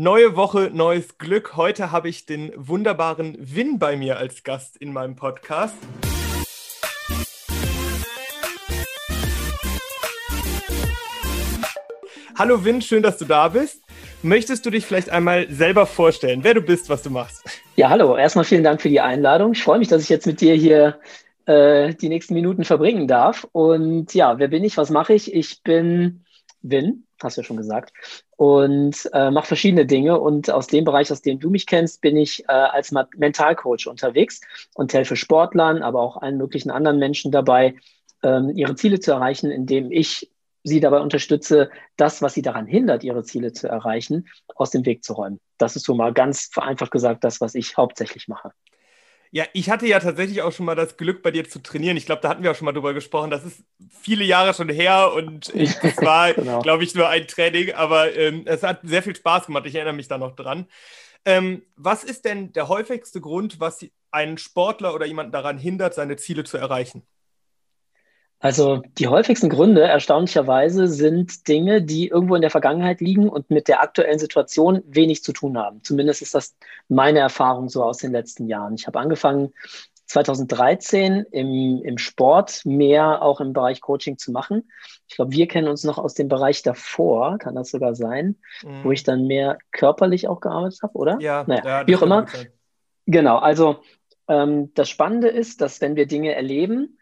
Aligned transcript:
Neue 0.00 0.36
Woche, 0.36 0.70
neues 0.72 1.18
Glück. 1.18 1.56
Heute 1.56 1.90
habe 1.90 2.08
ich 2.08 2.24
den 2.24 2.52
wunderbaren 2.54 3.36
Win 3.40 3.80
bei 3.80 3.96
mir 3.96 4.16
als 4.16 4.44
Gast 4.44 4.76
in 4.76 4.92
meinem 4.92 5.16
Podcast. 5.16 5.74
Hallo 12.36 12.64
Win, 12.64 12.80
schön, 12.80 13.02
dass 13.02 13.18
du 13.18 13.24
da 13.24 13.48
bist. 13.48 13.82
Möchtest 14.22 14.64
du 14.64 14.70
dich 14.70 14.86
vielleicht 14.86 15.10
einmal 15.10 15.50
selber 15.50 15.84
vorstellen, 15.84 16.44
wer 16.44 16.54
du 16.54 16.60
bist, 16.60 16.88
was 16.88 17.02
du 17.02 17.10
machst? 17.10 17.42
Ja, 17.74 17.90
hallo. 17.90 18.16
Erstmal 18.16 18.44
vielen 18.44 18.62
Dank 18.62 18.80
für 18.80 18.90
die 18.90 19.00
Einladung. 19.00 19.50
Ich 19.54 19.64
freue 19.64 19.80
mich, 19.80 19.88
dass 19.88 20.04
ich 20.04 20.08
jetzt 20.08 20.28
mit 20.28 20.40
dir 20.40 20.54
hier 20.54 21.00
äh, 21.46 21.92
die 21.92 22.08
nächsten 22.08 22.34
Minuten 22.34 22.62
verbringen 22.62 23.08
darf. 23.08 23.48
Und 23.50 24.14
ja, 24.14 24.38
wer 24.38 24.46
bin 24.46 24.62
ich? 24.62 24.76
Was 24.76 24.90
mache 24.90 25.14
ich? 25.14 25.34
Ich 25.34 25.60
bin 25.64 26.24
Win, 26.62 27.02
hast 27.22 27.36
du 27.36 27.40
ja 27.40 27.44
schon 27.44 27.56
gesagt, 27.56 27.92
und 28.36 29.08
äh, 29.12 29.30
mache 29.30 29.46
verschiedene 29.46 29.86
Dinge. 29.86 30.20
Und 30.20 30.50
aus 30.50 30.66
dem 30.66 30.84
Bereich, 30.84 31.10
aus 31.10 31.22
dem 31.22 31.40
du 31.40 31.50
mich 31.50 31.66
kennst, 31.66 32.00
bin 32.00 32.16
ich 32.16 32.44
äh, 32.44 32.52
als 32.52 32.92
Mentalcoach 33.16 33.86
unterwegs 33.86 34.40
und 34.74 34.92
helfe 34.92 35.16
Sportlern, 35.16 35.82
aber 35.82 36.00
auch 36.00 36.16
allen 36.16 36.38
möglichen 36.38 36.70
anderen 36.70 36.98
Menschen 36.98 37.32
dabei, 37.32 37.74
ähm, 38.22 38.50
ihre 38.54 38.74
Ziele 38.74 39.00
zu 39.00 39.12
erreichen, 39.12 39.50
indem 39.50 39.90
ich 39.90 40.30
sie 40.64 40.80
dabei 40.80 41.00
unterstütze, 41.00 41.70
das, 41.96 42.20
was 42.22 42.34
sie 42.34 42.42
daran 42.42 42.66
hindert, 42.66 43.04
ihre 43.04 43.22
Ziele 43.22 43.52
zu 43.52 43.68
erreichen, 43.68 44.28
aus 44.54 44.70
dem 44.70 44.84
Weg 44.86 45.04
zu 45.04 45.14
räumen. 45.14 45.40
Das 45.56 45.76
ist 45.76 45.84
so 45.84 45.94
mal 45.94 46.12
ganz 46.12 46.48
vereinfacht 46.52 46.90
gesagt 46.90 47.24
das, 47.24 47.40
was 47.40 47.54
ich 47.54 47.76
hauptsächlich 47.76 48.28
mache. 48.28 48.52
Ja, 49.30 49.44
ich 49.52 49.68
hatte 49.70 49.86
ja 49.86 50.00
tatsächlich 50.00 50.42
auch 50.42 50.52
schon 50.52 50.66
mal 50.66 50.74
das 50.74 50.96
Glück, 50.96 51.22
bei 51.22 51.30
dir 51.30 51.48
zu 51.48 51.58
trainieren. 51.62 51.96
Ich 51.96 52.06
glaube, 52.06 52.22
da 52.22 52.30
hatten 52.30 52.42
wir 52.42 52.50
auch 52.50 52.54
schon 52.54 52.64
mal 52.64 52.72
drüber 52.72 52.94
gesprochen. 52.94 53.30
Das 53.30 53.44
ist 53.44 53.62
viele 54.00 54.24
Jahre 54.24 54.54
schon 54.54 54.68
her 54.68 55.12
und 55.14 55.48
ich, 55.54 55.74
das 55.74 55.96
war, 55.98 56.32
genau. 56.34 56.60
glaube 56.62 56.84
ich, 56.84 56.94
nur 56.94 57.08
ein 57.08 57.26
Training, 57.26 57.72
aber 57.74 58.14
ähm, 58.16 58.42
es 58.46 58.62
hat 58.62 58.80
sehr 58.84 59.02
viel 59.02 59.16
Spaß 59.16 59.46
gemacht. 59.46 59.66
Ich 59.66 59.74
erinnere 59.74 59.94
mich 59.94 60.08
da 60.08 60.18
noch 60.18 60.34
dran. 60.34 60.66
Ähm, 61.24 61.62
was 61.76 62.04
ist 62.04 62.24
denn 62.24 62.52
der 62.52 62.68
häufigste 62.68 63.20
Grund, 63.20 63.60
was 63.60 63.84
einen 64.10 64.38
Sportler 64.38 64.94
oder 64.94 65.06
jemanden 65.06 65.32
daran 65.32 65.58
hindert, 65.58 65.94
seine 65.94 66.16
Ziele 66.16 66.44
zu 66.44 66.56
erreichen? 66.56 67.02
Also 68.40 68.82
die 68.98 69.08
häufigsten 69.08 69.48
Gründe, 69.48 69.82
erstaunlicherweise, 69.82 70.86
sind 70.86 71.48
Dinge, 71.48 71.82
die 71.82 72.08
irgendwo 72.08 72.36
in 72.36 72.40
der 72.40 72.50
Vergangenheit 72.50 73.00
liegen 73.00 73.28
und 73.28 73.50
mit 73.50 73.66
der 73.66 73.82
aktuellen 73.82 74.18
Situation 74.18 74.82
wenig 74.86 75.24
zu 75.24 75.32
tun 75.32 75.58
haben. 75.58 75.82
Zumindest 75.82 76.22
ist 76.22 76.34
das 76.34 76.56
meine 76.88 77.18
Erfahrung 77.18 77.68
so 77.68 77.82
aus 77.82 77.98
den 77.98 78.12
letzten 78.12 78.46
Jahren. 78.46 78.74
Ich 78.74 78.86
habe 78.86 79.00
angefangen 79.00 79.52
2013 80.06 81.26
im, 81.32 81.82
im 81.82 81.98
Sport 81.98 82.64
mehr 82.64 83.22
auch 83.22 83.40
im 83.40 83.52
Bereich 83.52 83.80
Coaching 83.80 84.18
zu 84.18 84.30
machen. 84.32 84.70
Ich 85.06 85.16
glaube, 85.16 85.32
wir 85.32 85.48
kennen 85.48 85.68
uns 85.68 85.84
noch 85.84 85.98
aus 85.98 86.14
dem 86.14 86.28
Bereich 86.28 86.62
davor, 86.62 87.38
kann 87.38 87.56
das 87.56 87.70
sogar 87.70 87.94
sein, 87.94 88.36
mhm. 88.62 88.84
wo 88.84 88.92
ich 88.92 89.02
dann 89.02 89.26
mehr 89.26 89.58
körperlich 89.72 90.28
auch 90.28 90.40
gearbeitet 90.40 90.80
habe, 90.82 90.94
oder? 90.94 91.18
Ja, 91.20 91.44
naja, 91.46 91.64
ja, 91.64 91.86
wie 91.86 91.96
auch 91.96 92.02
immer. 92.02 92.26
Genau, 93.06 93.38
also 93.38 93.80
ähm, 94.28 94.72
das 94.74 94.88
Spannende 94.88 95.28
ist, 95.28 95.60
dass 95.60 95.80
wenn 95.80 95.96
wir 95.96 96.06
Dinge 96.06 96.34
erleben, 96.34 96.97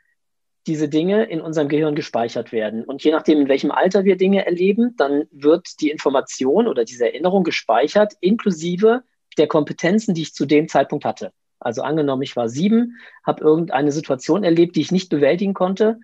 diese 0.67 0.89
Dinge 0.89 1.25
in 1.25 1.41
unserem 1.41 1.69
Gehirn 1.69 1.95
gespeichert 1.95 2.53
werden. 2.53 2.84
Und 2.84 3.05
je 3.05 3.12
nachdem, 3.12 3.41
in 3.41 3.48
welchem 3.48 3.70
Alter 3.70 4.05
wir 4.05 4.17
Dinge 4.17 4.45
erleben, 4.45 4.95
dann 4.97 5.25
wird 5.31 5.81
die 5.81 5.91
Information 5.91 6.67
oder 6.67 6.84
diese 6.84 7.06
Erinnerung 7.06 7.45
gespeichert, 7.45 8.14
inklusive 8.20 9.03
der 9.39 9.47
Kompetenzen, 9.47 10.14
die 10.14 10.23
ich 10.23 10.34
zu 10.34 10.47
dem 10.47 10.69
Zeitpunkt 10.69 11.05
hatte. 11.05 11.33
Also 11.58 11.83
angenommen, 11.83 12.23
ich 12.23 12.36
war 12.36 12.48
sieben, 12.48 12.97
habe 13.25 13.42
irgendeine 13.42 13.92
Situation 13.92 14.45
erlebt, 14.45 14.77
die 14.77 14.81
ich 14.81 14.92
nicht 14.92 15.08
bewältigen 15.08 15.55
konnte, 15.55 16.00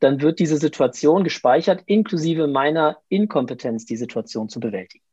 dann 0.00 0.20
wird 0.20 0.38
diese 0.38 0.56
Situation 0.56 1.24
gespeichert, 1.24 1.82
inklusive 1.86 2.46
meiner 2.46 2.98
Inkompetenz, 3.08 3.86
die 3.86 3.96
Situation 3.96 4.48
zu 4.48 4.60
bewältigen. 4.60 5.04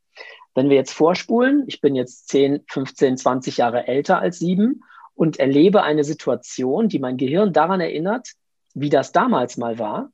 Wenn 0.53 0.69
wir 0.69 0.75
jetzt 0.75 0.93
vorspulen, 0.93 1.63
ich 1.67 1.81
bin 1.81 1.95
jetzt 1.95 2.27
10, 2.29 2.63
15, 2.67 3.17
20 3.17 3.57
Jahre 3.57 3.87
älter 3.87 4.19
als 4.19 4.39
sieben 4.39 4.83
und 5.15 5.39
erlebe 5.39 5.83
eine 5.83 6.03
Situation, 6.03 6.89
die 6.89 6.99
mein 6.99 7.17
Gehirn 7.17 7.53
daran 7.53 7.79
erinnert, 7.79 8.33
wie 8.73 8.89
das 8.89 9.11
damals 9.11 9.57
mal 9.57 9.79
war, 9.79 10.11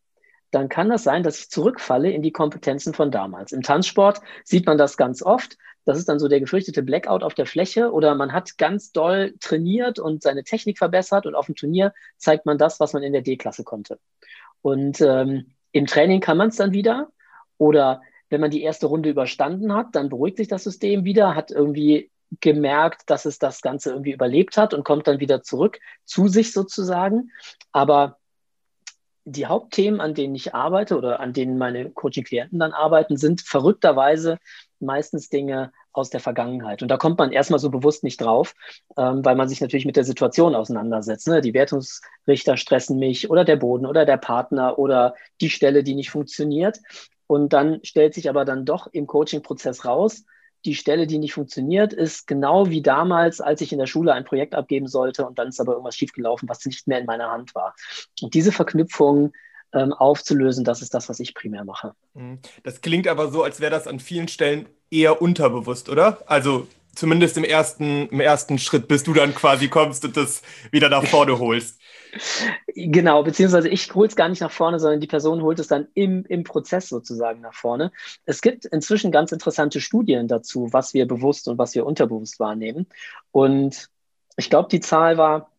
dann 0.51 0.69
kann 0.69 0.90
das 0.90 1.03
sein, 1.03 1.23
dass 1.23 1.40
ich 1.40 1.50
zurückfalle 1.50 2.09
in 2.12 2.22
die 2.22 2.31
Kompetenzen 2.31 2.94
von 2.94 3.12
damals. 3.12 3.51
Im 3.51 3.62
Tanzsport 3.62 4.22
sieht 4.44 4.66
man 4.66 4.78
das 4.78 4.97
ganz 4.97 5.22
oft. 5.22 5.57
Das 5.85 5.97
ist 5.97 6.09
dann 6.09 6.19
so 6.19 6.28
der 6.28 6.40
gefürchtete 6.40 6.84
Blackout 6.84 7.23
auf 7.23 7.34
der 7.34 7.45
Fläche 7.45 7.91
oder 7.91 8.16
man 8.16 8.34
hat 8.34 8.57
ganz 8.57 8.91
doll 8.91 9.35
trainiert 9.40 10.00
und 10.00 10.22
seine 10.22 10.44
Technik 10.44 10.78
verbessert 10.78 11.25
und 11.25 11.35
auf 11.35 11.45
dem 11.45 11.56
Turnier 11.56 11.94
zeigt 12.18 12.45
man 12.45 12.57
das, 12.57 12.79
was 12.79 12.94
man 12.94 13.03
in 13.03 13.13
der 13.13 13.22
D-Klasse 13.22 13.63
konnte. 13.63 14.00
Und 14.62 15.01
ähm, 15.01 15.53
im 15.72 15.85
Training 15.85 16.22
kann 16.22 16.38
man 16.38 16.50
es 16.50 16.56
dann 16.56 16.74
wieder 16.74 17.09
oder 17.57 18.01
wenn 18.29 18.41
man 18.41 18.51
die 18.51 18.63
erste 18.63 18.88
Runde 18.88 19.09
überstanden 19.09 19.74
hat, 19.74 19.95
dann 19.95 20.09
beruhigt 20.09 20.38
sich 20.38 20.47
das 20.47 20.63
System 20.63 21.06
wieder, 21.06 21.35
hat 21.35 21.51
irgendwie 21.51 22.12
gemerkt, 22.41 23.03
dass 23.09 23.25
es 23.25 23.39
das 23.39 23.62
Ganze 23.62 23.91
irgendwie 23.91 24.12
überlebt 24.12 24.57
hat 24.57 24.74
und 24.74 24.84
kommt 24.84 25.07
dann 25.07 25.22
wieder 25.22 25.44
zurück 25.44 25.79
zu 26.03 26.28
sich 26.28 26.51
sozusagen. 26.51 27.31
Aber 27.72 28.18
die 29.29 29.45
Hauptthemen, 29.45 29.99
an 29.99 30.13
denen 30.13 30.35
ich 30.35 30.55
arbeite 30.55 30.97
oder 30.97 31.19
an 31.19 31.33
denen 31.33 31.57
meine 31.57 31.89
Coaching-Klienten 31.89 32.59
dann 32.59 32.71
arbeiten, 32.71 33.17
sind 33.17 33.41
verrückterweise 33.41 34.38
meistens 34.79 35.27
Dinge 35.27 35.73
aus 35.91 36.09
der 36.09 36.21
Vergangenheit. 36.21 36.81
Und 36.81 36.88
da 36.88 36.95
kommt 36.95 37.17
man 37.17 37.33
erstmal 37.33 37.59
so 37.59 37.69
bewusst 37.69 38.05
nicht 38.05 38.21
drauf, 38.21 38.53
ähm, 38.95 39.25
weil 39.25 39.35
man 39.35 39.49
sich 39.49 39.59
natürlich 39.59 39.85
mit 39.85 39.97
der 39.97 40.05
Situation 40.05 40.55
auseinandersetzt. 40.55 41.27
Ne? 41.27 41.41
Die 41.41 41.53
Wertungsrichter 41.53 42.55
stressen 42.55 42.99
mich 42.99 43.29
oder 43.29 43.43
der 43.43 43.57
Boden 43.57 43.85
oder 43.85 44.05
der 44.05 44.17
Partner 44.17 44.79
oder 44.79 45.13
die 45.41 45.49
Stelle, 45.49 45.83
die 45.83 45.95
nicht 45.95 46.09
funktioniert. 46.09 46.79
Und 47.25 47.51
dann 47.51 47.81
stellt 47.83 48.13
sich 48.13 48.29
aber 48.29 48.45
dann 48.45 48.63
doch 48.63 48.88
im 48.94 49.07
Coaching-Prozess 49.07 49.83
raus, 49.83 50.23
die 50.67 50.75
Stelle, 50.75 51.07
die 51.07 51.17
nicht 51.17 51.33
funktioniert, 51.33 51.94
ist 51.94 52.28
genau 52.28 52.69
wie 52.69 52.81
damals, 52.81 53.41
als 53.41 53.61
ich 53.61 53.72
in 53.72 53.79
der 53.79 53.88
Schule 53.88 54.13
ein 54.13 54.25
Projekt 54.25 54.53
abgeben 54.53 54.88
sollte 54.88 55.25
und 55.25 55.39
dann 55.39 55.47
ist 55.47 55.59
aber 55.59 55.72
irgendwas 55.72 55.95
schiefgelaufen, 55.95 56.47
was 56.47 56.66
nicht 56.66 56.88
mehr 56.88 57.00
in 57.00 57.05
meiner 57.05 57.31
Hand 57.31 57.55
war. 57.55 57.73
Und 58.22 58.33
diese 58.33 58.51
Verknüpfung 58.51 59.33
ähm, 59.73 59.94
aufzulösen, 59.94 60.63
das 60.63 60.81
ist 60.81 60.94
das, 60.94 61.09
was 61.09 61.19
ich 61.19 61.33
primär 61.33 61.63
mache. 61.63 61.94
Mhm. 62.13 62.39
Das 62.63 62.81
klingt 62.81 63.07
aber 63.07 63.31
so, 63.31 63.44
als 63.44 63.59
wäre 63.59 63.72
das 63.72 63.88
an 63.88 64.00
vielen 64.00 64.27
Stellen 64.27 64.67
eher 64.91 65.22
unterbewusst, 65.22 65.89
oder? 65.89 66.22
Also 66.27 66.67
zumindest 66.94 67.38
im 67.38 67.44
ersten, 67.44 68.09
im 68.09 68.19
ersten 68.19 68.59
Schritt, 68.59 68.88
bis 68.88 69.03
du 69.03 69.13
dann 69.13 69.33
quasi 69.33 69.69
kommst 69.69 70.03
und 70.03 70.17
das 70.17 70.41
wieder 70.72 70.89
nach 70.89 71.06
vorne 71.06 71.39
holst. 71.39 71.79
Genau, 72.75 73.23
beziehungsweise 73.23 73.69
ich 73.69 73.94
hole 73.94 74.07
es 74.07 74.16
gar 74.16 74.29
nicht 74.29 74.41
nach 74.41 74.51
vorne, 74.51 74.79
sondern 74.79 75.00
die 75.00 75.07
Person 75.07 75.41
holt 75.41 75.59
es 75.59 75.67
dann 75.67 75.88
im, 75.94 76.25
im 76.25 76.44
Prozess 76.44 76.89
sozusagen 76.89 77.41
nach 77.41 77.53
vorne. 77.53 77.91
Es 78.25 78.41
gibt 78.41 78.66
inzwischen 78.66 79.11
ganz 79.11 79.31
interessante 79.31 79.81
Studien 79.81 80.27
dazu, 80.27 80.72
was 80.72 80.94
wir 80.94 81.07
bewusst 81.07 81.47
und 81.47 81.57
was 81.57 81.75
wir 81.75 81.85
unterbewusst 81.85 82.39
wahrnehmen. 82.39 82.88
Und 83.31 83.89
ich 84.35 84.50
glaube, 84.50 84.69
die 84.69 84.79
Zahl 84.79 85.17
war 85.17 85.51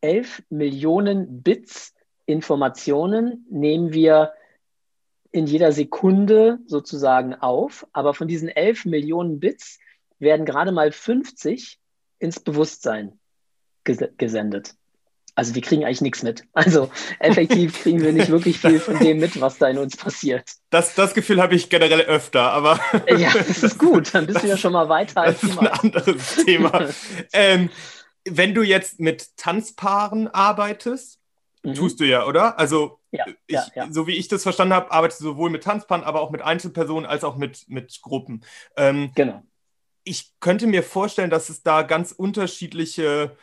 11 0.00 0.42
Millionen 0.50 1.42
Bits 1.42 1.94
Informationen 2.26 3.46
nehmen 3.50 3.92
wir 3.92 4.32
in 5.30 5.46
jeder 5.46 5.72
Sekunde 5.72 6.58
sozusagen 6.66 7.34
auf. 7.34 7.86
Aber 7.92 8.14
von 8.14 8.28
diesen 8.28 8.48
11 8.48 8.84
Millionen 8.84 9.40
Bits 9.40 9.78
werden 10.18 10.46
gerade 10.46 10.72
mal 10.72 10.92
50 10.92 11.78
ins 12.18 12.40
Bewusstsein 12.40 13.18
gesendet 13.84 14.76
also 15.34 15.54
wir 15.54 15.62
kriegen 15.62 15.84
eigentlich 15.84 16.00
nichts 16.00 16.22
mit. 16.22 16.44
Also 16.52 16.90
effektiv 17.18 17.78
kriegen 17.82 18.02
wir 18.02 18.12
nicht 18.12 18.30
wirklich 18.30 18.58
viel 18.58 18.80
von 18.80 18.98
dem 18.98 19.18
mit, 19.18 19.40
was 19.40 19.58
da 19.58 19.68
in 19.68 19.78
uns 19.78 19.96
passiert. 19.96 20.50
Das, 20.70 20.94
das 20.94 21.14
Gefühl 21.14 21.40
habe 21.40 21.54
ich 21.54 21.70
generell 21.70 22.02
öfter, 22.02 22.52
aber. 22.52 22.78
ja, 23.08 23.32
das 23.32 23.62
ist 23.62 23.78
gut. 23.78 24.14
Dann 24.14 24.26
bist 24.26 24.36
das, 24.36 24.42
du 24.42 24.48
ja 24.48 24.56
schon 24.56 24.72
mal 24.72 24.88
weiter 24.88 25.22
als 25.22 25.40
Das 25.40 25.50
ist 25.50 25.58
ein 25.58 25.66
anderes 25.68 26.44
Thema. 26.44 26.88
ähm, 27.32 27.70
wenn 28.28 28.54
du 28.54 28.62
jetzt 28.62 29.00
mit 29.00 29.36
Tanzpaaren 29.36 30.28
arbeitest, 30.28 31.18
mhm. 31.62 31.74
tust 31.74 32.00
du 32.00 32.04
ja, 32.04 32.26
oder? 32.26 32.58
Also, 32.58 33.00
ja, 33.10 33.24
ich, 33.46 33.54
ja, 33.54 33.66
ja. 33.74 33.88
so 33.90 34.06
wie 34.06 34.16
ich 34.16 34.28
das 34.28 34.42
verstanden 34.42 34.74
habe, 34.74 34.92
arbeitest 34.92 35.20
du 35.20 35.24
sowohl 35.24 35.50
mit 35.50 35.64
Tanzpaaren, 35.64 36.04
aber 36.04 36.20
auch 36.20 36.30
mit 36.30 36.42
Einzelpersonen 36.42 37.06
als 37.06 37.24
auch 37.24 37.36
mit, 37.36 37.64
mit 37.68 38.00
Gruppen. 38.02 38.44
Ähm, 38.76 39.12
genau. 39.14 39.42
Ich 40.04 40.32
könnte 40.40 40.66
mir 40.66 40.82
vorstellen, 40.82 41.30
dass 41.30 41.48
es 41.48 41.62
da 41.62 41.82
ganz 41.82 42.12
unterschiedliche 42.12 43.36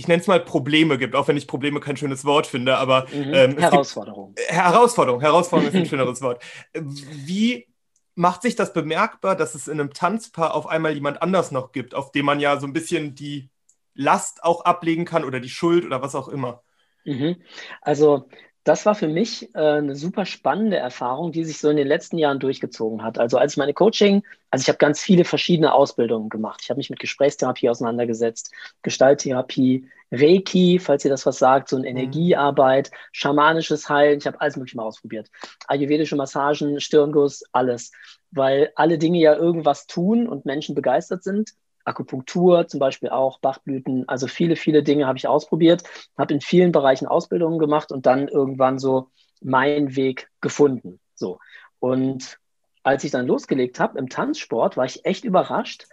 ich 0.00 0.08
nenne 0.08 0.22
es 0.22 0.26
mal 0.26 0.40
Probleme 0.40 0.96
gibt, 0.96 1.14
auch 1.14 1.28
wenn 1.28 1.36
ich 1.36 1.46
Probleme 1.46 1.78
kein 1.78 1.98
schönes 1.98 2.24
Wort 2.24 2.46
finde, 2.46 2.78
aber 2.78 3.06
mhm. 3.12 3.34
ähm, 3.34 3.58
Herausforderung. 3.58 4.34
Gibt, 4.34 4.50
Herausforderung, 4.50 5.20
Herausforderung 5.20 5.74
ist 5.74 5.78
ein 5.78 5.84
schöneres 5.84 6.22
Wort. 6.22 6.42
Wie 6.72 7.68
macht 8.14 8.40
sich 8.40 8.56
das 8.56 8.72
bemerkbar, 8.72 9.36
dass 9.36 9.54
es 9.54 9.68
in 9.68 9.78
einem 9.78 9.92
Tanzpaar 9.92 10.54
auf 10.54 10.66
einmal 10.66 10.94
jemand 10.94 11.20
anders 11.20 11.50
noch 11.50 11.72
gibt, 11.72 11.94
auf 11.94 12.12
dem 12.12 12.24
man 12.24 12.40
ja 12.40 12.58
so 12.58 12.66
ein 12.66 12.72
bisschen 12.72 13.14
die 13.14 13.50
Last 13.94 14.42
auch 14.42 14.64
ablegen 14.64 15.04
kann 15.04 15.22
oder 15.22 15.38
die 15.38 15.50
Schuld 15.50 15.84
oder 15.84 16.00
was 16.00 16.14
auch 16.14 16.28
immer? 16.28 16.62
Mhm. 17.04 17.36
Also 17.82 18.26
das 18.64 18.84
war 18.84 18.94
für 18.94 19.08
mich 19.08 19.54
äh, 19.54 19.58
eine 19.58 19.96
super 19.96 20.26
spannende 20.26 20.76
Erfahrung, 20.76 21.32
die 21.32 21.44
sich 21.44 21.58
so 21.58 21.70
in 21.70 21.76
den 21.76 21.88
letzten 21.88 22.18
Jahren 22.18 22.38
durchgezogen 22.38 23.02
hat. 23.02 23.18
Also 23.18 23.38
als 23.38 23.56
meine 23.56 23.72
Coaching, 23.72 24.22
also 24.50 24.62
ich 24.62 24.68
habe 24.68 24.78
ganz 24.78 25.00
viele 25.00 25.24
verschiedene 25.24 25.72
Ausbildungen 25.72 26.28
gemacht. 26.28 26.60
Ich 26.62 26.70
habe 26.70 26.78
mich 26.78 26.90
mit 26.90 27.00
Gesprächstherapie 27.00 27.70
auseinandergesetzt, 27.70 28.52
Gestalttherapie, 28.82 29.88
Reiki, 30.12 30.78
falls 30.78 31.04
ihr 31.04 31.10
das 31.10 31.24
was 31.24 31.38
sagt, 31.38 31.68
so 31.68 31.76
eine 31.76 31.88
mhm. 31.90 31.96
Energiearbeit, 31.96 32.90
schamanisches 33.12 33.88
Heilen. 33.88 34.18
Ich 34.18 34.26
habe 34.26 34.40
alles 34.40 34.56
mögliche 34.56 34.76
mal 34.76 34.84
ausprobiert. 34.84 35.30
Ayurvedische 35.66 36.16
Massagen, 36.16 36.80
Stirnguss, 36.80 37.44
alles. 37.52 37.92
Weil 38.30 38.72
alle 38.74 38.98
Dinge 38.98 39.18
ja 39.18 39.34
irgendwas 39.34 39.86
tun 39.86 40.28
und 40.28 40.44
Menschen 40.44 40.74
begeistert 40.74 41.22
sind. 41.22 41.52
Akupunktur 41.84 42.66
zum 42.68 42.80
Beispiel 42.80 43.08
auch, 43.08 43.38
Bachblüten, 43.40 44.08
also 44.08 44.26
viele, 44.26 44.56
viele 44.56 44.82
Dinge 44.82 45.06
habe 45.06 45.18
ich 45.18 45.26
ausprobiert, 45.26 45.82
habe 46.16 46.34
in 46.34 46.40
vielen 46.40 46.72
Bereichen 46.72 47.06
Ausbildungen 47.06 47.58
gemacht 47.58 47.92
und 47.92 48.06
dann 48.06 48.28
irgendwann 48.28 48.78
so 48.78 49.08
meinen 49.40 49.96
Weg 49.96 50.28
gefunden. 50.40 51.00
So. 51.14 51.38
Und 51.78 52.38
als 52.82 53.04
ich 53.04 53.10
dann 53.10 53.26
losgelegt 53.26 53.80
habe 53.80 53.98
im 53.98 54.08
Tanzsport, 54.08 54.76
war 54.76 54.84
ich 54.84 55.04
echt 55.04 55.24
überrascht, 55.24 55.86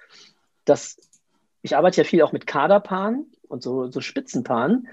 dass 0.66 0.98
ich 1.62 1.76
arbeite 1.76 2.02
ja 2.02 2.04
viel 2.04 2.22
auch 2.22 2.32
mit 2.32 2.48
Kaderpaaren 2.48 3.32
und 3.48 3.62
so, 3.62 3.90
so 3.90 4.00
Spitzenpaaren, 4.00 4.88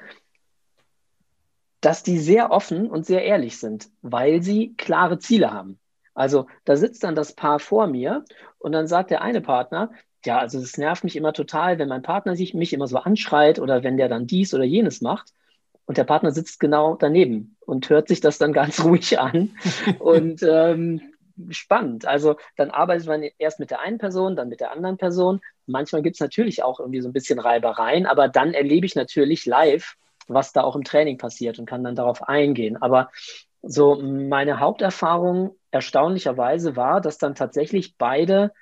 dass 1.80 2.02
die 2.02 2.18
sehr 2.18 2.50
offen 2.50 2.90
und 2.90 3.04
sehr 3.04 3.24
ehrlich 3.24 3.58
sind, 3.58 3.90
weil 4.00 4.42
sie 4.42 4.74
klare 4.76 5.18
Ziele 5.18 5.52
haben. 5.52 5.78
Also 6.14 6.46
da 6.64 6.76
sitzt 6.76 7.04
dann 7.04 7.14
das 7.14 7.34
Paar 7.34 7.58
vor 7.58 7.86
mir 7.86 8.24
und 8.58 8.72
dann 8.72 8.86
sagt 8.86 9.10
der 9.10 9.22
eine 9.22 9.40
Partner, 9.40 9.90
ja, 10.24 10.38
also 10.38 10.58
es 10.58 10.78
nervt 10.78 11.04
mich 11.04 11.16
immer 11.16 11.32
total, 11.32 11.78
wenn 11.78 11.88
mein 11.88 12.02
Partner 12.02 12.36
sich 12.36 12.54
mich 12.54 12.72
immer 12.72 12.86
so 12.86 12.98
anschreit 12.98 13.58
oder 13.58 13.82
wenn 13.82 13.96
der 13.96 14.08
dann 14.08 14.26
dies 14.26 14.54
oder 14.54 14.64
jenes 14.64 15.00
macht. 15.00 15.32
Und 15.86 15.98
der 15.98 16.04
Partner 16.04 16.30
sitzt 16.30 16.60
genau 16.60 16.96
daneben 16.96 17.56
und 17.60 17.90
hört 17.90 18.08
sich 18.08 18.20
das 18.20 18.38
dann 18.38 18.52
ganz 18.52 18.80
ruhig 18.84 19.18
an. 19.18 19.50
und 19.98 20.42
ähm, 20.42 21.00
spannend. 21.50 22.06
Also 22.06 22.36
dann 22.56 22.70
arbeitet 22.70 23.06
man 23.06 23.22
erst 23.38 23.60
mit 23.60 23.70
der 23.70 23.80
einen 23.80 23.98
Person, 23.98 24.36
dann 24.36 24.48
mit 24.48 24.60
der 24.60 24.72
anderen 24.72 24.96
Person. 24.96 25.40
Manchmal 25.66 26.02
gibt 26.02 26.16
es 26.16 26.20
natürlich 26.20 26.62
auch 26.62 26.80
irgendwie 26.80 27.00
so 27.00 27.08
ein 27.08 27.12
bisschen 27.12 27.38
Reibereien, 27.38 28.06
aber 28.06 28.28
dann 28.28 28.54
erlebe 28.54 28.86
ich 28.86 28.94
natürlich 28.94 29.44
live, 29.46 29.96
was 30.26 30.52
da 30.52 30.62
auch 30.62 30.76
im 30.76 30.84
Training 30.84 31.18
passiert 31.18 31.58
und 31.58 31.66
kann 31.66 31.84
dann 31.84 31.96
darauf 31.96 32.22
eingehen. 32.28 32.80
Aber 32.80 33.10
so 33.62 33.96
meine 33.96 34.60
Haupterfahrung 34.60 35.56
erstaunlicherweise 35.70 36.76
war, 36.76 37.00
dass 37.00 37.18
dann 37.18 37.34
tatsächlich 37.34 37.96
beide 37.96 38.52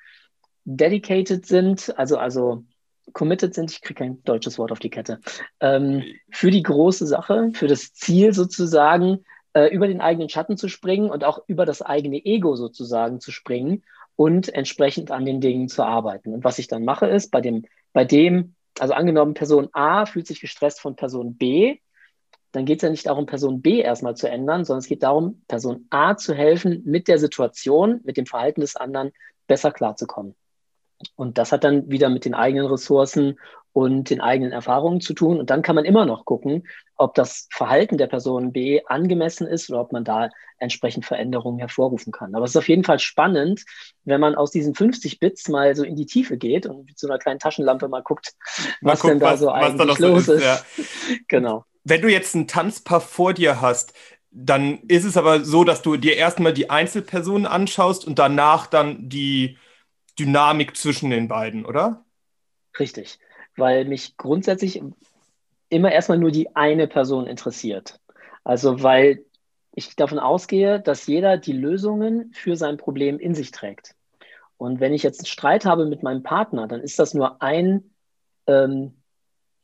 dedicated 0.65 1.47
sind, 1.47 1.97
also, 1.99 2.17
also 2.19 2.65
committed 3.13 3.55
sind, 3.55 3.71
ich 3.71 3.81
kriege 3.81 3.99
kein 3.99 4.23
deutsches 4.25 4.59
Wort 4.59 4.73
auf 4.73 4.79
die 4.79 4.91
Kette, 4.91 5.21
ähm, 5.61 6.03
für 6.31 6.51
die 6.51 6.63
große 6.63 7.07
Sache, 7.07 7.51
für 7.55 7.67
das 7.67 7.93
Ziel 7.93 8.33
sozusagen, 8.33 9.25
äh, 9.55 9.67
über 9.67 9.89
den 9.89 10.01
eigenen 10.01 10.29
Schatten 10.29 10.57
zu 10.57 10.69
springen 10.69 11.11
und 11.11 11.25
auch 11.25 11.41
über 11.47 11.67
das 11.67 11.83
eigene 11.83 12.25
Ego 12.25 12.57
sozusagen 12.57 13.21
zu 13.21 13.33
springen 13.33 13.83
und 14.17 14.49
entsprechend 14.49 15.11
an 15.11 15.25
den 15.25 15.41
Dingen 15.41 15.69
zu 15.69 15.85
arbeiten. 15.85 16.33
Und 16.33 16.45
was 16.45 16.59
ich 16.59 16.69
dann 16.69 16.85
mache, 16.85 17.07
ist 17.07 17.31
bei 17.31 17.41
dem, 17.41 17.65
bei 17.93 18.05
dem, 18.05 18.55
also 18.79 18.95
angenommen, 18.95 19.35
Person 19.35 19.69
A 19.73 20.07
fühlt 20.07 20.27
sich 20.27 20.41
gestresst 20.41 20.81
von 20.81 20.97
Person 20.97 21.37
B, 21.37 21.79
dann 22.53 22.67
geht 22.67 22.79
es 22.79 22.83
ja 22.83 22.91
nicht 22.91 23.07
darum, 23.07 23.27
Person 23.27 23.63
B 23.63 23.81
erstmal 23.81 24.15
zu 24.15 24.29
ändern, 24.29 24.65
sondern 24.65 24.81
es 24.81 24.87
geht 24.87 25.03
darum, 25.03 25.43
Person 25.49 25.87
A 25.91 26.17
zu 26.17 26.35
helfen, 26.35 26.83
mit 26.85 27.09
der 27.09 27.19
Situation, 27.19 28.01
mit 28.05 28.19
dem 28.19 28.27
Verhalten 28.27 28.61
des 28.61 28.77
anderen 28.77 29.13
besser 29.47 29.73
klarzukommen. 29.73 30.35
Und 31.17 31.39
das 31.39 31.53
hat 31.53 31.65
dann 31.65 31.91
wieder 31.91 32.09
mit 32.09 32.25
den 32.25 32.35
eigenen 32.35 32.67
Ressourcen 32.67 33.39
und 33.73 34.11
den 34.11 34.21
eigenen 34.21 34.53
Erfahrungen 34.53 35.01
zu 35.01 35.15
tun. 35.15 35.39
Und 35.39 35.51
dann 35.51 35.63
kann 35.63 35.75
man 35.75 35.85
immer 35.85 36.05
noch 36.05 36.25
gucken, 36.25 36.69
ob 36.97 37.15
das 37.15 37.49
Verhalten 37.51 37.97
der 37.97 38.07
Person 38.07 38.53
B 38.53 38.83
angemessen 38.87 39.47
ist 39.47 39.71
oder 39.71 39.81
ob 39.81 39.93
man 39.93 40.05
da 40.05 40.31
entsprechend 40.59 41.07
Veränderungen 41.07 41.59
hervorrufen 41.59 42.13
kann. 42.13 42.35
Aber 42.35 42.45
es 42.45 42.53
ist 42.53 42.57
auf 42.57 42.69
jeden 42.69 42.85
Fall 42.85 42.99
spannend, 42.99 43.65
wenn 44.05 44.21
man 44.21 44.35
aus 44.35 44.51
diesen 44.51 44.75
50 44.75 45.19
Bits 45.19 45.49
mal 45.49 45.75
so 45.75 45.85
in 45.85 45.97
die 45.97 46.07
Tiefe 46.07 46.37
geht 46.37 46.67
und 46.67 46.87
mit 46.87 46.99
so 46.99 47.09
einer 47.09 47.19
kleinen 47.19 47.41
Taschenlampe 47.41 47.89
mal 47.89 48.03
guckt, 48.03 48.33
mal 48.81 48.93
was 48.93 49.01
guckt, 49.01 49.13
denn 49.13 49.21
da 49.21 49.33
was, 49.33 49.41
so 49.41 49.51
eigentlich 49.51 49.99
los 49.99 50.29
ist. 50.29 50.43
ist. 50.43 50.45
Ja. 50.45 50.59
genau. 51.29 51.65
Wenn 51.85 52.03
du 52.03 52.09
jetzt 52.09 52.35
ein 52.35 52.47
Tanzpaar 52.47 53.01
vor 53.01 53.33
dir 53.33 53.61
hast, 53.61 53.95
dann 54.31 54.79
ist 54.89 55.05
es 55.05 55.17
aber 55.17 55.45
so, 55.45 55.65
dass 55.65 55.83
du 55.83 55.97
dir 55.97 56.17
erstmal 56.17 56.53
die 56.53 56.71
Einzelpersonen 56.71 57.47
anschaust 57.47 58.07
und 58.07 58.19
danach 58.19 58.67
dann 58.67 59.09
die 59.09 59.59
Dynamik 60.19 60.77
zwischen 60.77 61.11
den 61.11 61.29
beiden, 61.29 61.65
oder? 61.65 62.05
Richtig, 62.79 63.19
weil 63.57 63.85
mich 63.85 64.17
grundsätzlich 64.17 64.83
immer 65.69 65.93
erstmal 65.93 66.19
nur 66.19 66.31
die 66.31 66.55
eine 66.55 66.87
Person 66.87 67.27
interessiert. 67.27 68.01
Also 68.45 68.83
weil 68.83 69.25
ich 69.75 69.97
davon 69.97 70.19
ausgehe, 70.19 70.81
dass 70.81 71.07
jeder 71.07 71.39
die 71.39 71.53
Lösungen 71.53 72.31
für 72.35 72.57
sein 72.57 72.77
Problem 72.77 73.19
in 73.19 73.35
sich 73.35 73.51
trägt. 73.51 73.95
Und 74.59 74.81
wenn 74.81 74.93
ich 74.93 75.03
jetzt 75.03 75.21
einen 75.21 75.27
Streit 75.27 75.65
habe 75.65 75.87
mit 75.87 76.03
meinem 76.03 76.23
Partner, 76.23 76.69
dann 76.69 76.83
ist 76.83 76.99
das 76.99 77.15
nur 77.15 77.43
ein, 77.43 77.95
ähm, 78.47 79.03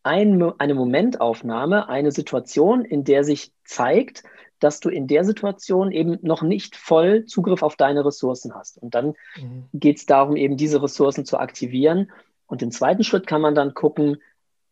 ein, 0.02 0.42
eine 0.58 0.74
Momentaufnahme, 0.74 1.88
eine 1.88 2.10
Situation, 2.10 2.84
in 2.84 3.04
der 3.04 3.22
sich 3.22 3.52
zeigt, 3.64 4.22
dass 4.60 4.80
du 4.80 4.88
in 4.88 5.06
der 5.06 5.24
Situation 5.24 5.92
eben 5.92 6.18
noch 6.22 6.42
nicht 6.42 6.76
voll 6.76 7.24
Zugriff 7.26 7.62
auf 7.62 7.76
deine 7.76 8.04
Ressourcen 8.04 8.54
hast. 8.54 8.78
Und 8.78 8.94
dann 8.94 9.14
mhm. 9.36 9.64
geht 9.72 9.98
es 9.98 10.06
darum, 10.06 10.36
eben 10.36 10.56
diese 10.56 10.82
Ressourcen 10.82 11.24
zu 11.24 11.38
aktivieren. 11.38 12.10
Und 12.46 12.62
im 12.62 12.70
zweiten 12.70 13.04
Schritt 13.04 13.26
kann 13.26 13.40
man 13.40 13.54
dann 13.54 13.74
gucken, 13.74 14.18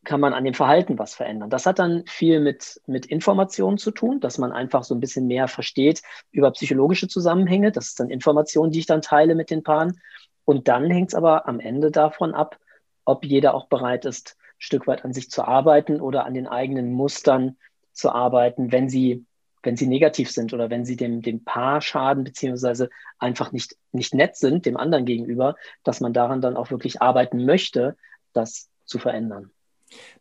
kann 0.07 0.21
man 0.21 0.33
an 0.33 0.45
dem 0.45 0.55
Verhalten 0.55 0.99
was 0.99 1.15
verändern. 1.15 1.51
Das 1.51 1.67
hat 1.67 1.79
dann 1.79 2.05
viel 2.07 2.41
mit, 2.41 2.81
mit 2.87 3.07
Informationen 3.07 3.77
zu 3.77 3.91
tun, 3.91 4.21
dass 4.21 4.39
man 4.39 4.53
einfach 4.53 4.85
so 4.85 4.95
ein 4.95 5.01
bisschen 5.01 5.27
mehr 5.27 5.49
versteht 5.49 6.01
über 6.31 6.51
psychologische 6.53 7.09
Zusammenhänge. 7.09 7.73
Das 7.73 7.89
ist 7.89 8.01
dann 8.01 8.09
Information, 8.09 8.71
die 8.71 8.79
ich 8.79 8.87
dann 8.87 9.03
teile 9.03 9.35
mit 9.35 9.51
den 9.51 9.65
Paaren. 9.65 10.01
Und 10.45 10.69
dann 10.69 10.91
hängt 10.91 11.09
es 11.09 11.15
aber 11.15 11.49
am 11.49 11.61
Ende 11.61 11.91
davon 11.91 12.35
ab, 12.35 12.59
ob 13.05 13.25
jeder 13.25 13.55
auch 13.55 13.67
bereit 13.67 14.05
ist, 14.05 14.37
ein 14.39 14.55
Stück 14.59 14.87
weit 14.87 15.05
an 15.05 15.13
sich 15.13 15.29
zu 15.29 15.43
arbeiten 15.43 16.01
oder 16.01 16.25
an 16.25 16.35
den 16.35 16.47
eigenen 16.47 16.93
Mustern 16.93 17.57
zu 17.93 18.11
arbeiten, 18.11 18.73
wenn 18.73 18.89
sie 18.89 19.27
wenn 19.67 19.77
sie 19.77 19.87
negativ 19.87 20.31
sind 20.31 20.55
oder 20.55 20.71
wenn 20.71 20.87
sie 20.87 20.97
dem, 20.97 21.21
dem 21.21 21.45
Paar 21.45 21.83
schaden, 21.83 22.25
beziehungsweise 22.25 22.89
einfach 23.19 23.53
nicht, 23.53 23.77
nicht 23.93 24.15
nett 24.15 24.37
sind 24.37 24.65
dem 24.65 24.77
anderen 24.77 25.05
gegenüber, 25.05 25.57
dass 25.83 26.01
man 26.01 26.13
daran 26.13 26.41
dann 26.41 26.57
auch 26.57 26.71
wirklich 26.71 27.03
arbeiten 27.03 27.45
möchte, 27.45 27.97
das 28.33 28.69
zu 28.85 28.99
verändern. 28.99 29.51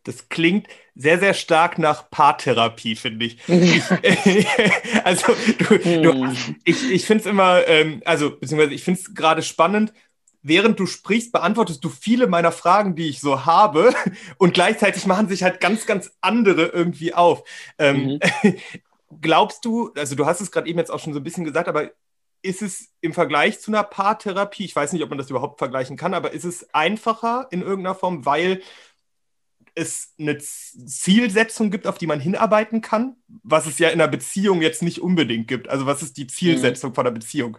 Das 0.04 0.28
klingt 0.28 0.68
sehr, 0.94 1.18
sehr 1.18 1.34
stark 1.34 1.78
nach 1.78 2.10
Paartherapie, 2.10 2.96
finde 2.96 3.26
ich. 3.26 3.38
also, 5.04 5.34
du, 5.58 5.78
du, 5.78 6.12
hm. 6.12 6.56
ich, 6.64 6.90
ich 6.90 7.06
finde 7.06 7.22
es 7.22 7.26
immer, 7.26 7.66
ähm, 7.66 8.02
also, 8.04 8.36
beziehungsweise 8.36 8.74
ich 8.74 8.84
finde 8.84 9.00
es 9.00 9.14
gerade 9.14 9.42
spannend, 9.42 9.92
während 10.46 10.78
du 10.78 10.86
sprichst, 10.86 11.32
beantwortest 11.32 11.84
du 11.84 11.88
viele 11.88 12.28
meiner 12.28 12.52
Fragen, 12.52 12.94
die 12.94 13.08
ich 13.08 13.20
so 13.20 13.44
habe, 13.44 13.92
und 14.38 14.54
gleichzeitig 14.54 15.06
machen 15.06 15.28
sich 15.28 15.42
halt 15.42 15.60
ganz, 15.60 15.86
ganz 15.86 16.12
andere 16.20 16.66
irgendwie 16.66 17.14
auf. 17.14 17.42
Ähm, 17.78 18.20
mhm. 18.42 18.54
Glaubst 19.20 19.64
du, 19.64 19.92
also 19.96 20.14
du 20.14 20.26
hast 20.26 20.40
es 20.40 20.50
gerade 20.50 20.68
eben 20.68 20.78
jetzt 20.78 20.90
auch 20.90 21.00
schon 21.00 21.12
so 21.12 21.20
ein 21.20 21.24
bisschen 21.24 21.44
gesagt, 21.44 21.68
aber 21.68 21.90
ist 22.42 22.62
es 22.62 22.92
im 23.00 23.12
Vergleich 23.12 23.60
zu 23.60 23.70
einer 23.70 23.82
Paartherapie, 23.82 24.64
ich 24.64 24.76
weiß 24.76 24.92
nicht, 24.92 25.02
ob 25.02 25.10
man 25.10 25.18
das 25.18 25.30
überhaupt 25.30 25.58
vergleichen 25.58 25.96
kann, 25.96 26.14
aber 26.14 26.32
ist 26.32 26.44
es 26.44 26.72
einfacher 26.74 27.48
in 27.50 27.62
irgendeiner 27.62 27.94
Form, 27.94 28.24
weil 28.24 28.62
es 29.74 30.14
eine 30.18 30.38
Zielsetzung 30.38 31.70
gibt, 31.70 31.86
auf 31.86 31.98
die 31.98 32.06
man 32.06 32.18
hinarbeiten 32.18 32.80
kann, 32.80 33.16
was 33.42 33.66
es 33.66 33.78
ja 33.78 33.88
in 33.88 34.00
einer 34.00 34.10
Beziehung 34.10 34.62
jetzt 34.62 34.82
nicht 34.82 35.02
unbedingt 35.02 35.48
gibt. 35.48 35.68
Also 35.68 35.86
was 35.86 36.02
ist 36.02 36.16
die 36.16 36.26
Zielsetzung 36.26 36.90
mhm. 36.90 36.94
von 36.94 37.04
der 37.04 37.12
Beziehung? 37.12 37.58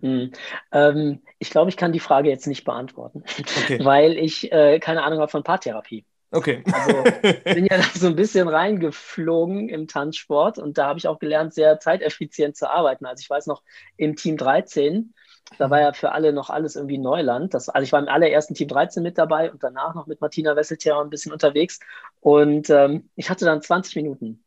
Mhm. 0.00 0.32
Ähm, 0.70 1.22
ich 1.40 1.50
glaube, 1.50 1.70
ich 1.70 1.76
kann 1.76 1.92
die 1.92 2.00
Frage 2.00 2.28
jetzt 2.28 2.46
nicht 2.46 2.64
beantworten, 2.64 3.24
okay. 3.62 3.80
weil 3.84 4.16
ich 4.16 4.52
äh, 4.52 4.78
keine 4.78 5.02
Ahnung 5.02 5.18
habe 5.18 5.30
von 5.30 5.42
Paartherapie. 5.42 6.04
Okay. 6.30 6.62
Also 6.72 7.02
bin 7.54 7.66
ja 7.66 7.78
da 7.78 7.84
so 7.94 8.06
ein 8.06 8.16
bisschen 8.16 8.48
reingeflogen 8.48 9.68
im 9.68 9.86
Tanzsport 9.86 10.58
und 10.58 10.76
da 10.76 10.86
habe 10.86 10.98
ich 10.98 11.08
auch 11.08 11.18
gelernt, 11.18 11.54
sehr 11.54 11.80
zeiteffizient 11.80 12.56
zu 12.56 12.70
arbeiten. 12.70 13.06
Also 13.06 13.22
ich 13.22 13.30
weiß 13.30 13.46
noch, 13.46 13.62
im 13.96 14.14
Team 14.14 14.36
13, 14.36 15.14
da 15.56 15.70
war 15.70 15.80
ja 15.80 15.92
für 15.92 16.12
alle 16.12 16.32
noch 16.32 16.50
alles 16.50 16.76
irgendwie 16.76 16.98
Neuland. 16.98 17.54
Das, 17.54 17.68
also 17.70 17.82
ich 17.82 17.92
war 17.92 18.00
im 18.00 18.08
allerersten 18.08 18.54
Team 18.54 18.68
13 18.68 19.02
mit 19.02 19.16
dabei 19.16 19.50
und 19.50 19.62
danach 19.62 19.94
noch 19.94 20.06
mit 20.06 20.20
Martina 20.20 20.54
Wesseltier 20.54 20.96
ein 20.98 21.10
bisschen 21.10 21.32
unterwegs. 21.32 21.80
Und 22.20 22.68
ähm, 22.68 23.08
ich 23.16 23.30
hatte 23.30 23.46
dann 23.46 23.62
20 23.62 23.96
Minuten. 23.96 24.44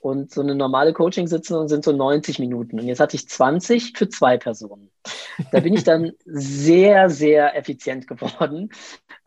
Und 0.00 0.32
so 0.32 0.42
eine 0.42 0.54
normale 0.54 0.92
Coaching-Sitzung 0.92 1.68
sind 1.68 1.82
so 1.82 1.92
90 1.92 2.38
Minuten. 2.38 2.78
Und 2.78 2.86
jetzt 2.86 3.00
hatte 3.00 3.16
ich 3.16 3.26
20 3.26 3.96
für 3.96 4.08
zwei 4.08 4.36
Personen. 4.36 4.90
Da 5.50 5.60
bin 5.60 5.72
ich 5.72 5.84
dann 5.84 6.12
sehr, 6.26 7.08
sehr 7.08 7.56
effizient 7.56 8.06
geworden. 8.06 8.70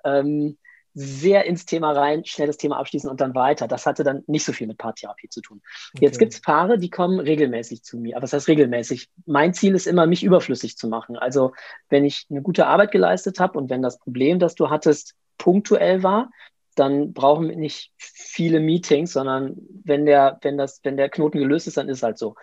Ähm, 0.03 0.57
sehr 0.99 1.45
ins 1.45 1.67
Thema 1.67 1.91
rein, 1.91 2.25
schnell 2.25 2.47
das 2.47 2.57
Thema 2.57 2.79
abschließen 2.79 3.07
und 3.07 3.21
dann 3.21 3.35
weiter. 3.35 3.67
Das 3.67 3.85
hatte 3.85 4.03
dann 4.03 4.23
nicht 4.25 4.43
so 4.43 4.51
viel 4.51 4.65
mit 4.65 4.79
Paartherapie 4.79 5.29
zu 5.29 5.41
tun. 5.41 5.61
Okay. 5.93 6.05
Jetzt 6.05 6.17
gibt 6.17 6.33
es 6.33 6.41
Paare, 6.41 6.79
die 6.79 6.89
kommen 6.89 7.19
regelmäßig 7.19 7.83
zu 7.83 7.99
mir. 7.99 8.15
Aber 8.15 8.23
was 8.23 8.33
heißt 8.33 8.47
regelmäßig? 8.47 9.07
Mein 9.27 9.53
Ziel 9.53 9.75
ist 9.75 9.85
immer, 9.85 10.07
mich 10.07 10.23
überflüssig 10.23 10.75
zu 10.75 10.87
machen. 10.87 11.15
Also 11.15 11.53
wenn 11.89 12.03
ich 12.03 12.25
eine 12.31 12.41
gute 12.41 12.65
Arbeit 12.65 12.91
geleistet 12.91 13.39
habe 13.39 13.59
und 13.59 13.69
wenn 13.69 13.83
das 13.83 13.99
Problem, 13.99 14.39
das 14.39 14.55
du 14.55 14.71
hattest, 14.71 15.13
punktuell 15.37 16.01
war, 16.01 16.31
dann 16.73 17.13
brauchen 17.13 17.47
wir 17.49 17.57
nicht 17.57 17.91
viele 17.97 18.59
Meetings, 18.59 19.13
sondern 19.13 19.55
wenn 19.83 20.07
der, 20.07 20.39
wenn 20.41 20.57
das, 20.57 20.79
wenn 20.83 20.97
der 20.97 21.09
Knoten 21.09 21.37
gelöst 21.37 21.67
ist, 21.67 21.77
dann 21.77 21.89
ist 21.89 21.97
es 21.97 22.03
halt 22.03 22.17
so. 22.17 22.35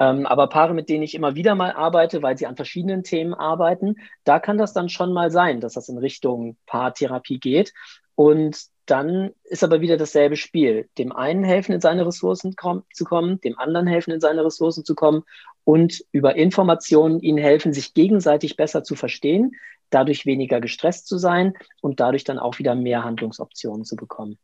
Ähm, 0.00 0.26
aber 0.26 0.48
Paare, 0.48 0.72
mit 0.74 0.88
denen 0.88 1.02
ich 1.02 1.14
immer 1.14 1.34
wieder 1.36 1.54
mal 1.54 1.72
arbeite, 1.72 2.22
weil 2.22 2.36
sie 2.36 2.46
an 2.46 2.56
verschiedenen 2.56 3.04
Themen 3.04 3.34
arbeiten, 3.34 3.96
da 4.24 4.40
kann 4.40 4.56
das 4.58 4.72
dann 4.72 4.88
schon 4.88 5.12
mal 5.12 5.30
sein, 5.30 5.60
dass 5.60 5.74
das 5.74 5.90
in 5.90 5.98
Richtung 5.98 6.56
Paartherapie 6.66 7.38
geht. 7.38 7.74
Und 8.14 8.58
dann 8.86 9.30
ist 9.44 9.62
aber 9.62 9.82
wieder 9.82 9.96
dasselbe 9.96 10.36
Spiel. 10.36 10.88
Dem 10.98 11.12
einen 11.12 11.44
helfen, 11.44 11.72
in 11.72 11.80
seine 11.80 12.06
Ressourcen 12.06 12.56
kom 12.56 12.82
zu 12.92 13.04
kommen, 13.04 13.40
dem 13.42 13.58
anderen 13.58 13.86
helfen, 13.86 14.10
in 14.10 14.20
seine 14.20 14.44
Ressourcen 14.44 14.84
zu 14.84 14.94
kommen 14.94 15.22
und 15.64 16.04
über 16.12 16.34
Informationen 16.34 17.20
ihnen 17.20 17.38
helfen, 17.38 17.72
sich 17.72 17.94
gegenseitig 17.94 18.56
besser 18.56 18.82
zu 18.82 18.96
verstehen, 18.96 19.52
dadurch 19.90 20.26
weniger 20.26 20.60
gestresst 20.60 21.06
zu 21.06 21.18
sein 21.18 21.54
und 21.82 22.00
dadurch 22.00 22.24
dann 22.24 22.38
auch 22.38 22.58
wieder 22.58 22.74
mehr 22.74 23.04
Handlungsoptionen 23.04 23.84
zu 23.84 23.96
bekommen. 23.96 24.38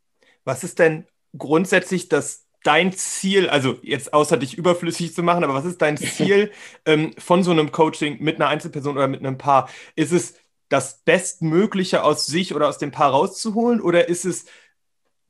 Was 0.44 0.62
ist 0.62 0.78
denn 0.78 1.06
grundsätzlich 1.36 2.08
das 2.08 2.45
dein 2.66 2.92
Ziel, 2.92 3.49
also 3.49 3.78
jetzt 3.82 4.12
außer 4.12 4.37
dich 4.37 4.58
überflüssig 4.58 5.14
zu 5.14 5.23
machen, 5.23 5.44
aber 5.44 5.54
was 5.54 5.64
ist 5.64 5.80
dein 5.80 5.96
Ziel 5.96 6.50
ähm, 6.85 7.12
von 7.18 7.42
so 7.42 7.50
einem 7.50 7.73
Coaching 7.73 8.23
mit 8.23 8.37
einer 8.37 8.49
Einzelperson 8.49 8.96
oder 8.96 9.08
mit 9.08 9.20
einem 9.20 9.38
Paar? 9.38 9.68
Ist 9.94 10.12
es 10.12 10.35
das 10.68 11.02
Bestmögliche 11.04 12.02
aus 12.02 12.26
sich 12.26 12.54
oder 12.54 12.68
aus 12.68 12.78
dem 12.78 12.90
Paar 12.90 13.11
rauszuholen 13.11 13.80
oder 13.80 14.08
ist 14.08 14.25
es 14.25 14.46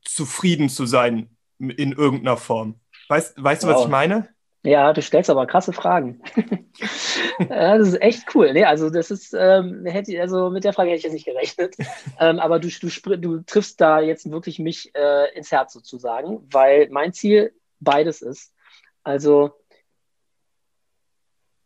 zufrieden 0.03 0.69
zu 0.69 0.87
sein 0.87 1.37
in 1.59 1.93
irgendeiner 1.93 2.37
Form? 2.37 2.81
Weißt, 3.09 3.35
weißt 3.37 3.65
du, 3.65 3.69
was 3.69 3.83
ich 3.83 3.89
meine? 3.89 4.29
Ja, 4.67 4.93
du 4.93 5.01
stellst 5.01 5.31
aber 5.31 5.47
krasse 5.47 5.73
Fragen. 5.73 6.21
das 7.49 7.87
ist 7.87 8.03
echt 8.03 8.35
cool. 8.35 8.53
Nee, 8.53 8.65
also 8.65 8.91
das 8.91 9.13
ist, 9.13 9.33
ähm, 9.33 9.87
hätte, 9.87 10.21
also 10.21 10.51
mit 10.51 10.65
der 10.65 10.73
Frage 10.73 10.91
hätte 10.91 10.99
ich 10.99 11.05
jetzt 11.05 11.13
nicht 11.13 11.27
gerechnet. 11.27 11.77
Ähm, 12.19 12.41
aber 12.41 12.59
du, 12.59 12.69
du, 12.69 13.17
du 13.19 13.43
triffst 13.43 13.79
da 13.81 14.01
jetzt 14.01 14.31
wirklich 14.31 14.59
mich 14.59 14.91
äh, 14.95 15.35
ins 15.37 15.53
Herz 15.53 15.75
sozusagen, 15.75 16.49
weil 16.51 16.89
mein 16.91 17.13
Ziel 17.13 17.53
beides 17.79 18.23
ist. 18.23 18.55
Also 19.03 19.53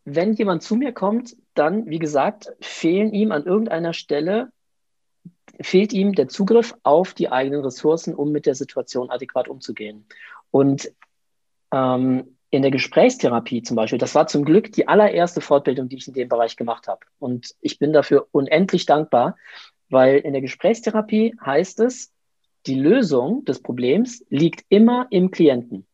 wenn 0.05 0.33
jemand 0.33 0.65
zu 0.65 0.75
mir 0.75 0.93
kommt, 0.93 1.37
dann, 1.55 1.87
wie 1.87 2.01
gesagt, 2.01 2.53
fehlen 2.61 3.13
ihm 3.13 3.31
an 3.31 3.45
irgendeiner 3.45 3.93
Stelle, 3.93 4.51
fehlt 5.61 5.93
ihm 5.93 6.15
der 6.15 6.27
Zugriff 6.27 6.75
auf 6.83 7.15
die 7.15 7.31
eigenen 7.31 7.63
Ressourcen, 7.63 8.15
um 8.15 8.33
mit 8.33 8.45
der 8.45 8.57
Situation 8.57 9.09
adäquat 9.09 9.47
umzugehen. 9.47 10.05
Und 10.51 10.91
ähm, 11.71 12.37
in 12.51 12.63
der 12.63 12.71
Gesprächstherapie 12.71 13.63
zum 13.63 13.77
Beispiel, 13.77 13.99
das 13.99 14.15
war 14.15 14.27
zum 14.27 14.45
Glück 14.45 14.73
die 14.73 14.89
allererste 14.89 15.41
Fortbildung, 15.41 15.89
die 15.89 15.97
ich 15.97 16.09
in 16.09 16.15
dem 16.15 16.29
Bereich 16.29 16.57
gemacht 16.57 16.89
habe. 16.89 17.01
Und 17.19 17.55
ich 17.61 17.79
bin 17.79 17.93
dafür 17.93 18.27
unendlich 18.33 18.87
dankbar, 18.87 19.37
weil 19.89 20.19
in 20.19 20.33
der 20.33 20.43
Gesprächstherapie 20.43 21.37
heißt 21.45 21.81
es, 21.81 22.13
die 22.67 22.79
Lösung 22.79 23.45
des 23.45 23.63
Problems 23.63 24.25
liegt 24.29 24.65
immer 24.69 25.07
im 25.11 25.31
Klienten. 25.31 25.87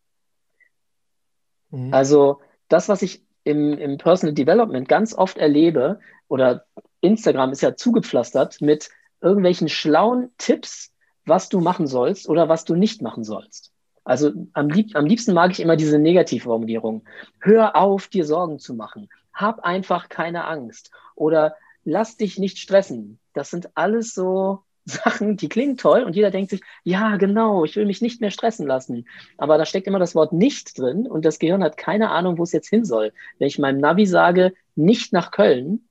Mhm. 1.71 1.93
Also 1.93 2.41
das, 2.69 2.89
was 2.89 3.03
ich 3.03 3.23
im, 3.45 3.79
im 3.79 3.99
Personal 3.99 4.35
Development 4.35 4.89
ganz 4.89 5.15
oft 5.15 5.39
erlebe, 5.39 6.01
oder 6.29 6.67
Instagram 7.01 7.53
ist 7.53 7.63
ja 7.63 7.77
zugepflastert 7.77 8.61
mit 8.61 8.91
irgendwelchen 9.21 9.69
schlauen 9.69 10.31
Tipps, 10.39 10.93
was 11.25 11.49
du 11.49 11.61
machen 11.61 11.87
sollst 11.87 12.29
oder 12.29 12.49
was 12.49 12.65
du 12.65 12.75
nicht 12.75 13.03
machen 13.03 13.25
sollst. 13.25 13.73
Also 14.07 14.31
am, 14.53 14.69
lieb, 14.69 14.95
am 14.95 15.05
liebsten 15.05 15.35
mag 15.35 15.51
ich 15.51 15.59
immer 15.59 15.75
diese 15.75 15.99
Negativformulierung. 15.99 17.03
Hör 17.41 17.75
auf, 17.75 18.07
dir 18.07 18.25
Sorgen 18.25 18.61
zu 18.61 18.73
machen. 18.75 19.09
Hab 19.35 19.65
einfach 19.65 20.09
keine 20.09 20.45
Angst. 20.47 20.93
Oder 21.17 21.57
lass 21.85 22.17
dich 22.17 22.39
nicht 22.39 22.59
stressen. 22.59 23.19
Das 23.35 23.51
sind 23.51 23.71
alles 23.75 24.15
so 24.15 24.63
Sachen, 24.85 25.37
die 25.37 25.49
klingen 25.49 25.77
toll 25.77 26.05
und 26.05 26.15
jeder 26.15 26.31
denkt 26.31 26.51
sich, 26.51 26.61
ja, 26.85 27.17
genau, 27.17 27.65
ich 27.65 27.75
will 27.75 27.85
mich 27.85 28.01
nicht 28.01 28.21
mehr 28.21 28.31
stressen 28.31 28.65
lassen. 28.69 29.09
Aber 29.39 29.59
da 29.59 29.67
steckt 29.67 29.89
immer 29.89 29.99
das 29.99 30.15
Wort 30.15 30.33
nicht 30.33 30.79
drin 30.79 31.09
und 31.09 31.25
das 31.25 31.41
Gehirn 31.41 31.65
hat 31.65 31.77
keine 31.77 32.11
Ahnung, 32.11 32.39
wo 32.39 32.45
es 32.45 32.53
jetzt 32.53 32.69
hin 32.69 32.85
soll. 32.85 33.13
Wenn 33.41 33.49
ich 33.49 33.59
meinem 33.59 33.81
Navi 33.81 34.07
sage, 34.07 34.53
nicht 34.77 35.13
nach 35.13 35.33
Köln, 35.33 35.89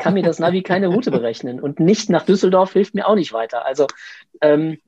kann 0.00 0.14
mir 0.14 0.22
das 0.22 0.38
Navi 0.38 0.62
keine 0.62 0.88
Route 0.88 1.10
berechnen 1.10 1.60
und 1.60 1.80
nicht 1.80 2.08
nach 2.08 2.24
Düsseldorf 2.24 2.72
hilft 2.72 2.94
mir 2.94 3.06
auch 3.06 3.14
nicht 3.16 3.34
weiter. 3.34 3.66
Also 3.66 3.86
ähm, 4.40 4.78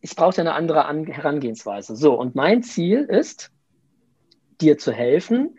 ich 0.00 0.14
brauche 0.14 0.40
eine 0.40 0.54
andere 0.54 0.84
An 0.84 1.06
Herangehensweise. 1.06 1.96
So, 1.96 2.18
und 2.18 2.34
mein 2.34 2.62
Ziel 2.62 3.00
ist, 3.00 3.50
dir 4.60 4.78
zu 4.78 4.92
helfen, 4.92 5.58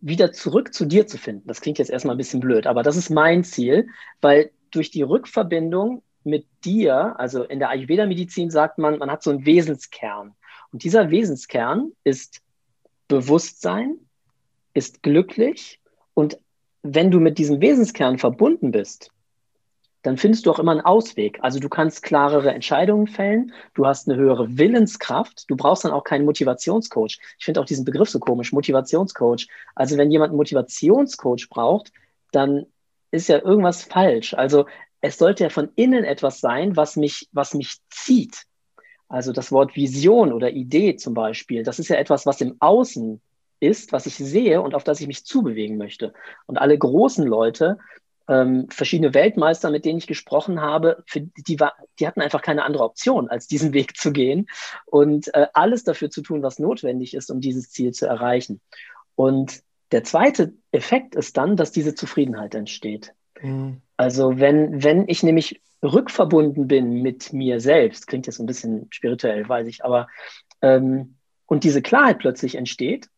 wieder 0.00 0.32
zurück 0.32 0.74
zu 0.74 0.84
dir 0.84 1.06
zu 1.06 1.16
finden. 1.16 1.46
Das 1.48 1.60
klingt 1.60 1.78
jetzt 1.78 1.90
erstmal 1.90 2.14
ein 2.14 2.18
bisschen 2.18 2.40
blöd, 2.40 2.66
aber 2.66 2.82
das 2.82 2.96
ist 2.96 3.08
mein 3.08 3.44
Ziel, 3.44 3.88
weil 4.20 4.50
durch 4.70 4.90
die 4.90 5.02
Rückverbindung 5.02 6.02
mit 6.24 6.46
dir, 6.64 7.18
also 7.18 7.44
in 7.44 7.58
der 7.58 7.70
Ayurveda-Medizin 7.70 8.50
sagt 8.50 8.78
man, 8.78 8.98
man 8.98 9.10
hat 9.10 9.22
so 9.22 9.30
einen 9.30 9.46
Wesenskern. 9.46 10.34
Und 10.72 10.84
dieser 10.84 11.10
Wesenskern 11.10 11.92
ist 12.04 12.40
Bewusstsein, 13.08 13.96
ist 14.74 15.02
glücklich. 15.02 15.80
Und 16.14 16.38
wenn 16.82 17.10
du 17.10 17.20
mit 17.20 17.38
diesem 17.38 17.60
Wesenskern 17.60 18.18
verbunden 18.18 18.70
bist, 18.70 19.10
dann 20.02 20.16
findest 20.16 20.46
du 20.46 20.50
auch 20.50 20.58
immer 20.58 20.72
einen 20.72 20.80
Ausweg. 20.80 21.38
Also 21.42 21.60
du 21.60 21.68
kannst 21.68 22.02
klarere 22.02 22.52
Entscheidungen 22.52 23.06
fällen, 23.06 23.52
du 23.74 23.86
hast 23.86 24.08
eine 24.08 24.18
höhere 24.18 24.58
Willenskraft, 24.58 25.48
du 25.48 25.56
brauchst 25.56 25.84
dann 25.84 25.92
auch 25.92 26.04
keinen 26.04 26.24
Motivationscoach. 26.24 27.18
Ich 27.38 27.44
finde 27.44 27.60
auch 27.60 27.64
diesen 27.64 27.84
Begriff 27.84 28.10
so 28.10 28.18
komisch, 28.18 28.52
Motivationscoach. 28.52 29.48
Also 29.74 29.96
wenn 29.96 30.10
jemand 30.10 30.30
einen 30.30 30.38
Motivationscoach 30.38 31.48
braucht, 31.48 31.92
dann 32.32 32.66
ist 33.10 33.28
ja 33.28 33.38
irgendwas 33.38 33.84
falsch. 33.84 34.34
Also 34.34 34.66
es 35.00 35.18
sollte 35.18 35.44
ja 35.44 35.50
von 35.50 35.70
innen 35.76 36.04
etwas 36.04 36.40
sein, 36.40 36.76
was 36.76 36.96
mich, 36.96 37.28
was 37.32 37.54
mich 37.54 37.76
zieht. 37.90 38.44
Also 39.08 39.32
das 39.32 39.52
Wort 39.52 39.76
Vision 39.76 40.32
oder 40.32 40.50
Idee 40.50 40.96
zum 40.96 41.12
Beispiel, 41.12 41.62
das 41.62 41.78
ist 41.78 41.88
ja 41.88 41.96
etwas, 41.96 42.24
was 42.24 42.40
im 42.40 42.56
Außen 42.60 43.20
ist, 43.60 43.92
was 43.92 44.06
ich 44.06 44.16
sehe 44.16 44.60
und 44.60 44.74
auf 44.74 44.84
das 44.84 45.00
ich 45.00 45.06
mich 45.06 45.24
zubewegen 45.24 45.76
möchte. 45.76 46.14
Und 46.46 46.58
alle 46.58 46.76
großen 46.76 47.26
Leute, 47.26 47.78
ähm, 48.28 48.68
verschiedene 48.70 49.14
Weltmeister, 49.14 49.70
mit 49.70 49.84
denen 49.84 49.98
ich 49.98 50.06
gesprochen 50.06 50.60
habe, 50.60 51.02
für 51.06 51.20
die, 51.20 51.60
war, 51.60 51.74
die 51.98 52.06
hatten 52.06 52.20
einfach 52.20 52.42
keine 52.42 52.64
andere 52.64 52.84
Option, 52.84 53.28
als 53.28 53.46
diesen 53.46 53.72
Weg 53.72 53.96
zu 53.96 54.12
gehen 54.12 54.48
und 54.86 55.32
äh, 55.34 55.46
alles 55.52 55.84
dafür 55.84 56.10
zu 56.10 56.22
tun, 56.22 56.42
was 56.42 56.58
notwendig 56.58 57.14
ist, 57.14 57.30
um 57.30 57.40
dieses 57.40 57.70
Ziel 57.70 57.92
zu 57.92 58.06
erreichen. 58.06 58.60
Und 59.14 59.62
der 59.90 60.04
zweite 60.04 60.54
Effekt 60.70 61.14
ist 61.14 61.36
dann, 61.36 61.56
dass 61.56 61.72
diese 61.72 61.94
Zufriedenheit 61.94 62.54
entsteht. 62.54 63.14
Mhm. 63.40 63.82
Also 63.96 64.38
wenn, 64.38 64.82
wenn 64.82 65.08
ich 65.08 65.22
nämlich 65.22 65.60
rückverbunden 65.82 66.68
bin 66.68 67.02
mit 67.02 67.32
mir 67.32 67.60
selbst, 67.60 68.06
klingt 68.06 68.26
jetzt 68.26 68.38
ein 68.38 68.46
bisschen 68.46 68.86
spirituell, 68.90 69.48
weiß 69.48 69.66
ich, 69.66 69.84
aber 69.84 70.08
ähm, 70.62 71.16
und 71.46 71.64
diese 71.64 71.82
Klarheit 71.82 72.18
plötzlich 72.18 72.54
entsteht, 72.54 73.08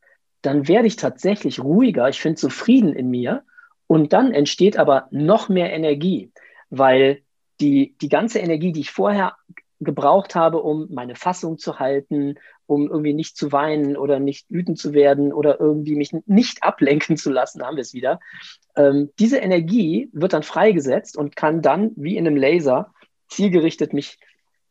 dann 0.43 0.67
werde 0.69 0.87
ich 0.87 0.97
tatsächlich 0.97 1.61
ruhiger, 1.61 2.09
ich 2.09 2.21
finde 2.21 2.41
zufrieden 2.41 2.93
in 2.93 3.09
mir 3.09 3.45
und 3.87 4.13
dann 4.13 4.33
entsteht 4.33 4.77
aber 4.79 5.09
noch 5.11 5.49
mehr 5.49 5.73
Energie, 5.73 6.31
weil 6.71 7.23
die, 7.61 7.95
die 8.01 8.09
ganze 8.09 8.39
Energie, 8.41 8.73
die 8.73 8.81
ich 8.81 8.91
vorher 8.91 9.37
gebraucht 9.81 10.35
habe, 10.35 10.63
um 10.63 10.89
meine 10.91 11.15
Fassung 11.15 11.59
zu 11.59 11.79
halten, 11.79 12.37
um 12.67 12.89
irgendwie 12.89 13.13
nicht 13.13 13.37
zu 13.37 13.53
weinen 13.53 13.97
oder 13.97 14.19
nicht 14.19 14.47
wütend 14.49 14.79
zu 14.79 14.95
werden 14.95 15.33
oder 15.33 15.61
irgendwie 15.61 15.97
mich 15.97 16.13
nicht 16.27 16.63
ablenken 16.63 17.17
zu 17.17 17.31
lassen, 17.31 17.63
haben 17.63 17.77
wir 17.77 17.83
es 17.83 17.93
wieder. 17.93 18.21
Ähm, 18.77 19.11
diese 19.19 19.39
Energie 19.39 20.09
wird 20.13 20.33
dann 20.33 20.43
freigesetzt 20.43 21.17
und 21.17 21.37
kann 21.37 21.61
dann 21.61 21.93
wie 21.97 22.17
in 22.17 22.27
einem 22.27 22.37
Laser 22.37 22.93
zielgerichtet 23.29 23.93
mich 23.93 24.19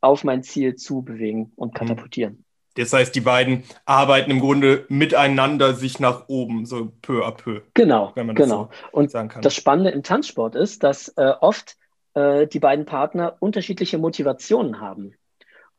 auf 0.01 0.24
mein 0.24 0.43
Ziel 0.43 0.75
zu 0.75 1.01
bewegen 1.03 1.51
und 1.55 1.74
mhm. 1.74 1.77
katapultieren. 1.77 2.46
Das 2.75 2.92
heißt, 2.92 3.13
die 3.13 3.22
beiden 3.22 3.63
arbeiten 3.86 4.32
im 4.32 4.39
Grunde 4.39 4.86
miteinander 4.89 5.74
sich 5.74 6.00
nach 6.00 6.27
oben, 6.27 6.65
so 6.65 6.92
peu 7.01 7.25
à 7.25 7.32
peu. 7.32 7.62
Genau, 7.74 8.12
wenn 8.15 8.25
man 8.27 8.36
das 8.36 8.46
genau. 8.46 8.70
So 8.72 8.98
und 8.98 9.12
sagen 9.12 9.30
kann. 9.30 9.42
das 9.42 9.56
Spannende 9.56 9.92
im 9.92 10.03
Tanzsport 10.03 10.56
ist, 10.56 10.84
dass 10.84 11.10
äh, 11.10 11.34
oft 11.39 11.77
äh, 12.15 12.48
die 12.48 12.60
beiden 12.60 12.86
Partner 12.86 13.36
unterschiedliche 13.39 13.98
Motivationen 13.98 14.82
haben. 14.82 15.13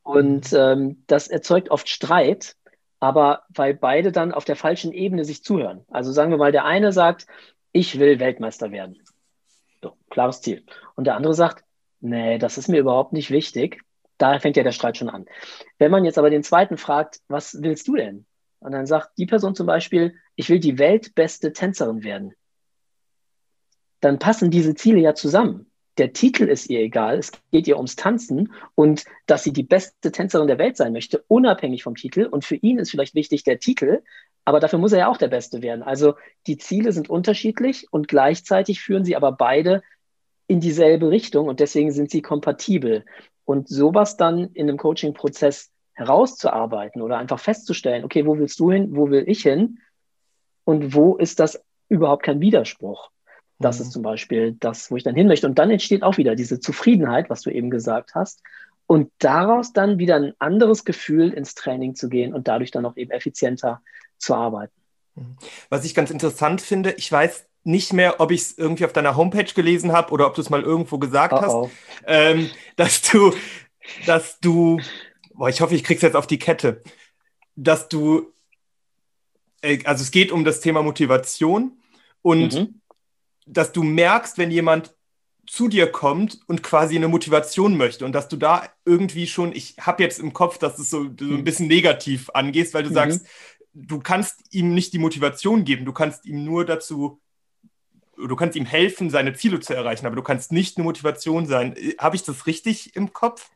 Und 0.03 0.53
mhm. 0.53 0.59
ähm, 0.59 1.03
das 1.07 1.29
erzeugt 1.29 1.71
oft 1.71 1.89
Streit, 1.89 2.57
aber 3.01 3.43
weil 3.49 3.75
beide 3.75 4.13
dann 4.13 4.33
auf 4.33 4.45
der 4.45 4.57
falschen 4.57 4.93
Ebene 4.93 5.25
sich 5.25 5.43
zuhören. 5.43 5.85
Also 5.91 6.13
sagen 6.13 6.31
wir 6.31 6.39
mal, 6.39 6.53
der 6.53 6.65
eine 6.65 6.93
sagt, 6.93 7.27
ich 7.73 7.99
will 7.99 8.21
Weltmeister 8.21 8.71
werden. 8.71 9.03
So, 9.83 9.97
klares 10.11 10.43
Ziel. 10.43 10.65
Und 10.95 11.05
der 11.05 11.17
andere 11.17 11.35
sagt, 11.35 11.65
nee, 12.01 12.39
das 12.39 12.57
ist 12.57 12.69
mir 12.69 12.79
überhaupt 12.79 13.13
nicht 13.13 13.31
wichtig 13.31 13.81
da 14.19 14.39
fängt 14.39 14.57
ja 14.57 14.63
der 14.63 14.73
Streit 14.73 14.97
schon 14.97 15.09
an. 15.09 15.27
Wenn 15.79 15.91
man 15.91 16.05
jetzt 16.05 16.19
aber 16.19 16.31
den 16.31 16.43
zweiten 16.43 16.79
fragt, 16.79 17.21
was 17.29 17.63
willst 17.63 17.89
du 17.89 17.97
denn? 17.97 18.27
Und 18.61 18.73
dann 18.73 18.87
sagt 18.87 19.19
die 19.19 19.27
Person 19.27 19.55
zum 19.55 19.67
Beispiel, 19.67 20.15
ich 20.37 20.49
will 20.49 20.59
die 20.59 20.79
weltbeste 20.79 21.53
Tänzerin 21.53 22.03
werden. 22.03 22.35
Dann 24.01 24.19
passen 24.19 24.51
diese 24.51 24.75
Ziele 24.75 25.01
ja 25.01 25.15
zusammen. 25.15 25.71
Der 25.99 26.13
Titel 26.13 26.45
ist 26.45 26.69
ihr 26.71 26.81
egal, 26.81 27.19
es 27.19 27.31
geht 27.53 27.69
ihr 27.69 27.77
ums 27.77 27.95
Tanzen 27.95 28.53
und 28.75 29.05
dass 29.27 29.45
sie 29.45 29.53
die 29.53 29.63
beste 29.63 30.11
Tänzerin 30.11 30.49
der 30.49 30.59
Welt 30.59 30.77
sein 30.77 30.93
möchte, 30.93 31.25
unabhängig 31.29 31.85
vom 31.85 31.95
Titel. 31.95 32.25
Und 32.25 32.45
für 32.45 32.57
ihn 32.57 32.79
ist 32.79 32.91
vielleicht 32.91 33.15
wichtig 33.15 33.45
der 33.45 33.61
Titel, 33.61 34.03
aber 34.45 34.61
dafür 34.61 34.79
muss 34.79 34.93
er 34.93 35.01
ja 35.01 35.09
auch 35.09 35.17
der 35.17 35.29
Beste 35.29 35.63
werden. 35.63 35.83
Also 35.83 36.15
die 36.47 36.59
Ziele 36.59 36.93
sind 36.93 37.09
unterschiedlich 37.09 37.87
und 37.91 38.09
gleichzeitig 38.09 38.81
führen 38.81 39.05
sie 39.05 39.15
aber 39.15 39.33
beide 39.33 39.83
in 40.47 40.61
dieselbe 40.61 41.11
Richtung 41.11 41.49
und 41.49 41.61
deswegen 41.61 41.93
sind 41.93 42.11
sie 42.11 42.23
kompatibel. 42.23 43.05
Und 43.45 43.69
sowas 43.69 44.17
dann 44.17 44.51
in 44.55 44.69
einem 44.69 44.79
Coaching-Prozess 44.79 45.71
herauszuarbeiten 45.93 47.03
oder 47.03 47.19
einfach 47.19 47.39
festzustellen, 47.39 48.05
okay, 48.05 48.27
wo 48.27 48.39
willst 48.39 48.59
du 48.59 48.73
hin, 48.73 48.97
wo 48.97 49.11
will 49.11 49.25
ich 49.29 49.43
hin 49.43 49.79
und 50.65 50.95
wo 50.95 51.17
ist 51.17 51.41
das 51.41 51.63
überhaupt 51.89 52.25
kein 52.25 52.41
Widerspruch? 52.41 53.11
Das 53.59 53.79
mhm. 53.79 53.83
ist 53.83 53.93
zum 53.93 54.03
Beispiel 54.03 54.57
das, 54.59 54.91
wo 54.91 54.97
ich 54.97 55.05
dann 55.05 55.15
hin 55.15 55.29
möchte. 55.29 55.47
Und 55.47 55.59
dann 55.59 55.71
entsteht 55.71 56.03
auch 56.03 56.17
wieder 56.17 56.35
diese 56.35 56.59
Zufriedenheit, 56.59 57.31
was 57.31 57.43
du 57.43 57.51
eben 57.51 57.71
gesagt 57.71 58.15
hast. 58.15 58.43
Und 58.87 59.11
daraus 59.19 59.73
dann 59.73 59.99
wieder 59.99 60.17
ein 60.17 60.35
anderes 60.39 60.85
Gefühl 60.85 61.33
ins 61.33 61.55
Training 61.55 61.95
zu 61.95 62.09
gehen 62.09 62.35
und 62.35 62.49
dadurch 62.49 62.71
dann 62.71 62.85
auch 62.85 62.97
eben 62.97 63.13
effizienter 63.13 63.81
zu 64.19 64.35
arbeiten. 64.35 64.75
Mhm. 65.15 65.37
Was 65.71 65.85
ich 65.85 65.95
ganz 65.95 66.11
interessant 66.11 66.61
finde, 66.61 66.93
ich 66.93 67.11
weiß 67.11 67.47
nicht 67.65 67.93
mehr, 67.93 68.21
ob 68.21 68.31
ich 68.31 68.43
es 68.43 68.59
irgendwie 68.59 68.85
auf 68.85 68.93
deiner 68.93 69.17
Homepage 69.17 69.53
gelesen 69.53 69.93
habe 69.93 70.13
oder 70.13 70.27
ob 70.27 70.35
du 70.35 70.43
es 70.43 70.51
mal 70.51 70.63
irgendwo 70.63 70.99
gesagt 70.99 71.33
oh 71.33 71.37
oh. 71.37 71.41
hast, 71.43 71.73
ähm, 72.07 72.51
dass 72.77 73.03
du, 73.03 73.33
dass 74.07 74.39
du, 74.41 74.81
boah, 75.33 75.49
ich 75.49 75.61
hoffe, 75.61 75.75
ich 75.75 75.83
krieg's 75.83 76.03
jetzt 76.03 76.17
auf 76.17 76.27
die 76.27 76.39
Kette, 76.39 76.83
dass 77.57 77.89
du, 77.89 78.33
äh, 79.63 79.83
also 79.85 80.03
es 80.03 80.11
geht 80.11 80.31
um 80.31 80.45
das 80.45 80.61
Thema 80.61 80.83
Motivation 80.83 81.79
und 82.21 82.55
mhm. 82.55 82.81
dass 83.47 83.73
du 83.73 83.83
merkst, 83.83 84.37
wenn 84.37 84.51
jemand 84.51 84.95
zu 85.47 85.69
dir 85.69 85.91
kommt 85.91 86.41
und 86.47 86.63
quasi 86.63 86.97
eine 86.97 87.09
Motivation 87.09 87.77
möchte 87.77 88.05
und 88.05 88.13
dass 88.13 88.29
du 88.29 88.37
da 88.37 88.67
irgendwie 88.85 89.27
schon, 89.27 89.53
ich 89.53 89.77
habe 89.79 90.03
jetzt 90.03 90.19
im 90.19 90.33
Kopf, 90.33 90.59
dass 90.59 90.79
es 90.79 90.91
so, 90.91 91.05
so 91.05 91.25
ein 91.25 91.31
mhm. 91.39 91.45
bisschen 91.45 91.69
negativ 91.69 92.31
angehst, 92.31 92.75
weil 92.75 92.83
du 92.83 92.91
mhm. 92.91 92.95
sagst, 92.95 93.27
du 93.75 94.01
kannst 94.01 94.55
ihm 94.55 94.75
nicht 94.75 94.93
die 94.93 94.99
Motivation 94.99 95.65
geben, 95.65 95.85
du 95.85 95.93
kannst 95.93 96.25
ihm 96.27 96.45
nur 96.45 96.65
dazu, 96.65 97.21
du 98.17 98.37
kannst 98.37 98.57
ihm 98.57 98.67
helfen, 98.67 99.11
seine 99.11 99.35
Ziele 99.35 99.61
zu 99.61 99.75
erreichen, 99.75 100.07
aber 100.07 100.17
du 100.17 100.23
kannst 100.23 100.53
nicht 100.53 100.77
eine 100.77 100.85
Motivation 100.85 101.47
sein. 101.47 101.75
Habe 101.99 102.17
ich 102.17 102.23
das 102.23 102.47
richtig 102.47 102.97
im 102.97 103.13
Kopf? 103.13 103.51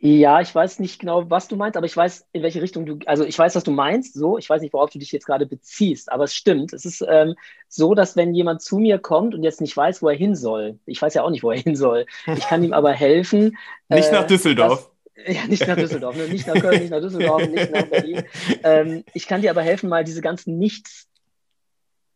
Ja, 0.00 0.40
ich 0.40 0.54
weiß 0.54 0.78
nicht 0.78 1.00
genau, 1.00 1.28
was 1.28 1.48
du 1.48 1.56
meinst, 1.56 1.76
aber 1.76 1.86
ich 1.86 1.96
weiß, 1.96 2.28
in 2.32 2.44
welche 2.44 2.62
Richtung 2.62 2.86
du, 2.86 2.98
also 3.06 3.24
ich 3.24 3.36
weiß, 3.36 3.56
was 3.56 3.64
du 3.64 3.72
meinst, 3.72 4.14
so, 4.14 4.38
ich 4.38 4.48
weiß 4.48 4.62
nicht, 4.62 4.72
worauf 4.72 4.90
du 4.90 5.00
dich 5.00 5.10
jetzt 5.10 5.26
gerade 5.26 5.44
beziehst, 5.44 6.12
aber 6.12 6.24
es 6.24 6.34
stimmt. 6.34 6.72
Es 6.72 6.84
ist 6.84 7.04
ähm, 7.08 7.34
so, 7.66 7.94
dass 7.94 8.14
wenn 8.14 8.32
jemand 8.32 8.62
zu 8.62 8.78
mir 8.78 9.00
kommt 9.00 9.34
und 9.34 9.42
jetzt 9.42 9.60
nicht 9.60 9.76
weiß, 9.76 10.00
wo 10.00 10.08
er 10.08 10.14
hin 10.14 10.36
soll, 10.36 10.78
ich 10.86 11.02
weiß 11.02 11.14
ja 11.14 11.24
auch 11.24 11.30
nicht, 11.30 11.42
wo 11.42 11.50
er 11.50 11.58
hin 11.58 11.74
soll, 11.74 12.06
ich 12.28 12.46
kann 12.46 12.62
ihm 12.62 12.72
aber 12.72 12.92
helfen. 12.92 13.56
Nicht 13.88 14.10
äh, 14.10 14.12
nach 14.12 14.26
Düsseldorf. 14.26 14.88
Dass, 15.16 15.34
ja, 15.34 15.46
nicht 15.48 15.66
nach 15.66 15.76
Düsseldorf, 15.76 16.16
ne? 16.16 16.28
nicht 16.28 16.46
nach 16.46 16.54
Köln, 16.54 16.80
nicht 16.80 16.90
nach 16.90 17.00
Düsseldorf, 17.00 17.48
nicht 17.48 17.72
nach 17.72 17.86
Berlin. 17.86 18.22
Ähm, 18.62 19.04
ich 19.14 19.26
kann 19.26 19.42
dir 19.42 19.50
aber 19.50 19.62
helfen, 19.62 19.88
mal 19.88 20.04
diese 20.04 20.20
ganzen 20.20 20.58
Nichts 20.58 21.08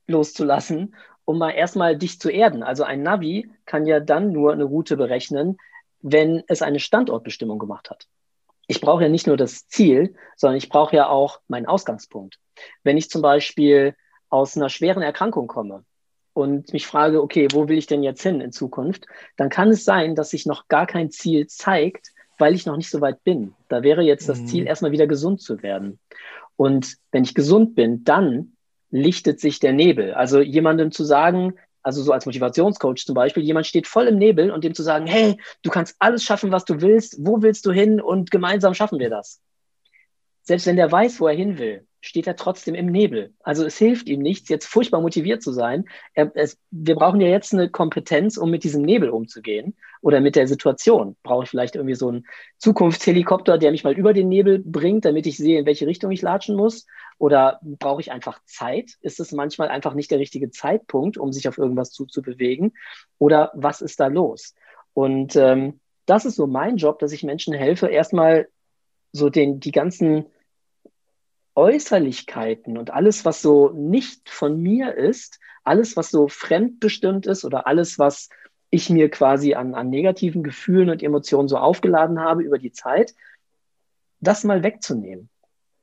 loszulassen, 0.07 0.95
um 1.33 1.39
mal 1.39 1.53
erstmal 1.53 1.97
dich 1.97 2.21
zu 2.21 2.29
erden. 2.29 2.62
Also 2.62 2.85
ein 2.85 3.03
Navi 3.03 3.51
kann 3.65 3.87
ja 3.87 4.01
dann 4.01 4.33
nur 4.33 4.53
eine 4.53 4.65
Route 4.65 4.99
berechnen, 4.99 5.57
wenn 6.03 6.43
es 6.47 6.61
eine 6.61 6.79
Standortbestimmung 6.79 7.59
gemacht 7.59 7.89
hat. 7.89 8.07
Ich 8.67 8.83
brauche 8.83 9.05
ja 9.05 9.09
nicht 9.09 9.27
nur 9.27 9.39
das 9.39 9.67
Ziel, 9.67 10.15
sondern 10.37 10.59
ich 10.59 10.69
brauche 10.69 10.95
ja 10.95 11.09
auch 11.09 11.41
meinen 11.49 11.65
Ausgangspunkt. 11.65 12.39
Wenn 12.85 12.99
ich 12.99 13.09
zum 13.09 13.23
Beispiel 13.23 13.97
aus 14.29 14.59
einer 14.59 14.69
schweren 14.69 15.03
Erkrankung 15.03 15.47
komme 15.47 15.85
und 16.35 16.71
mich 16.75 16.87
frage, 16.87 17.23
okay, 17.23 17.49
wo 17.51 17.67
will 17.67 17.79
ich 17.79 17.87
denn 17.87 18.03
jetzt 18.03 18.23
hin 18.23 18.43
in 18.43 18.53
Zukunft, 18.53 19.07
dann 19.39 19.49
kann 19.49 19.71
es 19.71 19.85
sein, 19.87 20.15
dass 20.15 20.31
sich 20.31 20.45
noch 20.45 20.69
gar 20.69 20.87
kein 20.87 21.11
Ziel 21.11 21.47
zeigt, 21.47 22.09
weil 22.37 22.55
ich 22.55 22.67
noch 22.67 22.77
nicht 22.77 22.91
so 22.91 23.01
weit 23.01 23.25
bin. 23.25 23.55
Da 23.69 23.83
wäre 23.83 24.03
jetzt 24.03 24.29
das 24.29 24.41
mhm. 24.41 24.47
Ziel, 24.49 24.67
erstmal 24.67 24.93
wieder 24.93 25.07
gesund 25.07 25.41
zu 25.41 25.62
werden. 25.62 25.99
Und 26.57 26.99
wenn 27.11 27.25
ich 27.25 27.35
gesund 27.35 27.75
bin, 27.75 28.05
dann 28.05 28.53
lichtet 28.92 29.40
sich 29.40 29.58
der 29.58 29.72
Nebel. 29.72 30.14
Also 30.14 30.40
jemandem 30.40 30.92
zu 30.92 31.02
sagen, 31.02 31.54
also 31.82 32.02
so 32.02 32.12
als 32.12 32.26
Motivationscoach 32.26 33.04
zum 33.04 33.14
Beispiel, 33.14 33.42
jemand 33.42 33.66
steht 33.66 33.88
voll 33.88 34.06
im 34.06 34.18
Nebel 34.18 34.52
und 34.52 34.62
dem 34.62 34.75
zu 34.75 34.84
sagen, 34.84 35.06
hey, 35.06 35.40
du 35.62 35.70
kannst 35.70 35.96
alles 35.99 36.22
schaffen, 36.22 36.52
was 36.52 36.64
du 36.64 36.80
willst, 36.80 37.16
wo 37.18 37.42
willst 37.42 37.66
du 37.66 37.72
hin 37.72 38.00
und 38.00 38.30
gemeinsam 38.30 38.75
schaffen 38.75 39.00
wir 39.00 39.11
das. 39.11 39.40
Selbst 40.42 40.66
wenn 40.66 40.76
der 40.76 40.92
weiß, 40.92 41.20
wo 41.20 41.26
er 41.26 41.34
hin 41.34 41.58
will, 41.58 41.87
steht 42.02 42.26
er 42.26 42.37
trotzdem 42.37 42.75
im 42.75 42.87
Nebel. 42.87 43.32
Also 43.42 43.64
es 43.64 43.78
hilft 43.78 44.09
ihm 44.09 44.21
nichts, 44.21 44.49
jetzt 44.49 44.66
furchtbar 44.66 45.00
motiviert 45.00 45.40
zu 45.40 45.52
sein. 45.52 45.85
Er, 46.14 46.32
es, 46.35 46.59
wir 46.73 46.97
brauchen 46.97 47.21
ja 47.21 47.28
jetzt 47.28 47.54
eine 47.54 47.71
Kompetenz, 47.71 48.37
um 48.37 48.50
mit 48.50 48.64
diesem 48.64 48.82
Nebel 48.82 49.09
umzugehen 49.09 49.76
oder 50.00 50.21
mit 50.21 50.35
der 50.35 50.49
Situation. 50.49 51.16
Brauche 51.23 51.44
ich 51.44 51.50
vielleicht 51.50 51.76
irgendwie 51.76 51.94
so 51.94 52.09
einen 52.09 52.26
Zukunftshelikopter, 52.59 53.56
der 53.56 53.71
mich 53.71 53.85
mal 53.85 53.97
über 53.97 54.12
den 54.12 54.28
Nebel 54.28 54.59
bringt, 54.59 55.04
damit 55.04 55.26
ich 55.28 55.37
sehe, 55.37 55.61
in 55.61 55.66
welche 55.66 55.87
Richtung 55.87 56.11
ich 56.11 56.23
latschen 56.23 56.56
muss? 56.56 56.87
Oder 57.18 57.61
brauche 57.62 58.00
ich 58.00 58.11
einfach 58.11 58.40
Zeit? 58.47 58.97
Ist 59.00 59.21
es 59.21 59.30
manchmal 59.30 59.68
einfach 59.68 59.94
nicht 59.94 60.11
der 60.11 60.18
richtige 60.18 60.50
Zeitpunkt, 60.50 61.16
um 61.16 61.32
sich 61.32 61.47
auf 61.47 61.56
irgendwas 61.56 61.92
zuzubewegen? 61.92 62.73
Oder 63.18 63.52
was 63.54 63.80
ist 63.80 64.00
da 64.00 64.09
los? 64.09 64.54
Und 64.92 65.37
ähm, 65.37 65.78
das 66.06 66.25
ist 66.25 66.35
so 66.35 66.49
mein 66.49 66.78
Job, 66.78 66.99
dass 66.99 67.12
ich 67.12 67.23
Menschen 67.23 67.54
helfe, 67.54 67.87
erstmal 67.87 68.48
so 69.12 69.31
den, 69.31 69.61
die 69.61 69.70
ganzen 69.70 70.27
Äußerlichkeiten 71.55 72.79
und 72.79 72.91
alles, 72.93 73.25
was 73.25 73.43
so 73.43 73.71
nicht 73.71 74.29
von 74.31 74.61
mir 74.61 74.95
ist, 74.95 75.38
alles, 75.65 75.97
was 75.97 76.11
so 76.11 76.29
fremdbestimmt 76.29 77.27
ist 77.27 77.45
oder 77.45 77.67
alles, 77.67 77.99
was 77.99 78.29
ich 78.71 78.88
mir 78.88 79.11
quasi 79.11 79.55
an, 79.55 79.75
an 79.75 79.91
negativen 79.91 80.43
Gefühlen 80.43 80.88
und 80.88 81.03
Emotionen 81.03 81.49
so 81.49 81.59
aufgeladen 81.59 82.21
habe 82.21 82.43
über 82.43 82.59
die 82.59 82.73
Zeit, 82.73 83.15
das 84.21 84.45
mal 84.45 84.62
wegzunehmen. 84.62 85.29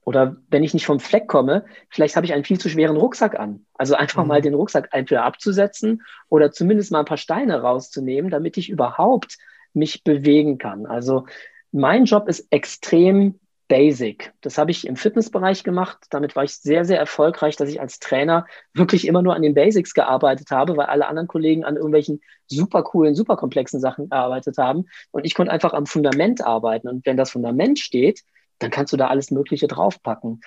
Oder 0.03 0.37
wenn 0.49 0.63
ich 0.63 0.73
nicht 0.73 0.87
vom 0.87 0.99
Fleck 0.99 1.27
komme, 1.27 1.65
vielleicht 1.89 2.15
habe 2.15 2.25
ich 2.25 2.33
einen 2.33 2.43
viel 2.43 2.59
zu 2.59 2.67
schweren 2.67 2.97
Rucksack 2.97 3.39
an. 3.39 3.67
Also 3.75 3.93
einfach 3.93 4.23
mhm. 4.23 4.29
mal 4.29 4.41
den 4.41 4.55
Rucksack 4.55 4.89
entweder 4.91 5.23
abzusetzen 5.23 6.01
oder 6.29 6.51
zumindest 6.51 6.91
mal 6.91 6.99
ein 6.99 7.05
paar 7.05 7.17
Steine 7.17 7.61
rauszunehmen, 7.61 8.31
damit 8.31 8.57
ich 8.57 8.69
überhaupt 8.69 9.37
mich 9.73 10.03
bewegen 10.03 10.57
kann. 10.57 10.87
Also 10.87 11.27
mein 11.71 12.05
Job 12.05 12.27
ist 12.27 12.47
extrem 12.49 13.39
basic. 13.69 14.33
Das 14.41 14.57
habe 14.57 14.71
ich 14.71 14.85
im 14.85 14.97
Fitnessbereich 14.97 15.63
gemacht. 15.63 16.07
Damit 16.09 16.35
war 16.35 16.43
ich 16.43 16.55
sehr, 16.55 16.83
sehr 16.83 16.99
erfolgreich, 16.99 17.55
dass 17.55 17.69
ich 17.69 17.79
als 17.79 17.99
Trainer 17.99 18.45
wirklich 18.73 19.07
immer 19.07 19.21
nur 19.21 19.35
an 19.35 19.43
den 19.43 19.53
Basics 19.53 19.93
gearbeitet 19.93 20.51
habe, 20.51 20.75
weil 20.75 20.87
alle 20.87 21.07
anderen 21.07 21.27
Kollegen 21.27 21.63
an 21.63 21.75
irgendwelchen 21.75 22.19
super 22.47 22.83
coolen, 22.83 23.15
super 23.15 23.37
komplexen 23.37 23.79
Sachen 23.79 24.09
gearbeitet 24.09 24.57
haben. 24.57 24.87
Und 25.11 25.23
ich 25.23 25.35
konnte 25.35 25.53
einfach 25.53 25.73
am 25.73 25.85
Fundament 25.85 26.43
arbeiten. 26.43 26.89
Und 26.89 27.05
wenn 27.05 27.15
das 27.15 27.31
Fundament 27.31 27.79
steht, 27.79 28.23
dann 28.57 28.71
kannst 28.71 28.91
du 28.91 28.97
da 28.97 29.07
alles 29.07 29.29
Mögliche 29.29 29.67
draufpacken. 29.67 30.41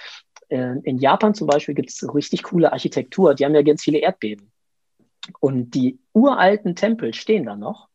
Äh, 0.49 0.81
in 0.83 0.99
Japan 0.99 1.33
zum 1.33 1.47
Beispiel 1.47 1.77
gibt 1.77 1.91
es 1.91 2.15
richtig 2.15 2.43
coole 2.43 2.73
Architektur. 2.73 3.35
Die 3.35 3.45
haben 3.45 3.55
ja 3.55 3.63
ganz 3.63 3.85
viele 3.85 3.99
Erdbeben. 3.99 4.51
Und 5.39 5.77
die 5.77 6.01
uralten 6.13 6.75
Tempel 6.75 7.15
stehen 7.15 7.47
da 7.47 7.55
noch, 7.55 7.89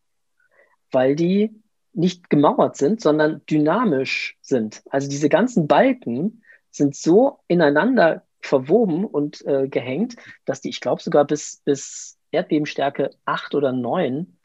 weil 0.89 1.17
die 1.17 1.51
nicht 1.93 2.29
gemauert 2.29 2.77
sind, 2.77 3.01
sondern 3.01 3.41
dynamisch 3.49 4.37
sind. 4.41 4.83
Also 4.89 5.09
diese 5.09 5.29
ganzen 5.29 5.67
Balken 5.67 6.43
sind 6.71 6.95
so 6.95 7.39
ineinander 7.47 8.23
verwoben 8.39 9.05
und 9.05 9.45
äh, 9.45 9.67
gehängt, 9.67 10.15
dass 10.45 10.61
die, 10.61 10.69
ich 10.69 10.79
glaube, 10.79 11.01
sogar 11.01 11.25
bis, 11.25 11.61
bis 11.65 12.17
Erdbebenstärke 12.31 13.11
8 13.25 13.55
oder 13.55 13.71
9 13.71 14.37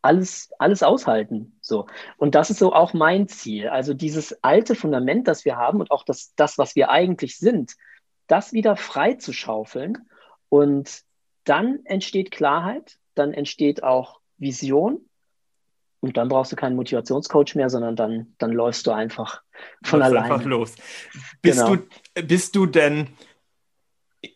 alles, 0.00 0.50
alles 0.58 0.82
aushalten. 0.82 1.56
So. 1.60 1.86
Und 2.16 2.34
das 2.34 2.50
ist 2.50 2.58
so 2.58 2.72
auch 2.72 2.92
mein 2.92 3.28
Ziel. 3.28 3.68
Also 3.68 3.94
dieses 3.94 4.42
alte 4.42 4.74
Fundament, 4.74 5.28
das 5.28 5.44
wir 5.44 5.56
haben 5.56 5.80
und 5.80 5.90
auch 5.90 6.04
das, 6.04 6.34
das 6.34 6.58
was 6.58 6.74
wir 6.74 6.90
eigentlich 6.90 7.38
sind, 7.38 7.76
das 8.26 8.52
wieder 8.52 8.76
frei 8.76 9.14
zu 9.14 9.32
schaufeln. 9.32 9.98
Und 10.48 11.02
dann 11.44 11.80
entsteht 11.84 12.30
Klarheit, 12.30 12.98
dann 13.14 13.32
entsteht 13.32 13.82
auch 13.82 14.20
Vision 14.38 15.08
und 16.02 16.16
dann 16.16 16.28
brauchst 16.28 16.50
du 16.50 16.56
keinen 16.56 16.74
Motivationscoach 16.74 17.54
mehr, 17.54 17.70
sondern 17.70 17.94
dann, 17.94 18.34
dann 18.38 18.50
läufst 18.50 18.86
du 18.88 18.90
einfach 18.90 19.40
von 19.84 20.00
läufst 20.00 20.16
alleine. 20.16 20.34
Einfach 20.34 20.46
los. 20.46 20.74
Bist, 21.40 21.64
genau. 21.64 21.76
du, 21.76 22.22
bist 22.24 22.56
du 22.56 22.66
denn, 22.66 23.06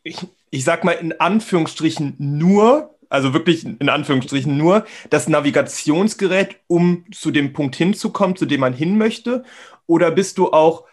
ich, 0.05 0.18
ich 0.50 0.64
sag 0.64 0.85
mal 0.85 0.92
in 0.92 1.20
Anführungsstrichen 1.20 2.14
nur, 2.18 2.96
also 3.09 3.35
wirklich 3.35 3.64
in 3.64 3.88
Anführungsstrichen 3.88 4.57
nur 4.57 4.87
das 5.11 5.29
Navigationsgerät, 5.29 6.57
um 6.68 7.05
zu 7.11 7.33
dem 7.33 7.52
Punkt 7.52 7.74
hinzukommen, 7.74 8.37
zu 8.37 8.46
dem 8.46 8.61
man 8.61 8.72
hin 8.72 8.96
möchte? 8.96 9.42
Oder 9.87 10.12
bist 10.12 10.38
du 10.38 10.52
auch 10.52 10.85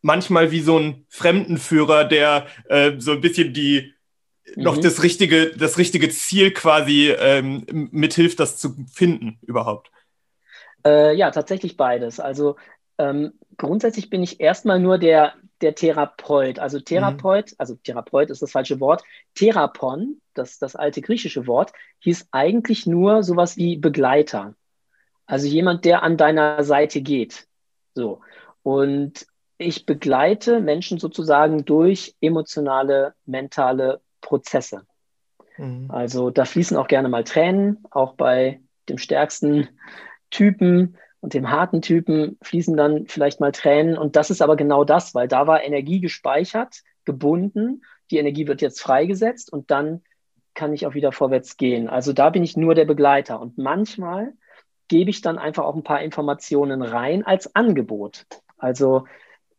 manchmal 0.00 0.52
wie 0.52 0.60
so 0.60 0.78
ein 0.78 1.06
Fremdenführer, 1.08 2.04
der 2.04 2.46
äh, 2.68 2.92
so 2.98 3.12
ein 3.12 3.20
bisschen 3.20 3.52
die 3.52 3.94
mhm. 4.54 4.62
noch 4.62 4.78
das 4.78 5.02
richtige, 5.02 5.50
das 5.56 5.76
richtige 5.76 6.08
Ziel 6.08 6.52
quasi 6.52 7.08
ähm, 7.18 7.66
mithilft, 7.90 8.38
das 8.38 8.58
zu 8.58 8.76
finden 8.92 9.40
überhaupt? 9.42 9.90
Äh, 10.84 11.14
ja, 11.14 11.30
tatsächlich 11.30 11.76
beides. 11.76 12.20
Also 12.20 12.56
ähm, 12.98 13.32
grundsätzlich 13.56 14.10
bin 14.10 14.22
ich 14.22 14.40
erstmal 14.40 14.78
nur 14.78 14.98
der, 14.98 15.34
der 15.60 15.74
Therapeut. 15.74 16.58
Also 16.58 16.80
Therapeut, 16.80 17.52
mhm. 17.52 17.56
also 17.58 17.74
Therapeut 17.76 18.30
ist 18.30 18.42
das 18.42 18.52
falsche 18.52 18.80
Wort. 18.80 19.02
Therapon, 19.34 20.20
das, 20.34 20.58
das 20.58 20.76
alte 20.76 21.00
griechische 21.00 21.46
Wort, 21.46 21.72
hieß 22.00 22.28
eigentlich 22.30 22.86
nur 22.86 23.22
sowas 23.22 23.56
wie 23.56 23.76
Begleiter. 23.76 24.54
Also 25.26 25.46
jemand, 25.46 25.84
der 25.84 26.02
an 26.02 26.16
deiner 26.16 26.62
Seite 26.64 27.00
geht. 27.00 27.46
So. 27.94 28.20
Und 28.62 29.26
ich 29.58 29.86
begleite 29.86 30.60
Menschen 30.60 30.98
sozusagen 30.98 31.64
durch 31.64 32.16
emotionale, 32.20 33.14
mentale 33.26 34.00
Prozesse. 34.20 34.86
Mhm. 35.56 35.90
Also 35.90 36.30
da 36.30 36.44
fließen 36.44 36.76
auch 36.76 36.88
gerne 36.88 37.08
mal 37.08 37.24
Tränen, 37.24 37.84
auch 37.90 38.14
bei 38.14 38.60
dem 38.88 38.98
stärksten 38.98 39.68
Typen 40.30 40.96
und 41.20 41.34
dem 41.34 41.50
harten 41.50 41.82
Typen 41.82 42.38
fließen 42.42 42.76
dann 42.76 43.06
vielleicht 43.06 43.40
mal 43.40 43.52
Tränen. 43.52 43.98
Und 43.98 44.16
das 44.16 44.30
ist 44.30 44.42
aber 44.42 44.56
genau 44.56 44.84
das, 44.84 45.14
weil 45.14 45.28
da 45.28 45.46
war 45.46 45.62
Energie 45.62 46.00
gespeichert, 46.00 46.82
gebunden. 47.04 47.82
Die 48.10 48.18
Energie 48.18 48.46
wird 48.46 48.62
jetzt 48.62 48.80
freigesetzt 48.80 49.52
und 49.52 49.70
dann 49.70 50.02
kann 50.54 50.72
ich 50.72 50.86
auch 50.86 50.94
wieder 50.94 51.12
vorwärts 51.12 51.56
gehen. 51.56 51.88
Also 51.88 52.12
da 52.12 52.30
bin 52.30 52.42
ich 52.42 52.56
nur 52.56 52.74
der 52.74 52.84
Begleiter. 52.84 53.40
Und 53.40 53.58
manchmal 53.58 54.32
gebe 54.88 55.10
ich 55.10 55.20
dann 55.20 55.38
einfach 55.38 55.64
auch 55.64 55.76
ein 55.76 55.84
paar 55.84 56.02
Informationen 56.02 56.82
rein 56.82 57.24
als 57.24 57.54
Angebot. 57.54 58.26
Also 58.58 59.06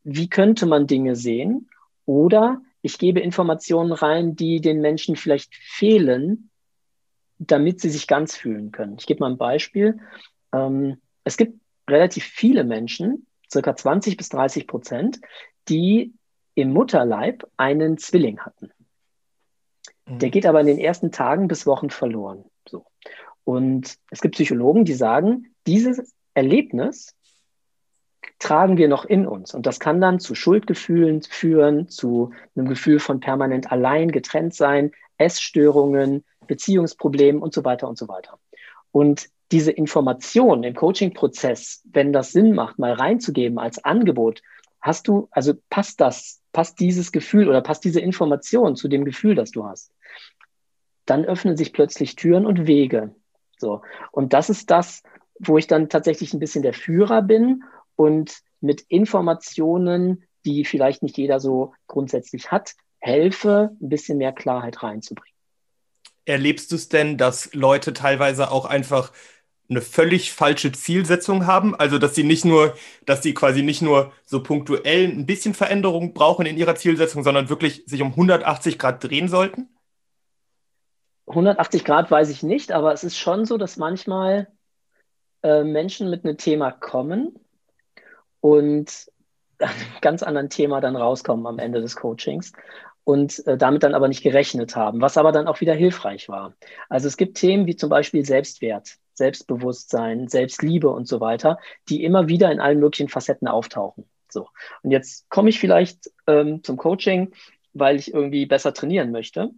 wie 0.03 0.29
könnte 0.29 0.65
man 0.65 0.87
Dinge 0.87 1.15
sehen? 1.15 1.69
Oder 2.05 2.61
ich 2.81 2.97
gebe 2.97 3.19
Informationen 3.19 3.91
rein, 3.91 4.35
die 4.35 4.59
den 4.59 4.81
Menschen 4.81 5.15
vielleicht 5.15 5.55
fehlen, 5.55 6.49
damit 7.37 7.79
sie 7.79 7.89
sich 7.89 8.07
ganz 8.07 8.35
fühlen 8.35 8.71
können. 8.71 8.97
Ich 8.99 9.05
gebe 9.05 9.21
mal 9.21 9.31
ein 9.31 9.37
Beispiel. 9.37 9.99
Ähm, 10.53 11.01
es 11.23 11.37
gibt 11.37 11.59
relativ 11.89 12.23
viele 12.23 12.63
Menschen, 12.63 13.25
circa 13.51 13.75
20 13.75 14.17
bis 14.17 14.29
30 14.29 14.67
Prozent, 14.67 15.21
die 15.67 16.13
im 16.55 16.73
Mutterleib 16.73 17.47
einen 17.57 17.97
Zwilling 17.97 18.39
hatten. 18.39 18.71
Der 20.07 20.27
mhm. 20.27 20.31
geht 20.31 20.45
aber 20.45 20.61
in 20.61 20.67
den 20.67 20.79
ersten 20.79 21.11
Tagen 21.11 21.47
bis 21.47 21.65
Wochen 21.65 21.89
verloren. 21.89 22.45
So. 22.67 22.85
Und 23.43 23.95
es 24.09 24.21
gibt 24.21 24.35
Psychologen, 24.35 24.85
die 24.85 24.93
sagen, 24.93 25.53
dieses 25.67 26.13
Erlebnis 26.33 27.15
tragen 28.39 28.77
wir 28.77 28.87
noch 28.87 29.05
in 29.05 29.27
uns. 29.27 29.53
Und 29.53 29.65
das 29.65 29.79
kann 29.79 30.01
dann 30.01 30.19
zu 30.19 30.35
Schuldgefühlen 30.35 31.21
führen, 31.21 31.87
zu 31.89 32.31
einem 32.55 32.67
Gefühl 32.67 32.99
von 32.99 33.19
permanent 33.19 33.71
allein, 33.71 34.11
getrennt 34.11 34.53
sein, 34.53 34.91
Essstörungen, 35.17 36.23
Beziehungsproblemen 36.47 37.41
und 37.41 37.53
so 37.53 37.63
weiter 37.63 37.87
und 37.87 37.97
so 37.97 38.07
weiter. 38.07 38.39
Und 38.91 39.29
diese 39.51 39.71
Information 39.71 40.63
im 40.63 40.73
Coaching-Prozess, 40.73 41.81
wenn 41.91 42.13
das 42.13 42.31
Sinn 42.31 42.53
macht, 42.53 42.79
mal 42.79 42.93
reinzugeben 42.93 43.59
als 43.59 43.83
Angebot, 43.83 44.41
hast 44.79 45.07
du, 45.07 45.27
also 45.31 45.53
passt 45.69 46.01
das, 46.01 46.41
passt 46.53 46.79
dieses 46.79 47.11
Gefühl 47.11 47.49
oder 47.49 47.61
passt 47.61 47.83
diese 47.83 47.99
Information 47.99 48.75
zu 48.75 48.87
dem 48.87 49.05
Gefühl, 49.05 49.35
das 49.35 49.51
du 49.51 49.65
hast, 49.65 49.91
dann 51.05 51.25
öffnen 51.25 51.57
sich 51.57 51.73
plötzlich 51.73 52.15
Türen 52.15 52.45
und 52.45 52.67
Wege. 52.67 53.13
So. 53.57 53.81
Und 54.11 54.33
das 54.33 54.49
ist 54.49 54.71
das, 54.71 55.03
wo 55.39 55.57
ich 55.57 55.67
dann 55.67 55.89
tatsächlich 55.89 56.33
ein 56.33 56.39
bisschen 56.39 56.63
der 56.63 56.73
Führer 56.73 57.21
bin 57.21 57.63
und 57.95 58.39
mit 58.59 58.81
Informationen, 58.87 60.23
die 60.45 60.65
vielleicht 60.65 61.03
nicht 61.03 61.17
jeder 61.17 61.39
so 61.39 61.73
grundsätzlich 61.87 62.51
hat, 62.51 62.73
helfe, 62.99 63.75
ein 63.81 63.89
bisschen 63.89 64.17
mehr 64.17 64.31
Klarheit 64.31 64.83
reinzubringen. 64.83 65.30
Erlebst 66.25 66.71
du 66.71 66.75
es 66.75 66.89
denn, 66.89 67.17
dass 67.17 67.53
Leute 67.53 67.93
teilweise 67.93 68.51
auch 68.51 68.65
einfach 68.65 69.11
eine 69.71 69.81
völlig 69.81 70.33
falsche 70.33 70.71
Zielsetzung 70.71 71.47
haben. 71.47 71.73
Also, 71.75 71.97
dass 71.97 72.13
sie 72.13 72.25
nicht 72.25 72.45
nur, 72.45 72.75
dass 73.05 73.23
sie 73.23 73.33
quasi 73.33 73.63
nicht 73.63 73.81
nur 73.81 74.11
so 74.25 74.43
punktuell 74.43 75.05
ein 75.07 75.25
bisschen 75.25 75.53
Veränderung 75.53 76.13
brauchen 76.13 76.45
in 76.45 76.57
ihrer 76.57 76.75
Zielsetzung, 76.75 77.23
sondern 77.23 77.49
wirklich 77.49 77.83
sich 77.87 78.01
um 78.01 78.09
180 78.09 78.77
Grad 78.77 79.03
drehen 79.03 79.29
sollten? 79.29 79.69
180 81.27 81.85
Grad 81.85 82.11
weiß 82.11 82.29
ich 82.29 82.43
nicht, 82.43 82.73
aber 82.73 82.91
es 82.91 83.05
ist 83.05 83.17
schon 83.17 83.45
so, 83.45 83.57
dass 83.57 83.77
manchmal 83.77 84.47
äh, 85.41 85.63
Menschen 85.63 86.09
mit 86.09 86.25
einem 86.25 86.37
Thema 86.37 86.71
kommen 86.71 87.39
und 88.41 89.09
einem 89.59 89.73
ganz 90.01 90.21
anderen 90.21 90.49
Thema 90.49 90.81
dann 90.81 90.97
rauskommen 90.97 91.47
am 91.47 91.59
Ende 91.59 91.79
des 91.79 91.95
Coachings 91.95 92.51
und 93.03 93.45
äh, 93.47 93.57
damit 93.57 93.83
dann 93.83 93.95
aber 93.95 94.07
nicht 94.07 94.23
gerechnet 94.23 94.75
haben, 94.75 95.01
was 95.01 95.17
aber 95.17 95.31
dann 95.31 95.47
auch 95.47 95.61
wieder 95.61 95.73
hilfreich 95.73 96.29
war. 96.29 96.53
Also 96.89 97.07
es 97.07 97.17
gibt 97.17 97.37
Themen 97.37 97.65
wie 97.65 97.75
zum 97.75 97.89
Beispiel 97.89 98.25
Selbstwert. 98.25 98.97
Selbstbewusstsein, 99.13 100.29
Selbstliebe 100.29 100.89
und 100.89 101.07
so 101.07 101.19
weiter, 101.19 101.59
die 101.89 102.03
immer 102.03 102.27
wieder 102.27 102.51
in 102.51 102.59
allen 102.59 102.79
möglichen 102.79 103.09
Facetten 103.09 103.47
auftauchen. 103.47 104.05
So. 104.29 104.47
Und 104.81 104.91
jetzt 104.91 105.29
komme 105.29 105.49
ich 105.49 105.59
vielleicht 105.59 106.09
ähm, 106.27 106.63
zum 106.63 106.77
Coaching, 106.77 107.33
weil 107.73 107.97
ich 107.97 108.13
irgendwie 108.13 108.45
besser 108.45 108.73
trainieren 108.73 109.11
möchte. 109.11 109.51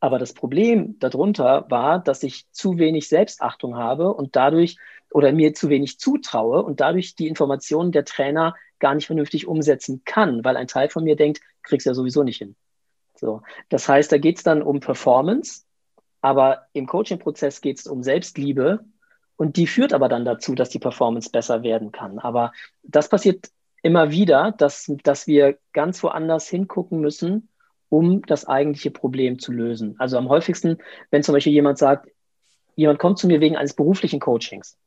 Aber 0.00 0.18
das 0.18 0.32
Problem 0.32 0.98
darunter 0.98 1.66
war, 1.68 1.98
dass 1.98 2.22
ich 2.22 2.50
zu 2.52 2.78
wenig 2.78 3.08
Selbstachtung 3.08 3.76
habe 3.76 4.14
und 4.14 4.34
dadurch 4.34 4.78
oder 5.10 5.32
mir 5.32 5.52
zu 5.52 5.68
wenig 5.68 5.98
zutraue 5.98 6.62
und 6.62 6.80
dadurch 6.80 7.14
die 7.14 7.28
Informationen 7.28 7.92
der 7.92 8.04
Trainer 8.04 8.54
gar 8.78 8.94
nicht 8.94 9.06
vernünftig 9.06 9.46
umsetzen 9.46 10.02
kann, 10.04 10.44
weil 10.44 10.56
ein 10.56 10.66
Teil 10.68 10.88
von 10.88 11.04
mir 11.04 11.16
denkt, 11.16 11.40
kriegst 11.64 11.86
ja 11.86 11.94
sowieso 11.94 12.22
nicht 12.22 12.38
hin. 12.38 12.56
So. 13.16 13.42
Das 13.68 13.88
heißt, 13.88 14.12
da 14.12 14.18
geht 14.18 14.38
es 14.38 14.42
dann 14.42 14.62
um 14.62 14.80
Performance, 14.80 15.62
aber 16.20 16.66
im 16.72 16.86
Coaching-Prozess 16.86 17.60
geht 17.60 17.78
es 17.78 17.86
um 17.86 18.02
Selbstliebe 18.02 18.84
und 19.36 19.56
die 19.56 19.66
führt 19.66 19.92
aber 19.92 20.08
dann 20.08 20.24
dazu, 20.24 20.54
dass 20.54 20.68
die 20.68 20.78
Performance 20.78 21.30
besser 21.30 21.62
werden 21.62 21.92
kann. 21.92 22.18
Aber 22.18 22.52
das 22.82 23.08
passiert 23.08 23.50
immer 23.82 24.10
wieder, 24.10 24.52
dass, 24.52 24.90
dass 25.02 25.26
wir 25.26 25.58
ganz 25.72 26.02
woanders 26.02 26.48
hingucken 26.48 27.00
müssen, 27.00 27.48
um 27.88 28.22
das 28.22 28.46
eigentliche 28.46 28.90
Problem 28.90 29.38
zu 29.38 29.52
lösen. 29.52 29.96
Also 29.98 30.16
am 30.16 30.28
häufigsten, 30.28 30.78
wenn 31.10 31.22
zum 31.22 31.34
Beispiel 31.34 31.52
jemand 31.52 31.78
sagt, 31.78 32.08
jemand 32.76 32.98
kommt 32.98 33.18
zu 33.18 33.26
mir 33.26 33.40
wegen 33.40 33.56
eines 33.56 33.74
beruflichen 33.74 34.20
Coachings, 34.20 34.78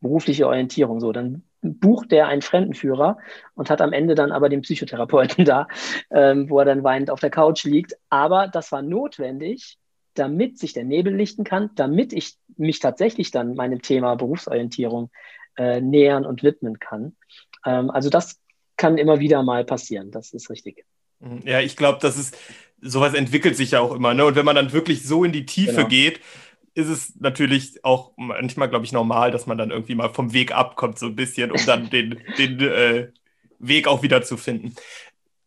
berufliche 0.00 0.46
Orientierung, 0.46 1.00
so, 1.00 1.12
dann 1.12 1.44
bucht 1.62 2.10
der 2.10 2.26
einen 2.26 2.42
Fremdenführer 2.42 3.18
und 3.54 3.70
hat 3.70 3.80
am 3.80 3.92
Ende 3.92 4.14
dann 4.14 4.32
aber 4.32 4.48
den 4.48 4.62
Psychotherapeuten 4.62 5.44
da, 5.46 5.68
ähm, 6.10 6.50
wo 6.50 6.58
er 6.58 6.64
dann 6.64 6.84
weinend 6.84 7.10
auf 7.10 7.20
der 7.20 7.30
Couch 7.30 7.64
liegt. 7.64 7.94
Aber 8.10 8.48
das 8.48 8.72
war 8.72 8.82
notwendig, 8.82 9.78
damit 10.14 10.58
sich 10.58 10.72
der 10.72 10.84
Nebel 10.84 11.14
lichten 11.14 11.44
kann, 11.44 11.70
damit 11.74 12.12
ich 12.12 12.34
mich 12.56 12.80
tatsächlich 12.80 13.30
dann 13.30 13.54
meinem 13.54 13.80
Thema 13.80 14.14
Berufsorientierung 14.16 15.10
äh, 15.56 15.80
nähern 15.80 16.26
und 16.26 16.42
widmen 16.42 16.78
kann. 16.78 17.16
Ähm, 17.64 17.90
also 17.90 18.10
das 18.10 18.40
kann 18.76 18.98
immer 18.98 19.20
wieder 19.20 19.42
mal 19.42 19.64
passieren, 19.64 20.10
das 20.10 20.32
ist 20.32 20.50
richtig. 20.50 20.84
Mhm. 21.20 21.40
Ja, 21.44 21.60
ich 21.60 21.76
glaube, 21.76 21.98
das 22.02 22.18
ist, 22.18 22.36
sowas 22.80 23.14
entwickelt 23.14 23.56
sich 23.56 23.70
ja 23.70 23.80
auch 23.80 23.94
immer. 23.94 24.12
Ne? 24.14 24.24
Und 24.24 24.34
wenn 24.34 24.44
man 24.44 24.56
dann 24.56 24.72
wirklich 24.72 25.04
so 25.04 25.24
in 25.24 25.32
die 25.32 25.46
Tiefe 25.46 25.76
genau. 25.76 25.88
geht, 25.88 26.20
ist 26.74 26.88
es 26.88 27.14
natürlich 27.20 27.84
auch 27.84 28.12
manchmal, 28.16 28.68
glaube 28.68 28.84
ich, 28.84 28.92
normal, 28.92 29.30
dass 29.30 29.46
man 29.46 29.58
dann 29.58 29.70
irgendwie 29.70 29.94
mal 29.94 30.08
vom 30.08 30.32
Weg 30.32 30.52
abkommt, 30.52 30.98
so 30.98 31.06
ein 31.06 31.16
bisschen, 31.16 31.50
um 31.50 31.64
dann 31.66 31.90
den, 31.90 32.20
den 32.38 32.60
äh, 32.60 33.08
Weg 33.58 33.86
auch 33.86 34.02
wieder 34.02 34.22
zu 34.22 34.36
finden. 34.36 34.74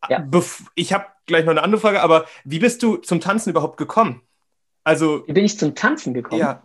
Ja. 0.08 0.24
ich 0.76 0.94
habe 0.94 1.06
gleich 1.26 1.46
noch 1.46 1.52
eine 1.52 1.64
andere 1.64 1.82
Frage, 1.82 2.02
aber 2.02 2.26
wie 2.44 2.60
bist 2.60 2.84
du 2.84 2.98
zum 2.98 3.20
Tanzen 3.20 3.50
überhaupt 3.50 3.78
gekommen? 3.78 4.22
Also. 4.84 5.24
Wie 5.28 5.34
bin 5.34 5.46
ich 5.46 5.58
zum 5.58 5.74
Tanzen 5.74 6.14
gekommen? 6.14 6.42
Ja. 6.42 6.64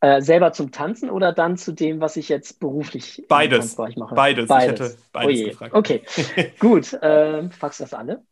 Äh, 0.00 0.20
selber 0.20 0.52
zum 0.52 0.72
Tanzen 0.72 1.08
oder 1.08 1.32
dann 1.32 1.56
zu 1.56 1.72
dem, 1.72 2.00
was 2.00 2.16
ich 2.16 2.28
jetzt 2.28 2.60
beruflich 2.60 3.24
beides, 3.28 3.78
mache? 3.78 4.14
Beides. 4.14 4.48
Beides. 4.48 4.80
Ich 4.80 4.86
hätte 4.86 4.98
beides 5.12 5.40
Oje. 5.40 5.50
gefragt. 5.50 5.74
Okay, 5.74 6.02
gut. 6.58 6.92
Äh, 6.92 7.48
fragst 7.50 7.80
du 7.80 7.84
das 7.84 7.94
alle? 7.94 8.22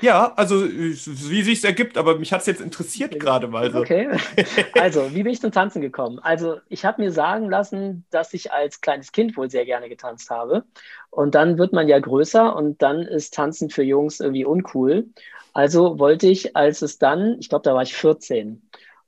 Ja, 0.00 0.32
also 0.36 0.64
wie 0.64 1.42
sich 1.42 1.64
ergibt, 1.64 1.98
aber 1.98 2.18
mich 2.18 2.32
hat 2.32 2.40
es 2.40 2.46
jetzt 2.46 2.60
interessiert 2.60 3.10
okay. 3.10 3.18
gerade 3.18 3.48
mal 3.48 3.70
so. 3.70 3.78
Okay. 3.78 4.08
Also, 4.80 5.14
wie 5.14 5.22
bin 5.22 5.32
ich 5.32 5.40
zum 5.40 5.52
Tanzen 5.52 5.80
gekommen? 5.80 6.18
Also, 6.20 6.58
ich 6.68 6.84
habe 6.84 7.02
mir 7.02 7.10
sagen 7.10 7.50
lassen, 7.50 8.04
dass 8.10 8.32
ich 8.34 8.52
als 8.52 8.80
kleines 8.80 9.12
Kind 9.12 9.36
wohl 9.36 9.50
sehr 9.50 9.64
gerne 9.64 9.88
getanzt 9.88 10.30
habe. 10.30 10.64
Und 11.10 11.34
dann 11.34 11.58
wird 11.58 11.72
man 11.72 11.88
ja 11.88 11.98
größer 11.98 12.54
und 12.54 12.80
dann 12.82 13.02
ist 13.02 13.34
Tanzen 13.34 13.70
für 13.70 13.82
Jungs 13.82 14.20
irgendwie 14.20 14.44
uncool. 14.44 15.06
Also 15.52 15.98
wollte 15.98 16.28
ich, 16.28 16.54
als 16.54 16.82
es 16.82 16.98
dann, 16.98 17.36
ich 17.40 17.48
glaube, 17.48 17.64
da 17.64 17.74
war 17.74 17.82
ich 17.82 17.94
14. 17.94 18.62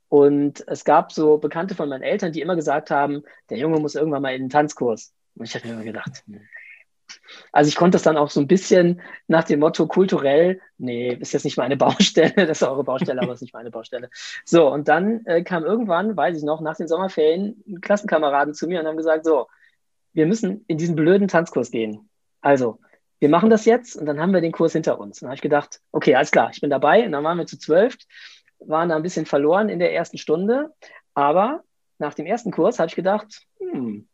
Und 0.09 0.64
es 0.66 0.85
gab 0.85 1.12
so 1.12 1.38
Bekannte 1.38 1.76
von 1.76 1.88
meinen 1.88 2.03
Eltern, 2.03 2.33
die 2.33 2.40
immer 2.40 2.57
gesagt 2.57 2.90
haben, 2.90 3.22
der 3.48 3.59
Junge 3.59 3.79
muss 3.79 3.94
irgendwann 3.94 4.22
mal 4.22 4.35
in 4.35 4.42
den 4.42 4.50
Tanzkurs. 4.50 5.12
Und 5.37 5.44
ich 5.44 5.55
habe 5.55 5.68
mir 5.68 5.74
immer 5.74 5.85
gedacht, 5.85 6.24
hm. 6.26 6.40
Also 7.53 7.68
ich 7.68 7.77
konnte 7.77 7.96
das 7.96 8.03
dann 8.03 8.16
auch 8.16 8.31
so 8.31 8.40
ein 8.40 8.46
bisschen 8.46 9.01
nach 9.29 9.44
dem 9.44 9.61
Motto 9.61 9.87
kulturell, 9.87 10.61
nee, 10.79 11.14
ist 11.14 11.33
jetzt 11.33 11.44
nicht 11.44 11.57
meine 11.57 11.77
Baustelle, 11.79 12.33
das 12.35 12.62
ist 12.62 12.68
eure 12.68 12.85
Baustelle, 12.85 13.20
aber 13.20 13.33
ist 13.33 13.42
nicht 13.42 13.55
meine 13.55 13.70
Baustelle. 13.70 14.11
So, 14.44 14.70
und 14.73 14.88
dann 14.88 15.25
äh, 15.27 15.42
kam 15.42 15.64
irgendwann, 15.64 16.16
weiß 16.16 16.37
ich 16.37 16.42
noch, 16.42 16.61
nach 16.61 16.77
den 16.77 16.88
Sommerferien 16.88 17.62
Klassenkameraden 17.81 18.55
zu 18.55 18.66
mir 18.66 18.81
und 18.81 18.87
haben 18.87 18.96
gesagt, 18.96 19.25
so, 19.25 19.46
wir 20.12 20.27
müssen 20.27 20.64
in 20.66 20.79
diesen 20.79 20.96
blöden 20.96 21.29
Tanzkurs 21.29 21.70
gehen. 21.70 22.09
Also, 22.40 22.79
wir 23.20 23.29
machen 23.29 23.51
das 23.51 23.66
jetzt 23.66 23.96
und 23.96 24.07
dann 24.07 24.18
haben 24.18 24.33
wir 24.33 24.40
den 24.40 24.53
Kurs 24.53 24.73
hinter 24.73 24.99
uns. 24.99 25.18
Und 25.18 25.23
dann 25.23 25.29
habe 25.29 25.37
ich 25.37 25.42
gedacht, 25.42 25.81
okay, 25.92 26.14
alles 26.14 26.31
klar, 26.31 26.51
ich 26.53 26.61
bin 26.61 26.70
dabei. 26.70 27.05
Und 27.05 27.12
dann 27.12 27.23
waren 27.23 27.38
wir 27.38 27.46
zu 27.46 27.59
zwölf, 27.59 27.96
waren 28.59 28.88
da 28.88 28.96
ein 28.96 29.03
bisschen 29.03 29.27
verloren 29.27 29.68
in 29.68 29.79
der 29.79 29.94
ersten 29.94 30.16
Stunde. 30.18 30.73
Aber 31.14 31.62
nach 31.99 32.14
dem 32.14 32.27
ersten 32.27 32.51
Kurs 32.51 32.79
habe 32.79 32.88
ich 32.88 32.96
gedacht, 32.96 33.46
hm, 33.59 34.09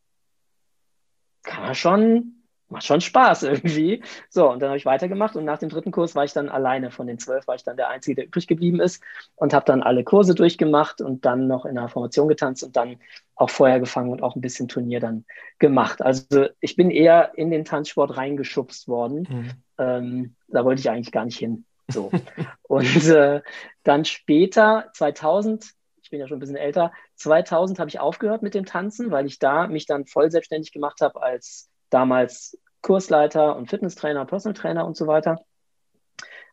kann 1.44 1.62
man 1.62 1.74
schon 1.74 2.35
macht 2.68 2.84
schon 2.84 3.00
Spaß 3.00 3.44
irgendwie. 3.44 4.02
So, 4.28 4.50
und 4.50 4.60
dann 4.60 4.70
habe 4.70 4.78
ich 4.78 4.86
weitergemacht 4.86 5.36
und 5.36 5.44
nach 5.44 5.58
dem 5.58 5.68
dritten 5.68 5.92
Kurs 5.92 6.14
war 6.14 6.24
ich 6.24 6.32
dann 6.32 6.48
alleine. 6.48 6.90
Von 6.90 7.06
den 7.06 7.18
zwölf 7.18 7.46
war 7.46 7.54
ich 7.54 7.64
dann 7.64 7.76
der 7.76 7.88
Einzige, 7.88 8.16
der 8.16 8.26
übrig 8.26 8.46
geblieben 8.46 8.80
ist 8.80 9.02
und 9.36 9.54
habe 9.54 9.64
dann 9.64 9.82
alle 9.82 10.04
Kurse 10.04 10.34
durchgemacht 10.34 11.00
und 11.00 11.24
dann 11.24 11.46
noch 11.46 11.64
in 11.64 11.76
der 11.76 11.88
Formation 11.88 12.28
getanzt 12.28 12.62
und 12.64 12.76
dann 12.76 12.96
auch 13.34 13.50
Feuer 13.50 13.78
gefangen 13.78 14.10
und 14.10 14.22
auch 14.22 14.34
ein 14.34 14.40
bisschen 14.40 14.68
Turnier 14.68 15.00
dann 15.00 15.24
gemacht. 15.58 16.02
Also 16.02 16.46
ich 16.60 16.76
bin 16.76 16.90
eher 16.90 17.32
in 17.36 17.50
den 17.50 17.64
Tanzsport 17.64 18.16
reingeschubst 18.16 18.88
worden. 18.88 19.28
Mhm. 19.28 19.50
Ähm, 19.78 20.34
da 20.48 20.64
wollte 20.64 20.80
ich 20.80 20.90
eigentlich 20.90 21.12
gar 21.12 21.24
nicht 21.24 21.38
hin. 21.38 21.64
So. 21.88 22.10
und 22.62 23.06
äh, 23.06 23.42
dann 23.84 24.04
später, 24.04 24.90
2000, 24.94 25.70
ich 26.02 26.10
bin 26.10 26.20
ja 26.20 26.26
schon 26.26 26.38
ein 26.38 26.40
bisschen 26.40 26.56
älter, 26.56 26.92
2000 27.16 27.78
habe 27.78 27.88
ich 27.88 28.00
aufgehört 28.00 28.42
mit 28.42 28.54
dem 28.54 28.64
Tanzen, 28.64 29.10
weil 29.10 29.26
ich 29.26 29.38
da 29.38 29.66
mich 29.66 29.86
dann 29.86 30.06
voll 30.06 30.30
selbstständig 30.30 30.72
gemacht 30.72 31.00
habe 31.00 31.22
als 31.22 31.70
damals 31.90 32.58
Kursleiter 32.82 33.56
und 33.56 33.68
Fitnesstrainer, 33.68 34.24
Personal 34.24 34.54
Trainer 34.54 34.86
und 34.86 34.96
so 34.96 35.06
weiter. 35.06 35.44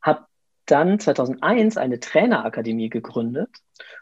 Habe 0.01 0.25
dann 0.65 0.99
2001 0.99 1.77
eine 1.77 1.99
Trainerakademie 1.99 2.89
gegründet 2.89 3.49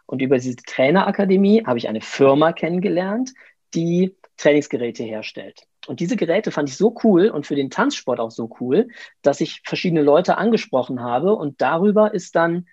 und 0.05 0.21
über 0.21 0.37
diese 0.37 0.55
Trainerakademie 0.55 1.65
habe 1.65 1.77
ich 1.77 1.87
eine 1.87 2.01
Firma 2.01 2.53
kennengelernt, 2.53 3.33
die 3.73 4.15
Trainingsgeräte 4.37 5.03
herstellt. 5.03 5.67
Und 5.87 5.99
diese 5.99 6.15
Geräte 6.15 6.51
fand 6.51 6.69
ich 6.69 6.77
so 6.77 6.95
cool 7.03 7.29
und 7.29 7.47
für 7.47 7.55
den 7.55 7.69
Tanzsport 7.69 8.19
auch 8.19 8.31
so 8.31 8.49
cool, 8.59 8.89
dass 9.21 9.41
ich 9.41 9.61
verschiedene 9.65 10.01
Leute 10.01 10.37
angesprochen 10.37 11.01
habe 11.01 11.35
und 11.35 11.61
darüber 11.61 12.13
ist 12.13 12.35
dann 12.35 12.67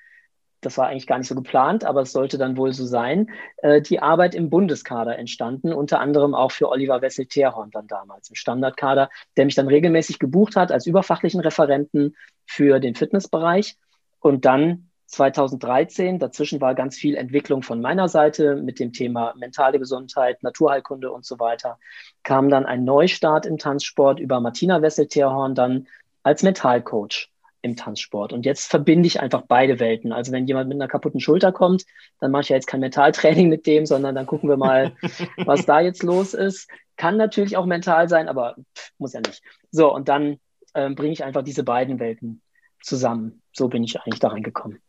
das 0.61 0.77
war 0.79 0.89
eigentlich 0.89 1.07
gar 1.07 1.19
nicht 1.19 1.29
so 1.29 1.35
geplant, 1.35 1.85
aber 1.85 2.03
es 2.03 2.13
sollte 2.13 2.39
dann 2.39 2.57
wohl 2.57 2.73
so 2.73 2.85
sein, 2.85 3.31
äh, 3.59 3.81
die 3.81 4.01
Arbeit 4.01 4.35
im 4.35 4.51
Bundeskader 4.51 5.19
entstanden, 5.19 5.73
unter 5.73 6.01
anderem 6.01 6.35
auch 6.35 6.51
für 6.51 6.69
Oliver 6.69 7.01
Wessel-Terhorn 7.01 7.71
dann 7.71 7.87
damals 7.87 8.29
im 8.31 8.35
Standardkader, 8.35 9.09
der 9.37 9.45
mich 9.45 9.55
dann 9.55 9.69
regelmäßig 9.69 10.19
gebucht 10.19 10.57
hat 10.57 10.73
als 10.73 10.87
überfachlichen 10.87 11.41
Referenten 11.41 12.17
für 12.47 12.81
den 12.81 12.95
Fitnessbereich. 12.95 13.77
Und 14.21 14.45
dann 14.45 14.91
2013, 15.07 16.19
dazwischen 16.19 16.61
war 16.61 16.75
ganz 16.75 16.97
viel 16.97 17.15
Entwicklung 17.15 17.63
von 17.63 17.81
meiner 17.81 18.09
Seite 18.09 18.57
mit 18.57 18.79
dem 18.79 18.93
Thema 18.93 19.35
mentale 19.39 19.79
Gesundheit, 19.79 20.43
Naturheilkunde 20.43 21.11
und 21.11 21.25
so 21.25 21.39
weiter, 21.39 21.79
kam 22.25 22.51
dann 22.51 22.67
ein 22.67 22.85
Neustart 22.85 23.47
im 23.47 23.59
Tanzsport 23.59 24.21
über 24.21 24.41
Martina 24.41 24.83
Wessel-Terhorn 24.83 25.55
dann 25.55 25.87
als 26.23 26.43
Mentalcoach 26.43 27.31
im 27.63 27.77
Tanzsport. 27.77 28.33
Und 28.33 28.47
jetzt 28.47 28.71
verbinde 28.71 29.07
ich 29.07 29.21
einfach 29.21 29.43
beide 29.43 29.81
Welten. 29.81 30.13
Also 30.13 30.33
wenn 30.33 30.47
jemand 30.47 30.69
mit 30.69 30.77
einer 30.77 30.89
kaputten 30.89 31.21
Schulter 31.21 31.53
kommt, 31.53 31.85
dann 32.21 32.31
mache 32.31 32.43
ich 32.43 32.49
ja 32.51 32.57
jetzt 32.57 32.67
kein 32.67 32.81
Mentaltraining 32.81 33.49
mit 33.51 33.67
dem, 33.67 33.87
sondern 33.87 34.15
dann 34.15 34.27
gucken 34.27 34.49
wir 34.49 34.57
mal, 34.57 34.97
was 35.45 35.67
da 35.67 35.81
jetzt 35.81 36.03
los 36.03 36.35
ist. 36.35 36.69
Kann 36.97 37.17
natürlich 37.17 37.57
auch 37.57 37.67
mental 37.67 38.09
sein, 38.09 38.29
aber 38.29 38.57
pff, 38.77 38.91
muss 38.99 39.13
ja 39.13 39.21
nicht. 39.21 39.43
So, 39.71 39.93
und 39.93 40.09
dann 40.09 40.39
ähm, 40.75 40.95
bringe 40.95 41.13
ich 41.13 41.25
einfach 41.25 41.43
diese 41.43 41.65
beiden 41.65 41.99
Welten 41.99 42.43
zusammen. 42.83 43.43
So 43.53 43.69
bin 43.69 43.85
ich 43.85 44.01
eigentlich 44.01 44.21
da 44.21 44.29
reingekommen. 44.29 44.81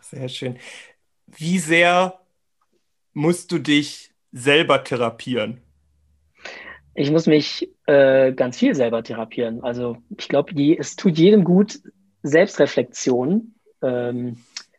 Sehr 0.00 0.28
schön. 0.28 0.58
Wie 1.26 1.58
sehr 1.58 2.20
musst 3.12 3.52
du 3.52 3.58
dich 3.58 4.12
selber 4.32 4.82
therapieren? 4.84 5.60
Ich 6.94 7.10
muss 7.10 7.26
mich 7.26 7.70
äh, 7.86 8.32
ganz 8.32 8.58
viel 8.58 8.74
selber 8.74 9.02
therapieren. 9.02 9.62
Also 9.62 9.96
ich 10.16 10.28
glaube, 10.28 10.52
es 10.78 10.96
tut 10.96 11.18
jedem 11.18 11.44
gut, 11.44 11.80
Selbstreflexion 12.24 13.54
ähm, 13.82 14.38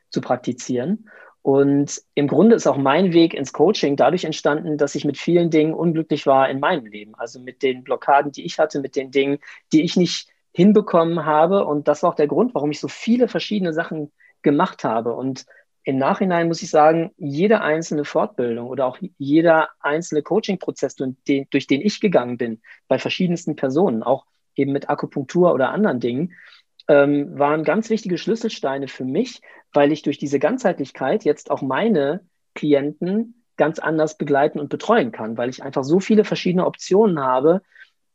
zu 0.10 0.20
praktizieren. 0.20 1.10
Und 1.44 2.02
im 2.16 2.28
Grunde 2.28 2.56
ist 2.56 2.66
auch 2.66 2.76
mein 2.76 3.14
Weg 3.14 3.36
ins 3.36 3.54
Coaching 3.54 3.96
dadurch 3.96 4.24
entstanden, 4.24 4.80
dass 4.80 4.96
ich 4.96 5.06
mit 5.06 5.18
vielen 5.18 5.52
Dingen 5.52 5.76
unglücklich 5.76 6.26
war 6.26 6.50
in 6.50 6.60
meinem 6.60 6.88
Leben. 6.88 7.14
Also 7.16 7.40
mit 7.40 7.62
den 7.62 7.84
Blockaden, 7.84 8.32
die 8.32 8.46
ich 8.46 8.58
hatte, 8.58 8.80
mit 8.80 8.96
den 8.96 9.12
Dingen, 9.12 9.38
die 9.72 9.84
ich 9.84 9.96
nicht 9.96 10.28
hinbekommen 10.54 11.24
habe. 11.24 11.66
Und 11.66 11.88
das 11.88 12.02
war 12.02 12.10
auch 12.10 12.16
der 12.16 12.28
Grund, 12.28 12.56
warum 12.56 12.72
ich 12.72 12.80
so 12.80 12.88
viele 12.88 13.28
verschiedene 13.28 13.74
Sachen 13.74 14.12
gemacht 14.42 14.84
habe. 14.84 15.14
Und 15.14 15.46
im 15.84 16.00
Nachhinein 16.00 16.48
muss 16.48 16.64
ich 16.64 16.72
sagen, 16.72 17.12
jede 17.16 17.62
einzelne 17.62 18.06
Fortbildung 18.06 18.68
oder 18.68 18.88
auch 18.88 18.98
jeder 19.20 19.70
einzelne 19.80 20.24
Coaching-Prozess, 20.24 20.96
durch 20.96 21.14
den, 21.28 21.46
durch 21.52 21.68
den 21.68 21.82
ich 21.82 22.00
gegangen 22.00 22.38
bin, 22.38 22.60
bei 22.88 22.98
verschiedensten 22.98 23.56
Personen, 23.56 24.02
auch 24.02 24.26
eben 24.56 24.72
mit 24.72 24.90
Akupunktur 24.90 25.54
oder 25.54 25.70
anderen 25.70 26.00
Dingen, 26.00 26.34
ähm, 26.88 27.38
waren 27.38 27.64
ganz 27.64 27.90
wichtige 27.90 28.18
Schlüsselsteine 28.18 28.88
für 28.88 29.06
mich, 29.06 29.42
weil 29.74 29.92
ich 29.92 30.02
durch 30.02 30.18
diese 30.18 30.40
Ganzheitlichkeit 30.40 31.26
jetzt 31.26 31.52
auch 31.52 31.62
meine 31.62 32.22
Klienten 32.54 33.44
ganz 33.58 33.80
anders 33.80 34.18
begleiten 34.18 34.60
und 34.60 34.70
betreuen 34.70 35.12
kann, 35.12 35.38
weil 35.38 35.50
ich 35.50 35.64
einfach 35.64 35.84
so 35.84 36.00
viele 36.00 36.24
verschiedene 36.24 36.66
Optionen 36.66 37.20
habe, 37.20 37.62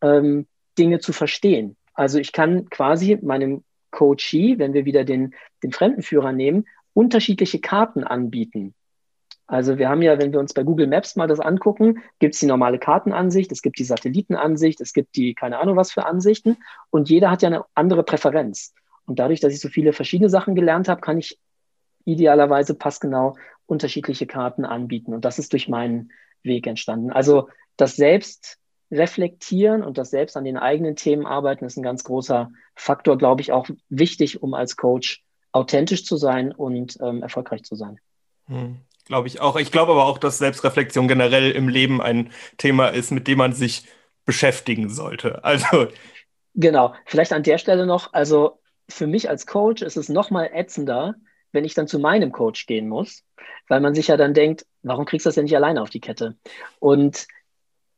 ähm, 0.03 0.47
Dinge 0.79 1.01
zu 1.01 1.13
verstehen. 1.13 1.77
Also 1.95 2.19
ich 2.19 2.33
kann 2.33 2.69
quasi 2.71 3.19
meinem 3.23 3.65
Coachee, 3.91 4.59
wenn 4.59 4.73
wir 4.73 4.85
wieder 4.85 5.05
den, 5.05 5.35
den 5.63 5.73
Fremdenführer 5.73 6.33
nehmen, 6.33 6.67
unterschiedliche 6.93 7.61
Karten 7.61 8.05
anbieten. 8.05 8.75
Also 9.51 9.79
wir 9.79 9.89
haben 9.89 10.01
ja, 10.01 10.17
wenn 10.17 10.33
wir 10.33 10.39
uns 10.39 10.55
bei 10.55 10.63
Google 10.63 10.87
Maps 10.87 11.17
mal 11.17 11.27
das 11.27 11.41
angucken, 11.41 11.99
gibt 12.21 12.35
es 12.35 12.41
die 12.41 12.47
normale 12.47 12.79
Kartenansicht, 12.79 13.51
es 13.51 13.63
gibt 13.63 13.81
die 13.81 13.85
Satellitenansicht, 13.85 14.81
es 14.81 14.93
gibt 14.93 15.17
die 15.17 15.35
keine 15.35 15.59
Ahnung 15.59 15.77
was 15.77 15.91
für 15.91 16.07
Ansichten 16.07 16.57
und 16.91 17.11
jeder 17.11 17.33
hat 17.33 17.43
ja 17.43 17.49
eine 17.49 17.65
andere 17.75 18.05
Präferenz. 18.05 18.73
Und 19.07 19.19
dadurch, 19.19 19.41
dass 19.41 19.53
ich 19.53 19.59
so 19.61 19.69
viele 19.69 19.93
verschiedene 19.93 20.31
Sachen 20.31 20.55
gelernt 20.55 20.89
habe, 20.89 21.01
kann 21.01 21.19
ich 21.19 21.37
idealerweise 22.05 22.77
passgenau 22.77 23.35
unterschiedliche 23.67 24.29
Karten 24.29 24.65
anbieten. 24.65 25.13
Und 25.13 25.25
das 25.25 25.41
ist 25.41 25.53
durch 25.53 25.69
meinen 25.69 26.13
Weg 26.45 26.69
entstanden. 26.69 27.11
Also 27.11 27.49
das 27.77 27.97
Selbstreflektieren 27.97 29.83
und 29.83 29.99
das 29.99 30.11
Selbst 30.11 30.37
an 30.37 30.45
den 30.45 30.59
eigenen 30.59 30.95
Themen 30.95 31.27
arbeiten 31.27 31.65
ist 31.65 31.77
ein 31.77 31.83
ganz 31.83 32.05
großer 32.05 32.53
Faktor, 32.77 33.19
glaube 33.19 33.41
ich, 33.41 33.51
auch 33.51 33.69
wichtig, 33.89 34.45
um 34.45 34.55
als 34.55 34.77
Coach 34.77 35.25
authentisch 35.51 36.05
zu 36.05 36.17
sein 36.17 36.53
und 36.53 36.99
ähm, 37.03 37.23
erfolgreich 37.23 37.65
zu 37.65 37.75
sein. 37.75 37.99
Hm. 38.47 38.77
Glaube 39.11 39.27
ich 39.27 39.41
auch. 39.41 39.57
Ich 39.57 39.73
glaube 39.73 39.91
aber 39.91 40.05
auch, 40.05 40.19
dass 40.19 40.39
Selbstreflexion 40.39 41.09
generell 41.09 41.51
im 41.51 41.69
Leben 41.69 42.01
ein 42.01 42.31
Thema 42.59 42.91
ist, 42.91 43.11
mit 43.11 43.27
dem 43.27 43.39
man 43.39 43.53
sich 43.53 43.83
beschäftigen 44.25 44.89
sollte. 44.89 45.43
Also. 45.43 45.89
Genau. 46.55 46.95
Vielleicht 47.07 47.33
an 47.33 47.43
der 47.43 47.59
Stelle 47.59 47.87
noch, 47.87 48.13
also 48.13 48.61
für 48.89 49.09
mich 49.09 49.29
als 49.29 49.49
Coach 49.49 49.83
ist 49.83 49.97
es 49.97 50.11
nochmal 50.11 50.51
ätzender, 50.55 51.17
wenn 51.51 51.65
ich 51.65 51.75
dann 51.75 51.89
zu 51.89 51.99
meinem 51.99 52.31
Coach 52.31 52.67
gehen 52.67 52.89
muss, 52.89 53.25
weil 53.67 53.81
man 53.81 53.97
sich 53.97 54.07
ja 54.07 54.17
dann 54.17 54.33
denkt, 54.33 54.65
warum 54.85 55.07
kriegst 55.07 55.27
du 55.27 55.31
das 55.31 55.35
denn 55.35 55.43
nicht 55.43 55.57
alleine 55.57 55.83
auf 55.83 55.91
die 55.91 56.01
Kette? 56.01 56.37
Und 56.79 57.27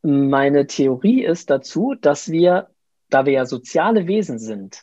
meine 0.00 0.66
Theorie 0.66 1.26
ist 1.26 1.50
dazu, 1.50 1.94
dass 2.00 2.30
wir, 2.30 2.70
da 3.10 3.26
wir 3.26 3.34
ja 3.34 3.44
soziale 3.44 4.06
Wesen 4.06 4.38
sind, 4.38 4.80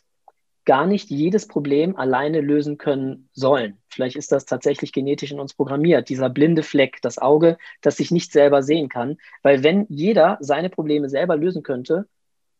gar 0.70 0.86
nicht 0.86 1.10
jedes 1.10 1.48
Problem 1.48 1.96
alleine 1.96 2.40
lösen 2.40 2.78
können 2.78 3.28
sollen. 3.32 3.78
Vielleicht 3.88 4.14
ist 4.14 4.30
das 4.30 4.44
tatsächlich 4.44 4.92
genetisch 4.92 5.32
in 5.32 5.40
uns 5.40 5.52
programmiert, 5.52 6.08
dieser 6.08 6.30
blinde 6.30 6.62
Fleck, 6.62 7.02
das 7.02 7.18
Auge, 7.18 7.58
das 7.80 7.96
sich 7.96 8.12
nicht 8.12 8.30
selber 8.30 8.62
sehen 8.62 8.88
kann. 8.88 9.16
Weil 9.42 9.64
wenn 9.64 9.86
jeder 9.88 10.38
seine 10.38 10.70
Probleme 10.70 11.08
selber 11.08 11.36
lösen 11.36 11.64
könnte, 11.64 12.06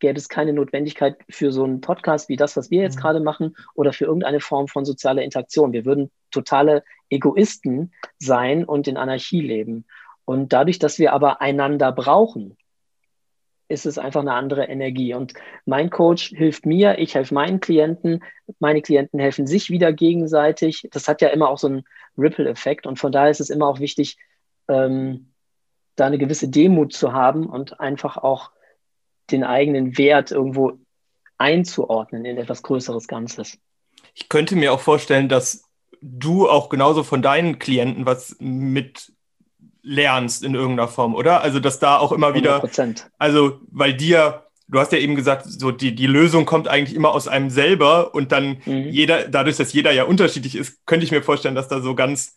gäbe 0.00 0.18
es 0.18 0.28
keine 0.28 0.52
Notwendigkeit 0.52 1.18
für 1.28 1.52
so 1.52 1.62
einen 1.62 1.82
Podcast 1.82 2.28
wie 2.28 2.34
das, 2.34 2.56
was 2.56 2.72
wir 2.72 2.82
jetzt 2.82 2.96
mhm. 2.96 3.00
gerade 3.00 3.20
machen, 3.20 3.54
oder 3.76 3.92
für 3.92 4.06
irgendeine 4.06 4.40
Form 4.40 4.66
von 4.66 4.84
sozialer 4.84 5.22
Interaktion. 5.22 5.72
Wir 5.72 5.84
würden 5.84 6.10
totale 6.32 6.82
Egoisten 7.10 7.92
sein 8.18 8.64
und 8.64 8.88
in 8.88 8.96
Anarchie 8.96 9.40
leben. 9.40 9.84
Und 10.24 10.52
dadurch, 10.52 10.80
dass 10.80 10.98
wir 10.98 11.12
aber 11.12 11.40
einander 11.40 11.92
brauchen, 11.92 12.56
ist 13.70 13.86
es 13.86 13.98
einfach 13.98 14.20
eine 14.20 14.34
andere 14.34 14.64
Energie. 14.64 15.14
Und 15.14 15.34
mein 15.64 15.90
Coach 15.90 16.30
hilft 16.30 16.66
mir, 16.66 16.98
ich 16.98 17.14
helfe 17.14 17.34
meinen 17.34 17.60
Klienten, 17.60 18.22
meine 18.58 18.82
Klienten 18.82 19.20
helfen 19.20 19.46
sich 19.46 19.70
wieder 19.70 19.92
gegenseitig. 19.92 20.88
Das 20.90 21.08
hat 21.08 21.22
ja 21.22 21.28
immer 21.28 21.48
auch 21.48 21.58
so 21.58 21.68
einen 21.68 21.84
Ripple-Effekt. 22.18 22.86
Und 22.86 22.98
von 22.98 23.12
daher 23.12 23.30
ist 23.30 23.40
es 23.40 23.50
immer 23.50 23.68
auch 23.68 23.78
wichtig, 23.78 24.18
ähm, 24.68 25.32
da 25.96 26.06
eine 26.06 26.18
gewisse 26.18 26.48
Demut 26.48 26.92
zu 26.92 27.12
haben 27.12 27.46
und 27.46 27.80
einfach 27.80 28.16
auch 28.16 28.50
den 29.30 29.44
eigenen 29.44 29.96
Wert 29.98 30.30
irgendwo 30.30 30.72
einzuordnen 31.38 32.24
in 32.24 32.36
etwas 32.36 32.62
Größeres 32.62 33.06
Ganzes. 33.06 33.58
Ich 34.14 34.28
könnte 34.28 34.56
mir 34.56 34.72
auch 34.72 34.80
vorstellen, 34.80 35.28
dass 35.28 35.64
du 36.00 36.48
auch 36.48 36.68
genauso 36.68 37.02
von 37.02 37.22
deinen 37.22 37.58
Klienten 37.58 38.06
was 38.06 38.36
mit 38.40 39.12
lernst 39.82 40.42
in 40.42 40.54
irgendeiner 40.54 40.88
Form, 40.88 41.14
oder? 41.14 41.42
Also, 41.42 41.60
dass 41.60 41.78
da 41.78 41.98
auch 41.98 42.12
immer 42.12 42.34
wieder, 42.34 42.62
100%. 42.64 43.04
also, 43.18 43.60
weil 43.70 43.94
dir, 43.94 44.44
du 44.68 44.78
hast 44.78 44.92
ja 44.92 44.98
eben 44.98 45.16
gesagt, 45.16 45.46
so 45.46 45.70
die, 45.70 45.94
die 45.94 46.06
Lösung 46.06 46.44
kommt 46.44 46.68
eigentlich 46.68 46.96
immer 46.96 47.12
aus 47.12 47.28
einem 47.28 47.50
selber 47.50 48.14
und 48.14 48.32
dann 48.32 48.58
mhm. 48.64 48.88
jeder, 48.88 49.28
dadurch, 49.28 49.56
dass 49.56 49.72
jeder 49.72 49.92
ja 49.92 50.04
unterschiedlich 50.04 50.56
ist, 50.56 50.84
könnte 50.86 51.04
ich 51.04 51.12
mir 51.12 51.22
vorstellen, 51.22 51.54
dass 51.54 51.68
da 51.68 51.80
so 51.80 51.94
ganz 51.94 52.36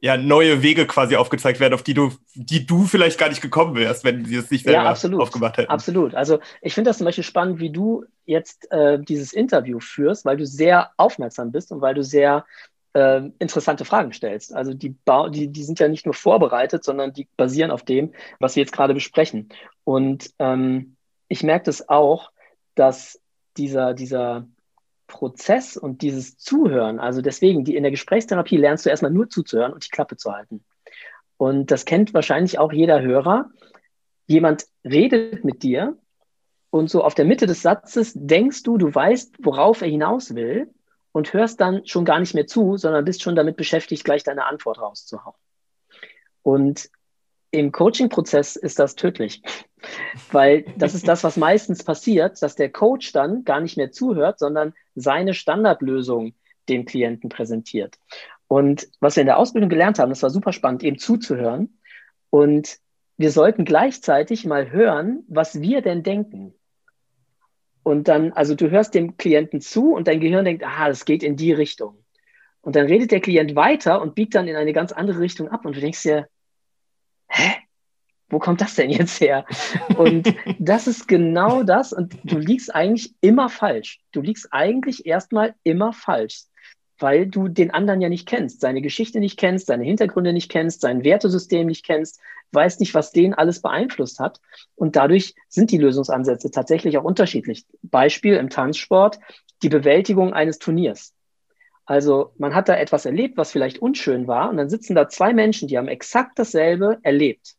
ja, 0.00 0.16
neue 0.16 0.62
Wege 0.62 0.86
quasi 0.86 1.16
aufgezeigt 1.16 1.60
werden, 1.60 1.74
auf 1.74 1.82
die 1.82 1.94
du, 1.94 2.12
die 2.34 2.66
du 2.66 2.84
vielleicht 2.84 3.18
gar 3.18 3.28
nicht 3.28 3.40
gekommen 3.40 3.74
wärst, 3.74 4.04
wenn 4.04 4.24
sie 4.24 4.36
es 4.36 4.50
nicht 4.50 4.64
selber 4.64 4.84
ja, 4.84 4.90
absolut, 4.90 5.20
aufgemacht 5.20 5.56
hätten. 5.56 5.70
Absolut. 5.70 6.14
Also 6.14 6.38
ich 6.62 6.74
finde 6.74 6.90
das 6.90 6.98
zum 6.98 7.04
Beispiel 7.04 7.24
spannend, 7.24 7.58
wie 7.58 7.70
du 7.70 8.04
jetzt 8.24 8.70
äh, 8.70 8.98
dieses 9.00 9.32
Interview 9.32 9.80
führst, 9.80 10.24
weil 10.24 10.36
du 10.36 10.46
sehr 10.46 10.92
aufmerksam 10.96 11.50
bist 11.50 11.72
und 11.72 11.80
weil 11.80 11.94
du 11.94 12.04
sehr 12.04 12.46
äh, 12.94 13.22
interessante 13.38 13.84
Fragen 13.84 14.12
stellst. 14.12 14.54
Also 14.54 14.74
die, 14.74 14.94
die, 15.30 15.48
die 15.48 15.62
sind 15.62 15.78
ja 15.78 15.88
nicht 15.88 16.06
nur 16.06 16.14
vorbereitet, 16.14 16.84
sondern 16.84 17.12
die 17.12 17.28
basieren 17.36 17.70
auf 17.70 17.82
dem, 17.82 18.12
was 18.40 18.56
wir 18.56 18.62
jetzt 18.62 18.72
gerade 18.72 18.94
besprechen. 18.94 19.48
Und 19.84 20.30
ähm, 20.38 20.96
ich 21.28 21.42
merke 21.42 21.66
das 21.66 21.88
auch, 21.88 22.32
dass 22.74 23.20
dieser, 23.56 23.94
dieser 23.94 24.46
Prozess 25.06 25.76
und 25.76 26.02
dieses 26.02 26.36
Zuhören, 26.36 27.00
also 27.00 27.22
deswegen, 27.22 27.64
die 27.64 27.76
in 27.76 27.82
der 27.82 27.90
Gesprächstherapie 27.90 28.56
lernst 28.56 28.86
du 28.86 28.90
erstmal 28.90 29.10
nur 29.10 29.28
zuzuhören 29.28 29.72
und 29.72 29.84
die 29.84 29.90
Klappe 29.90 30.16
zu 30.16 30.32
halten. 30.32 30.64
Und 31.36 31.70
das 31.70 31.84
kennt 31.84 32.14
wahrscheinlich 32.14 32.58
auch 32.58 32.72
jeder 32.72 33.00
Hörer. 33.00 33.50
Jemand 34.26 34.66
redet 34.84 35.44
mit 35.44 35.62
dir 35.62 35.96
und 36.70 36.90
so 36.90 37.02
auf 37.02 37.14
der 37.14 37.24
Mitte 37.24 37.46
des 37.46 37.62
Satzes 37.62 38.12
denkst 38.14 38.62
du, 38.62 38.76
du 38.76 38.94
weißt, 38.94 39.36
worauf 39.40 39.80
er 39.80 39.88
hinaus 39.88 40.34
will 40.34 40.68
und 41.12 41.32
hörst 41.32 41.60
dann 41.60 41.86
schon 41.86 42.04
gar 42.04 42.20
nicht 42.20 42.34
mehr 42.34 42.46
zu, 42.46 42.76
sondern 42.76 43.04
bist 43.04 43.22
schon 43.22 43.36
damit 43.36 43.56
beschäftigt, 43.56 44.04
gleich 44.04 44.24
deine 44.24 44.46
Antwort 44.46 44.78
rauszuhauen. 44.80 45.36
Und 46.42 46.90
im 47.50 47.72
Coaching-Prozess 47.72 48.56
ist 48.56 48.78
das 48.78 48.94
tödlich, 48.94 49.42
weil 50.32 50.64
das 50.76 50.94
ist 50.94 51.08
das, 51.08 51.24
was 51.24 51.36
meistens 51.36 51.82
passiert, 51.82 52.40
dass 52.42 52.56
der 52.56 52.70
Coach 52.70 53.12
dann 53.12 53.44
gar 53.44 53.60
nicht 53.60 53.76
mehr 53.76 53.90
zuhört, 53.90 54.38
sondern 54.38 54.74
seine 54.94 55.34
Standardlösung 55.34 56.34
dem 56.68 56.84
Klienten 56.84 57.30
präsentiert. 57.30 57.98
Und 58.46 58.88
was 59.00 59.16
wir 59.16 59.22
in 59.22 59.26
der 59.26 59.38
Ausbildung 59.38 59.70
gelernt 59.70 59.98
haben, 59.98 60.10
das 60.10 60.22
war 60.22 60.30
super 60.30 60.52
spannend, 60.52 60.82
eben 60.82 60.98
zuzuhören. 60.98 61.78
Und 62.30 62.78
wir 63.16 63.30
sollten 63.30 63.64
gleichzeitig 63.64 64.44
mal 64.46 64.70
hören, 64.70 65.24
was 65.28 65.60
wir 65.60 65.82
denn 65.82 66.02
denken. 66.02 66.54
Und 67.88 68.06
dann, 68.06 68.34
also 68.34 68.54
du 68.54 68.70
hörst 68.70 68.94
dem 68.94 69.16
Klienten 69.16 69.62
zu 69.62 69.94
und 69.94 70.08
dein 70.08 70.20
Gehirn 70.20 70.44
denkt, 70.44 70.62
ah, 70.62 70.88
das 70.88 71.06
geht 71.06 71.22
in 71.22 71.36
die 71.36 71.54
Richtung. 71.54 72.04
Und 72.60 72.76
dann 72.76 72.84
redet 72.84 73.12
der 73.12 73.20
Klient 73.20 73.56
weiter 73.56 74.02
und 74.02 74.14
biegt 74.14 74.34
dann 74.34 74.46
in 74.46 74.56
eine 74.56 74.74
ganz 74.74 74.92
andere 74.92 75.20
Richtung 75.20 75.48
ab 75.48 75.64
und 75.64 75.74
du 75.74 75.80
denkst 75.80 76.02
dir, 76.02 76.28
hä? 77.28 77.54
Wo 78.28 78.38
kommt 78.38 78.60
das 78.60 78.74
denn 78.74 78.90
jetzt 78.90 79.22
her? 79.22 79.46
Und 79.96 80.34
das 80.58 80.86
ist 80.86 81.08
genau 81.08 81.62
das. 81.62 81.94
Und 81.94 82.18
du 82.24 82.36
liegst 82.36 82.74
eigentlich 82.74 83.14
immer 83.22 83.48
falsch. 83.48 84.00
Du 84.12 84.20
liegst 84.20 84.52
eigentlich 84.52 85.06
erstmal 85.06 85.54
immer 85.62 85.94
falsch, 85.94 86.42
weil 86.98 87.26
du 87.26 87.48
den 87.48 87.70
anderen 87.70 88.00
ja 88.00 88.08
nicht 88.08 88.26
kennst, 88.28 88.60
seine 88.60 88.82
Geschichte 88.82 89.20
nicht 89.20 89.38
kennst, 89.38 89.66
seine 89.66 89.84
Hintergründe 89.84 90.32
nicht 90.32 90.50
kennst, 90.50 90.80
sein 90.80 91.04
Wertesystem 91.04 91.66
nicht 91.66 91.84
kennst, 91.84 92.20
weißt 92.52 92.80
nicht, 92.80 92.94
was 92.94 93.12
den 93.12 93.34
alles 93.34 93.60
beeinflusst 93.60 94.18
hat. 94.18 94.40
Und 94.74 94.96
dadurch 94.96 95.34
sind 95.48 95.70
die 95.70 95.78
Lösungsansätze 95.78 96.50
tatsächlich 96.50 96.98
auch 96.98 97.04
unterschiedlich. 97.04 97.66
Beispiel 97.82 98.34
im 98.34 98.50
Tanzsport, 98.50 99.18
die 99.62 99.68
Bewältigung 99.68 100.32
eines 100.32 100.58
Turniers. 100.58 101.14
Also 101.84 102.32
man 102.36 102.54
hat 102.54 102.68
da 102.68 102.76
etwas 102.76 103.06
erlebt, 103.06 103.36
was 103.38 103.50
vielleicht 103.50 103.78
unschön 103.78 104.26
war, 104.26 104.50
und 104.50 104.58
dann 104.58 104.68
sitzen 104.68 104.94
da 104.94 105.08
zwei 105.08 105.32
Menschen, 105.32 105.68
die 105.68 105.78
haben 105.78 105.88
exakt 105.88 106.38
dasselbe 106.38 106.98
erlebt. 107.02 107.54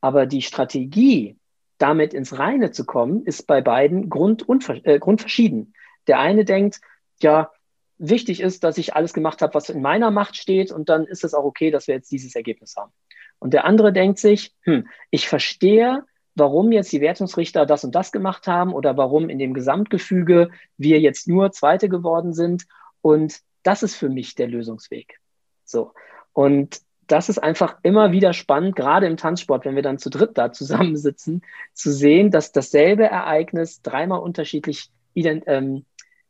Aber 0.00 0.26
die 0.26 0.42
Strategie, 0.42 1.36
damit 1.78 2.14
ins 2.14 2.38
Reine 2.38 2.70
zu 2.70 2.86
kommen, 2.86 3.24
ist 3.24 3.46
bei 3.46 3.60
beiden 3.60 4.08
grund 4.08 4.46
äh, 4.84 4.98
grundverschieden. 4.98 5.74
Der 6.06 6.18
eine 6.18 6.44
denkt, 6.44 6.80
ja, 7.20 7.50
wichtig 7.98 8.40
ist, 8.40 8.64
dass 8.64 8.78
ich 8.78 8.94
alles 8.94 9.12
gemacht 9.12 9.42
habe, 9.42 9.54
was 9.54 9.70
in 9.70 9.82
meiner 9.82 10.10
Macht 10.10 10.36
steht, 10.36 10.72
und 10.72 10.88
dann 10.88 11.04
ist 11.04 11.24
es 11.24 11.34
auch 11.34 11.44
okay, 11.44 11.70
dass 11.70 11.86
wir 11.86 11.94
jetzt 11.94 12.12
dieses 12.12 12.34
Ergebnis 12.34 12.76
haben. 12.76 12.92
Und 13.38 13.54
der 13.54 13.64
andere 13.64 13.92
denkt 13.92 14.18
sich, 14.18 14.54
hm, 14.62 14.88
ich 15.10 15.28
verstehe, 15.28 16.04
warum 16.34 16.72
jetzt 16.72 16.92
die 16.92 17.00
Wertungsrichter 17.00 17.66
das 17.66 17.84
und 17.84 17.94
das 17.94 18.12
gemacht 18.12 18.46
haben 18.46 18.72
oder 18.72 18.96
warum 18.96 19.28
in 19.28 19.38
dem 19.38 19.54
Gesamtgefüge 19.54 20.50
wir 20.76 21.00
jetzt 21.00 21.28
nur 21.28 21.50
Zweite 21.52 21.88
geworden 21.88 22.32
sind 22.34 22.66
und 23.00 23.40
das 23.62 23.82
ist 23.82 23.96
für 23.96 24.08
mich 24.08 24.34
der 24.34 24.46
Lösungsweg. 24.46 25.18
So. 25.64 25.92
Und 26.32 26.80
das 27.06 27.28
ist 27.28 27.38
einfach 27.38 27.78
immer 27.82 28.12
wieder 28.12 28.32
spannend, 28.32 28.76
gerade 28.76 29.06
im 29.06 29.16
Tanzsport, 29.16 29.64
wenn 29.64 29.76
wir 29.76 29.82
dann 29.82 29.98
zu 29.98 30.10
dritt 30.10 30.36
da 30.36 30.52
zusammensitzen, 30.52 31.42
zu 31.72 31.92
sehen, 31.92 32.30
dass 32.30 32.52
dasselbe 32.52 33.04
Ereignis 33.04 33.80
dreimal 33.82 34.20
unterschiedlich 34.20 34.90
ähm, 35.14 35.84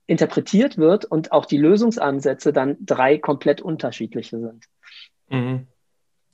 interpretiert 0.06 0.78
wird 0.78 1.04
und 1.04 1.32
auch 1.32 1.46
die 1.46 1.58
Lösungsansätze 1.58 2.52
dann 2.52 2.76
drei 2.80 3.18
komplett 3.18 3.60
unterschiedliche 3.60 4.38
sind. 4.38 4.64
Mhm. 5.28 5.66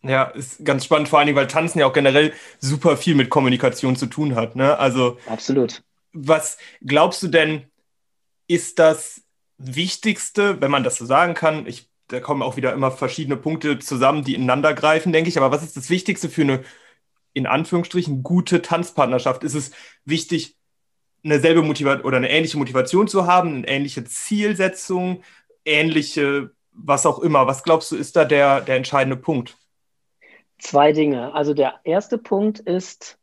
Ja, 0.02 0.24
ist 0.24 0.64
ganz 0.64 0.84
spannend, 0.84 1.08
vor 1.08 1.18
allen 1.18 1.26
Dingen, 1.26 1.36
weil 1.36 1.46
Tanzen 1.46 1.78
ja 1.78 1.86
auch 1.86 1.92
generell 1.92 2.32
super 2.58 2.96
viel 2.96 3.14
mit 3.14 3.30
Kommunikation 3.30 3.94
zu 3.94 4.06
tun 4.06 4.34
hat. 4.34 4.56
Ne? 4.56 4.76
Also 4.78 5.18
absolut. 5.26 5.82
Was 6.12 6.58
glaubst 6.82 7.22
du 7.22 7.28
denn, 7.28 7.64
ist 8.48 8.78
das 8.78 9.22
Wichtigste, 9.58 10.60
wenn 10.60 10.70
man 10.70 10.82
das 10.82 10.96
so 10.96 11.06
sagen 11.06 11.34
kann, 11.34 11.66
ich, 11.66 11.88
da 12.08 12.18
kommen 12.20 12.42
auch 12.42 12.56
wieder 12.56 12.72
immer 12.72 12.90
verschiedene 12.90 13.36
Punkte 13.36 13.78
zusammen, 13.78 14.24
die 14.24 14.34
ineinander 14.34 14.74
greifen, 14.74 15.12
denke 15.12 15.28
ich, 15.28 15.38
aber 15.38 15.52
was 15.52 15.62
ist 15.62 15.76
das 15.76 15.88
Wichtigste 15.88 16.28
für 16.28 16.42
eine, 16.42 16.64
in 17.32 17.46
Anführungsstrichen, 17.46 18.24
gute 18.24 18.60
Tanzpartnerschaft? 18.60 19.44
Ist 19.44 19.54
es 19.54 19.70
wichtig, 20.04 20.56
eine 21.24 21.40
selbe 21.40 21.62
Motivation 21.62 22.04
oder 22.06 22.16
eine 22.16 22.30
ähnliche 22.30 22.58
Motivation 22.58 23.08
zu 23.08 23.26
haben, 23.26 23.56
eine 23.56 23.68
ähnliche 23.68 24.04
Zielsetzung, 24.04 25.22
ähnliche, 25.64 26.50
was 26.72 27.06
auch 27.06 27.20
immer. 27.20 27.46
Was 27.46 27.62
glaubst 27.62 27.92
du, 27.92 27.96
ist 27.96 28.16
da 28.16 28.24
der, 28.24 28.60
der 28.60 28.76
entscheidende 28.76 29.16
Punkt? 29.16 29.56
Zwei 30.58 30.92
Dinge. 30.92 31.34
Also 31.34 31.54
der 31.54 31.80
erste 31.84 32.18
Punkt 32.18 32.60
ist, 32.60 33.18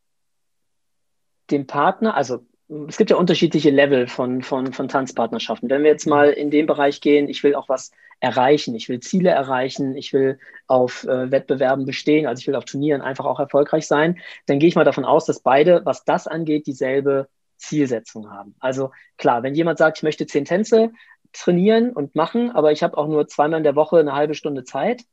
dem 1.52 1.68
Partner, 1.68 2.16
also 2.16 2.46
es 2.88 2.98
gibt 2.98 3.10
ja 3.10 3.16
unterschiedliche 3.16 3.72
Level 3.72 4.08
von, 4.08 4.44
von, 4.44 4.74
von 4.74 4.88
Tanzpartnerschaften. 4.88 5.70
Wenn 5.70 5.84
wir 5.84 5.90
jetzt 5.90 6.06
mal 6.06 6.30
in 6.30 6.52
den 6.52 6.68
Bereich 6.68 7.02
gehen, 7.02 7.28
ich 7.28 7.44
will 7.44 7.56
auch 7.56 7.68
was 7.68 7.92
erreichen, 8.20 8.76
ich 8.76 8.90
will 8.90 9.00
Ziele 9.00 9.32
erreichen, 9.32 9.96
ich 9.96 10.14
will 10.14 10.40
auf 10.68 11.04
äh, 11.06 11.32
Wettbewerben 11.32 11.86
bestehen, 11.86 12.28
also 12.28 12.42
ich 12.42 12.48
will 12.48 12.56
auf 12.56 12.66
Turnieren 12.66 13.02
einfach 13.02 13.26
auch 13.26 13.40
erfolgreich 13.40 13.88
sein, 13.88 14.20
dann 14.46 14.60
gehe 14.60 14.70
ich 14.70 14.76
mal 14.76 14.84
davon 14.84 15.06
aus, 15.06 15.26
dass 15.26 15.40
beide, 15.40 15.84
was 15.86 16.04
das 16.04 16.28
angeht, 16.28 16.68
dieselbe 16.68 17.28
Zielsetzung 17.60 18.32
haben. 18.32 18.56
Also 18.60 18.92
klar, 19.18 19.44
wenn 19.44 19.56
jemand 19.56 19.78
sagt, 19.78 20.00
ich 20.00 20.04
möchte 20.04 20.26
zehn 20.26 20.46
Tänze 20.46 20.92
trainieren 21.34 21.92
und 21.92 22.16
machen, 22.16 22.52
aber 22.52 22.72
ich 22.72 22.82
habe 22.82 22.98
auch 22.98 23.08
nur 23.08 23.28
zweimal 23.28 23.60
in 23.60 23.64
der 23.64 23.76
Woche 23.76 24.00
eine 24.00 24.14
halbe 24.14 24.34
Stunde 24.34 24.64
Zeit, 24.64 25.04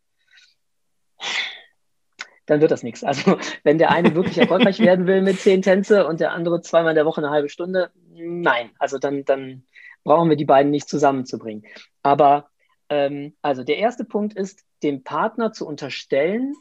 dann 2.46 2.60
wird 2.60 2.70
das 2.70 2.82
nichts. 2.82 3.04
Also 3.04 3.38
wenn 3.64 3.78
der 3.78 3.90
eine 3.90 4.14
wirklich 4.14 4.38
erfolgreich 4.38 4.78
werden 4.78 5.06
will 5.06 5.22
mit 5.22 5.40
zehn 5.40 5.62
Tänze 5.62 6.06
und 6.06 6.20
der 6.20 6.32
andere 6.32 6.62
zweimal 6.62 6.92
in 6.92 6.96
der 6.96 7.06
Woche 7.06 7.20
eine 7.20 7.30
halbe 7.30 7.48
Stunde, 7.48 7.90
nein. 8.08 8.70
Also 8.78 8.98
dann, 8.98 9.24
dann 9.24 9.64
brauchen 10.04 10.30
wir 10.30 10.36
die 10.36 10.44
beiden 10.44 10.70
nicht 10.70 10.88
zusammenzubringen. 10.88 11.64
Aber 12.02 12.48
ähm, 12.88 13.36
also 13.42 13.64
der 13.64 13.78
erste 13.78 14.04
Punkt 14.04 14.34
ist, 14.34 14.64
dem 14.82 15.02
Partner 15.02 15.52
zu 15.52 15.66
unterstellen, 15.66 16.54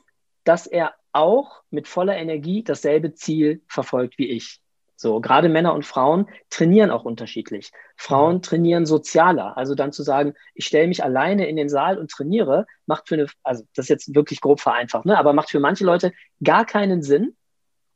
dass 0.44 0.68
er 0.68 0.96
auch 1.12 1.64
mit 1.70 1.88
voller 1.88 2.18
Energie 2.18 2.64
dasselbe 2.64 3.14
Ziel 3.14 3.64
verfolgt 3.68 4.18
wie 4.18 4.30
ich. 4.30 4.60
So, 4.98 5.20
gerade 5.20 5.50
Männer 5.50 5.74
und 5.74 5.86
Frauen 5.86 6.28
trainieren 6.50 6.90
auch 6.90 7.04
unterschiedlich. 7.04 7.72
Frauen 7.98 8.36
mhm. 8.36 8.42
trainieren 8.42 8.86
sozialer. 8.86 9.58
Also 9.58 9.76
dann 9.76 9.92
zu 9.92 10.04
sagen, 10.04 10.34
ich 10.54 10.66
stelle 10.66 10.88
mich 10.88 11.04
alleine 11.04 11.48
in 11.48 11.58
den 11.58 11.70
Saal 11.70 11.98
und 11.98 12.10
trainiere, 12.10 12.66
macht 12.86 13.10
für 13.10 13.16
eine, 13.16 13.28
also 13.44 13.64
das 13.76 13.86
ist 13.86 13.90
jetzt 13.90 14.16
wirklich 14.16 14.42
grob 14.42 14.62
vereinfacht, 14.62 15.06
ne? 15.06 15.18
aber 15.18 15.34
macht 15.34 15.50
für 15.50 15.60
manche 15.60 15.86
Leute 15.86 16.14
gar 16.44 16.66
keinen 16.66 17.02
Sinn. 17.02 17.36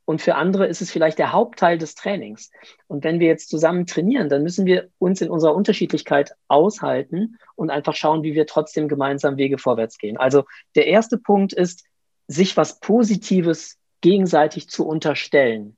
Und 0.04 0.24
für 0.24 0.34
andere 0.34 0.66
ist 0.66 0.82
es 0.82 0.90
vielleicht 0.90 1.20
der 1.20 1.34
Hauptteil 1.34 1.78
des 1.78 1.94
Trainings. 1.94 2.50
Und 2.88 3.04
wenn 3.04 3.20
wir 3.20 3.28
jetzt 3.28 3.48
zusammen 3.48 3.86
trainieren, 3.86 4.28
dann 4.28 4.42
müssen 4.42 4.66
wir 4.66 4.90
uns 4.98 5.22
in 5.22 5.30
unserer 5.30 5.54
Unterschiedlichkeit 5.54 6.34
aushalten 6.48 7.38
und 7.56 7.70
einfach 7.70 7.94
schauen, 7.94 8.24
wie 8.24 8.34
wir 8.34 8.48
trotzdem 8.48 8.88
gemeinsam 8.88 9.38
Wege 9.38 9.60
vorwärts 9.60 10.00
gehen. 10.00 10.18
Also 10.18 10.46
der 10.76 10.88
erste 10.88 11.20
Punkt 11.20 11.54
ist, 11.54 11.86
sich 12.26 12.58
was 12.58 12.80
Positives 12.80 13.78
gegenseitig 14.02 14.68
zu 14.68 14.88
unterstellen 14.88 15.78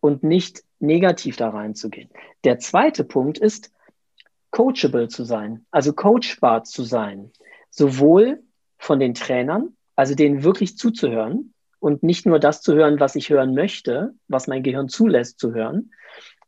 und 0.00 0.22
nicht 0.22 0.62
negativ 0.80 1.36
da 1.36 1.50
reinzugehen. 1.50 2.10
Der 2.44 2.58
zweite 2.58 3.04
Punkt 3.04 3.38
ist, 3.38 3.72
coachable 4.50 5.08
zu 5.08 5.24
sein, 5.24 5.66
also 5.70 5.92
coachbar 5.92 6.64
zu 6.64 6.82
sein, 6.84 7.32
sowohl 7.70 8.42
von 8.78 8.98
den 9.00 9.14
Trainern, 9.14 9.76
also 9.96 10.14
denen 10.14 10.42
wirklich 10.42 10.76
zuzuhören 10.76 11.52
und 11.80 12.02
nicht 12.02 12.26
nur 12.26 12.38
das 12.38 12.62
zu 12.62 12.74
hören, 12.74 13.00
was 13.00 13.16
ich 13.16 13.30
hören 13.30 13.54
möchte, 13.54 14.14
was 14.28 14.46
mein 14.46 14.62
Gehirn 14.62 14.88
zulässt 14.88 15.38
zu 15.38 15.52
hören, 15.52 15.92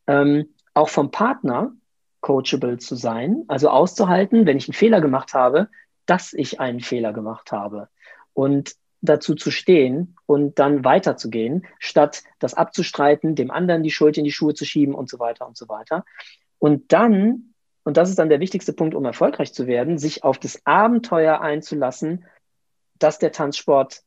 ähm, 0.07 0.55
auch 0.75 0.89
vom 0.89 1.11
Partner 1.11 1.73
coachable 2.21 2.79
zu 2.79 2.95
sein, 2.95 3.45
also 3.49 3.69
auszuhalten, 3.69 4.47
wenn 4.47 4.57
ich 4.57 4.69
einen 4.69 4.75
Fehler 4.75 5.01
gemacht 5.01 5.35
habe, 5.35 5.69
dass 6.07 6.33
ich 6.33 6.61
einen 6.61 6.81
Fehler 6.81 7.13
gemacht 7.13 7.53
habe 7.53 7.89
und 8.33 8.75
dazu 9.03 9.35
zu 9.35 9.51
stehen 9.51 10.17
und 10.27 10.59
dann 10.59 10.85
weiterzugehen, 10.85 11.67
statt 11.79 12.23
das 12.39 12.55
abzustreiten, 12.55 13.35
dem 13.35 13.51
anderen 13.51 13.83
die 13.83 13.91
Schuld 13.91 14.19
in 14.19 14.25
die 14.25 14.33
Schuhe 14.33 14.55
zu 14.55 14.65
schieben 14.65 14.95
und 14.95 15.09
so 15.09 15.19
weiter 15.19 15.47
und 15.47 15.57
so 15.57 15.69
weiter. 15.69 16.05
Und 16.59 16.93
dann, 16.93 17.55
und 17.85 17.97
das 17.97 18.11
ist 18.11 18.19
dann 18.19 18.29
der 18.29 18.41
wichtigste 18.41 18.73
Punkt, 18.73 18.95
um 18.95 19.05
erfolgreich 19.05 19.55
zu 19.55 19.67
werden, 19.67 19.99
sich 19.99 20.23
auf 20.23 20.39
das 20.39 20.61
Abenteuer 20.67 21.41
einzulassen, 21.41 22.27
dass 22.99 23.19
der 23.19 23.33
Tanzsport 23.33 24.03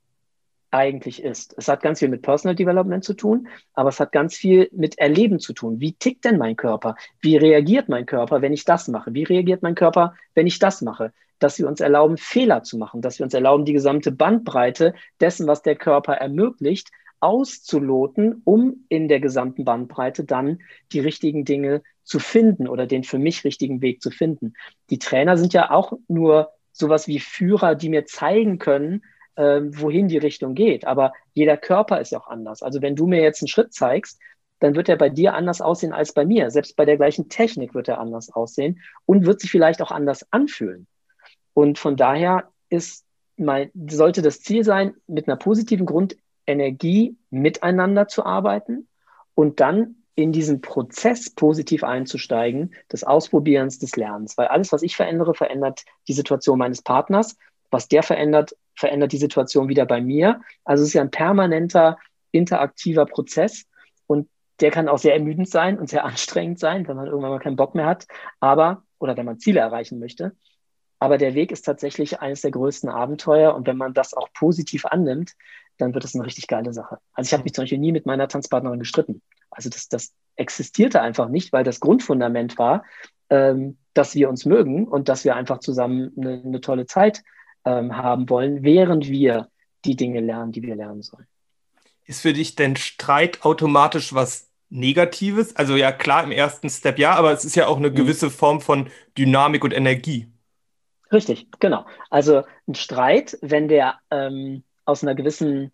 eigentlich 0.73 1.23
ist. 1.23 1.53
Es 1.57 1.67
hat 1.67 1.81
ganz 1.81 1.99
viel 1.99 2.09
mit 2.09 2.23
Personal 2.23 2.55
Development 2.55 3.03
zu 3.03 3.13
tun, 3.13 3.47
aber 3.73 3.89
es 3.89 3.99
hat 3.99 4.12
ganz 4.12 4.36
viel 4.36 4.69
mit 4.71 4.97
Erleben 4.97 5.39
zu 5.39 5.53
tun. 5.53 5.79
Wie 5.79 5.93
tickt 5.93 6.25
denn 6.25 6.38
mein 6.38 6.55
Körper? 6.55 6.95
Wie 7.21 7.38
reagiert 7.38 7.89
mein 7.89 8.05
Körper, 8.05 8.41
wenn 8.41 8.53
ich 8.53 8.65
das 8.65 8.88
mache? 8.88 9.13
Wie 9.13 9.23
reagiert 9.23 9.62
mein 9.62 9.75
Körper, 9.75 10.15
wenn 10.33 10.47
ich 10.47 10.59
das 10.59 10.81
mache? 10.81 11.13
Dass 11.39 11.59
wir 11.59 11.67
uns 11.67 11.79
erlauben, 11.79 12.17
Fehler 12.17 12.63
zu 12.63 12.77
machen, 12.77 13.01
dass 13.01 13.19
wir 13.19 13.25
uns 13.25 13.33
erlauben, 13.33 13.65
die 13.65 13.73
gesamte 13.73 14.12
Bandbreite 14.12 14.93
dessen, 15.21 15.45
was 15.47 15.62
der 15.62 15.75
Körper 15.75 16.13
ermöglicht, 16.13 16.89
auszuloten, 17.19 18.41
um 18.43 18.86
in 18.89 19.07
der 19.07 19.19
gesamten 19.19 19.63
Bandbreite 19.63 20.25
dann 20.25 20.59
die 20.91 20.99
richtigen 20.99 21.45
Dinge 21.45 21.81
zu 22.03 22.19
finden 22.19 22.67
oder 22.67 22.86
den 22.86 23.03
für 23.03 23.19
mich 23.19 23.45
richtigen 23.45 23.81
Weg 23.81 24.01
zu 24.01 24.12
finden. 24.12 24.53
Die 24.89 24.99
Trainer 24.99 25.38
sind 25.38 25.53
ja 25.53 25.71
auch 25.71 25.93
nur 26.07 26.49
sowas 26.74 27.07
wie 27.07 27.19
Führer, 27.19 27.76
die 27.76 27.89
mir 27.89 28.05
zeigen 28.05 28.57
können, 28.57 29.03
ähm, 29.38 29.79
wohin 29.79 30.07
die 30.07 30.17
Richtung 30.17 30.55
geht. 30.55 30.86
Aber 30.86 31.13
jeder 31.34 31.57
Körper 31.57 31.99
ist 31.99 32.11
ja 32.11 32.19
auch 32.19 32.27
anders. 32.27 32.61
Also 32.61 32.81
wenn 32.81 32.95
du 32.95 33.07
mir 33.07 33.21
jetzt 33.21 33.41
einen 33.41 33.47
Schritt 33.47 33.73
zeigst, 33.73 34.19
dann 34.59 34.75
wird 34.75 34.88
er 34.88 34.97
bei 34.97 35.09
dir 35.09 35.34
anders 35.34 35.61
aussehen 35.61 35.93
als 35.93 36.13
bei 36.13 36.25
mir. 36.25 36.49
Selbst 36.49 36.75
bei 36.75 36.86
der 36.86 36.97
gleichen 36.97 37.29
Technik 37.29 37.73
wird 37.73 37.89
er 37.89 37.99
anders 37.99 38.31
aussehen 38.31 38.81
und 39.05 39.25
wird 39.25 39.41
sich 39.41 39.51
vielleicht 39.51 39.81
auch 39.81 39.91
anders 39.91 40.25
anfühlen. 40.31 40.88
Und 41.53 41.79
von 41.79 41.97
daher 41.97 42.49
ist 42.69 43.05
mein, 43.38 43.71
sollte 43.89 44.21
das 44.21 44.39
Ziel 44.39 44.63
sein, 44.63 44.95
mit 45.07 45.27
einer 45.27 45.38
positiven 45.38 45.86
Grundenergie 45.86 47.17
miteinander 47.29 48.07
zu 48.07 48.25
arbeiten 48.25 48.88
und 49.36 49.59
dann 49.59 49.95
in 50.15 50.31
diesen 50.31 50.61
Prozess 50.61 51.31
positiv 51.31 51.84
einzusteigen, 51.84 52.73
des 52.91 53.03
Ausprobierens, 53.03 53.79
des 53.79 53.95
Lernens. 53.95 54.38
Weil 54.38 54.47
alles, 54.47 54.71
was 54.71 54.84
ich 54.84 54.95
verändere, 54.95 55.34
verändert 55.34 55.84
die 56.07 56.13
Situation 56.13 56.59
meines 56.59 56.84
Partners. 56.84 57.36
Was 57.71 57.88
der 57.88 58.03
verändert, 58.03 58.55
verändert 58.76 59.11
die 59.11 59.17
Situation 59.17 59.69
wieder 59.69 59.86
bei 59.86 60.01
mir. 60.01 60.41
Also 60.63 60.84
es 60.84 60.89
ist 60.89 60.93
ja 60.93 61.01
ein 61.01 61.11
permanenter, 61.11 61.97
interaktiver 62.32 63.05
Prozess 63.05 63.65
und 64.07 64.28
der 64.59 64.71
kann 64.71 64.88
auch 64.88 64.97
sehr 64.97 65.13
ermüdend 65.13 65.49
sein 65.49 65.78
und 65.80 65.89
sehr 65.89 66.05
anstrengend 66.05 66.59
sein, 66.59 66.88
wenn 66.88 66.95
man 66.95 67.07
irgendwann 67.07 67.32
mal 67.32 67.39
keinen 67.39 67.55
Bock 67.55 67.76
mehr 67.76 67.86
hat, 67.86 68.07
aber, 68.39 68.84
oder 68.99 69.17
wenn 69.17 69.26
man 69.26 69.39
Ziele 69.39 69.59
erreichen 69.59 69.99
möchte. 69.99 70.36
Aber 70.99 71.17
der 71.17 71.34
Weg 71.34 71.51
ist 71.51 71.63
tatsächlich 71.63 72.21
eines 72.21 72.41
der 72.41 72.51
größten 72.51 72.89
Abenteuer 72.89 73.55
und 73.55 73.67
wenn 73.67 73.76
man 73.76 73.93
das 73.93 74.13
auch 74.13 74.30
positiv 74.34 74.86
annimmt, 74.86 75.34
dann 75.78 75.93
wird 75.93 76.05
es 76.05 76.15
eine 76.15 76.26
richtig 76.26 76.47
geile 76.47 76.71
Sache. 76.71 76.99
Also 77.13 77.28
ich 77.28 77.34
habe 77.34 77.43
mich 77.43 77.53
zum 77.53 77.63
Beispiel 77.63 77.80
nie 77.80 77.91
mit 77.91 78.05
meiner 78.05 78.28
Tanzpartnerin 78.28 78.80
gestritten. 78.80 79.21
Also 79.49 79.69
das, 79.69 79.89
das 79.89 80.13
existierte 80.36 81.01
einfach 81.01 81.30
nicht, 81.30 81.51
weil 81.51 81.63
das 81.63 81.80
Grundfundament 81.80 82.57
war, 82.57 82.84
ähm, 83.30 83.78
dass 83.93 84.15
wir 84.15 84.30
uns 84.30 84.45
mögen 84.45 84.88
und 84.88 85.09
dass 85.09 85.26
wir 85.26 85.36
einfach 85.36 85.59
zusammen 85.59 86.11
eine, 86.17 86.41
eine 86.43 86.61
tolle 86.61 86.86
Zeit 86.86 87.24
ähm, 87.66 87.95
haben 87.97 88.30
wollen, 88.30 88.64
während 88.64 89.07
wir 89.07 89.49
die 89.86 89.95
Dinge 89.95 90.22
lernen, 90.22 90.51
die 90.51 90.61
wir 90.61 90.76
lernen 90.76 91.01
sollen. 91.01 91.28
Ist 92.05 92.22
für 92.22 92.34
dich 92.34 92.55
denn 92.55 92.76
Streit 92.76 93.43
automatisch 93.43 94.14
was 94.14 94.49
Negatives? 94.70 95.55
Also 95.55 95.76
ja, 95.76 95.91
klar, 95.91 96.24
im 96.24 96.32
ersten 96.32 96.70
Step 96.70 96.99
ja, 96.99 97.16
aber 97.16 97.32
es 97.32 97.45
ist 97.45 97.55
ja 97.55 97.68
auch 97.68 97.78
eine 97.78 97.89
mhm. 97.89 97.95
gewisse 97.95 98.30
Form 98.30 98.61
von 98.61 98.89
Dynamik 99.18 99.64
und 99.64 99.74
Energie. 99.74 100.28
Richtig, 101.11 101.47
genau. 101.59 101.86
Also 102.09 102.43
ein 102.68 102.76
Streit, 102.76 103.38
wenn 103.41 103.68
der 103.68 103.99
ähm, 104.09 104.64
aus 104.84 105.03
einer 105.03 105.16
gewissen 105.16 105.72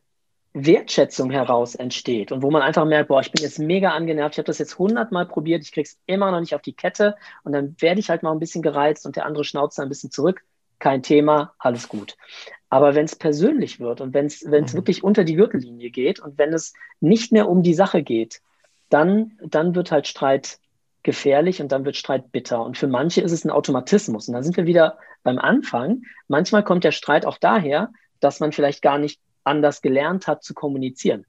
Wertschätzung 0.53 1.31
heraus 1.31 1.75
entsteht 1.75 2.31
und 2.31 2.41
wo 2.41 2.51
man 2.51 2.61
einfach 2.61 2.85
merkt, 2.85 3.07
boah, 3.07 3.21
ich 3.21 3.31
bin 3.31 3.43
jetzt 3.43 3.59
mega 3.59 3.91
angenervt, 3.91 4.35
ich 4.35 4.39
habe 4.39 4.47
das 4.47 4.57
jetzt 4.57 4.77
hundertmal 4.79 5.27
probiert, 5.27 5.63
ich 5.63 5.71
krieg's 5.71 5.97
immer 6.07 6.31
noch 6.31 6.39
nicht 6.39 6.55
auf 6.55 6.61
die 6.61 6.73
Kette 6.73 7.15
und 7.43 7.53
dann 7.53 7.75
werde 7.79 7.99
ich 7.99 8.09
halt 8.09 8.23
mal 8.23 8.31
ein 8.31 8.39
bisschen 8.39 8.63
gereizt 8.63 9.05
und 9.05 9.15
der 9.15 9.25
andere 9.25 9.43
schnauzt 9.43 9.79
ein 9.79 9.89
bisschen 9.89 10.11
zurück, 10.11 10.43
kein 10.79 11.03
Thema, 11.03 11.53
alles 11.59 11.87
gut. 11.89 12.17
Aber 12.69 12.95
wenn 12.95 13.05
es 13.05 13.15
persönlich 13.15 13.79
wird 13.79 14.01
und 14.01 14.13
wenn 14.13 14.27
es 14.27 14.43
mhm. 14.43 14.73
wirklich 14.73 15.03
unter 15.03 15.23
die 15.23 15.35
Gürtellinie 15.35 15.89
geht 15.89 16.19
und 16.19 16.37
wenn 16.37 16.53
es 16.53 16.73
nicht 16.99 17.31
mehr 17.31 17.49
um 17.49 17.63
die 17.63 17.73
Sache 17.73 18.03
geht, 18.03 18.41
dann, 18.89 19.37
dann 19.43 19.75
wird 19.75 19.91
halt 19.91 20.07
Streit 20.07 20.59
gefährlich 21.03 21.61
und 21.61 21.71
dann 21.71 21.85
wird 21.85 21.95
Streit 21.95 22.31
bitter. 22.31 22.63
Und 22.63 22.77
für 22.77 22.87
manche 22.87 23.21
ist 23.21 23.31
es 23.31 23.45
ein 23.45 23.51
Automatismus. 23.51 24.27
Und 24.27 24.33
da 24.33 24.43
sind 24.43 24.57
wir 24.57 24.65
wieder 24.65 24.97
beim 25.23 25.39
Anfang. 25.39 26.03
Manchmal 26.27 26.63
kommt 26.63 26.83
der 26.83 26.91
Streit 26.91 27.25
auch 27.25 27.37
daher, 27.37 27.91
dass 28.19 28.39
man 28.39 28.51
vielleicht 28.51 28.81
gar 28.81 28.97
nicht 28.97 29.19
anders 29.43 29.81
gelernt 29.81 30.27
hat 30.27 30.43
zu 30.43 30.53
kommunizieren. 30.53 31.25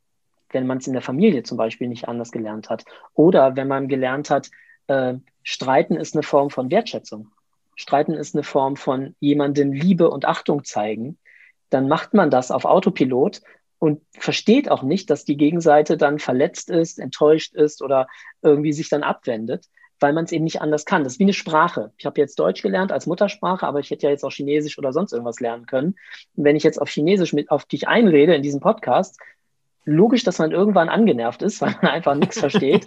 Wenn 0.50 0.66
man 0.66 0.78
es 0.78 0.86
in 0.86 0.92
der 0.92 1.02
Familie 1.02 1.44
zum 1.44 1.56
Beispiel 1.56 1.88
nicht 1.88 2.08
anders 2.08 2.32
gelernt 2.32 2.68
hat. 2.68 2.84
Oder 3.14 3.56
wenn 3.56 3.68
man 3.68 3.88
gelernt 3.88 4.30
hat, 4.30 4.50
äh, 4.88 5.14
Streiten 5.42 5.96
ist 5.96 6.14
eine 6.14 6.22
Form 6.22 6.50
von 6.50 6.70
Wertschätzung. 6.70 7.30
Streiten 7.80 8.14
ist 8.14 8.34
eine 8.34 8.42
Form 8.42 8.76
von 8.76 9.14
jemandem 9.20 9.72
Liebe 9.72 10.10
und 10.10 10.24
Achtung 10.24 10.64
zeigen. 10.64 11.18
Dann 11.70 11.88
macht 11.88 12.14
man 12.14 12.30
das 12.30 12.50
auf 12.50 12.64
Autopilot 12.64 13.40
und 13.78 14.02
versteht 14.12 14.70
auch 14.70 14.82
nicht, 14.82 15.08
dass 15.10 15.24
die 15.24 15.36
Gegenseite 15.36 15.96
dann 15.96 16.18
verletzt 16.18 16.70
ist, 16.70 16.98
enttäuscht 16.98 17.54
ist 17.54 17.82
oder 17.82 18.06
irgendwie 18.42 18.72
sich 18.72 18.88
dann 18.88 19.02
abwendet 19.02 19.66
weil 20.00 20.14
man 20.14 20.24
es 20.24 20.32
eben 20.32 20.44
nicht 20.44 20.60
anders 20.62 20.86
kann. 20.86 21.04
Das 21.04 21.14
ist 21.14 21.18
wie 21.18 21.24
eine 21.24 21.34
Sprache. 21.34 21.92
Ich 21.98 22.06
habe 22.06 22.20
jetzt 22.20 22.38
Deutsch 22.38 22.62
gelernt 22.62 22.90
als 22.90 23.06
Muttersprache, 23.06 23.66
aber 23.66 23.80
ich 23.80 23.90
hätte 23.90 24.04
ja 24.04 24.10
jetzt 24.10 24.24
auch 24.24 24.32
Chinesisch 24.32 24.78
oder 24.78 24.92
sonst 24.92 25.12
irgendwas 25.12 25.40
lernen 25.40 25.66
können. 25.66 25.94
Und 26.34 26.44
wenn 26.44 26.56
ich 26.56 26.62
jetzt 26.62 26.80
auf 26.80 26.88
Chinesisch 26.88 27.32
mit 27.32 27.50
auf 27.50 27.66
dich 27.66 27.86
einrede 27.86 28.34
in 28.34 28.42
diesem 28.42 28.60
Podcast, 28.60 29.20
logisch, 29.90 30.22
dass 30.22 30.38
man 30.38 30.52
irgendwann 30.52 30.88
angenervt 30.88 31.42
ist, 31.42 31.60
weil 31.60 31.76
man 31.82 31.90
einfach 31.90 32.14
nichts 32.14 32.38
versteht. 32.38 32.86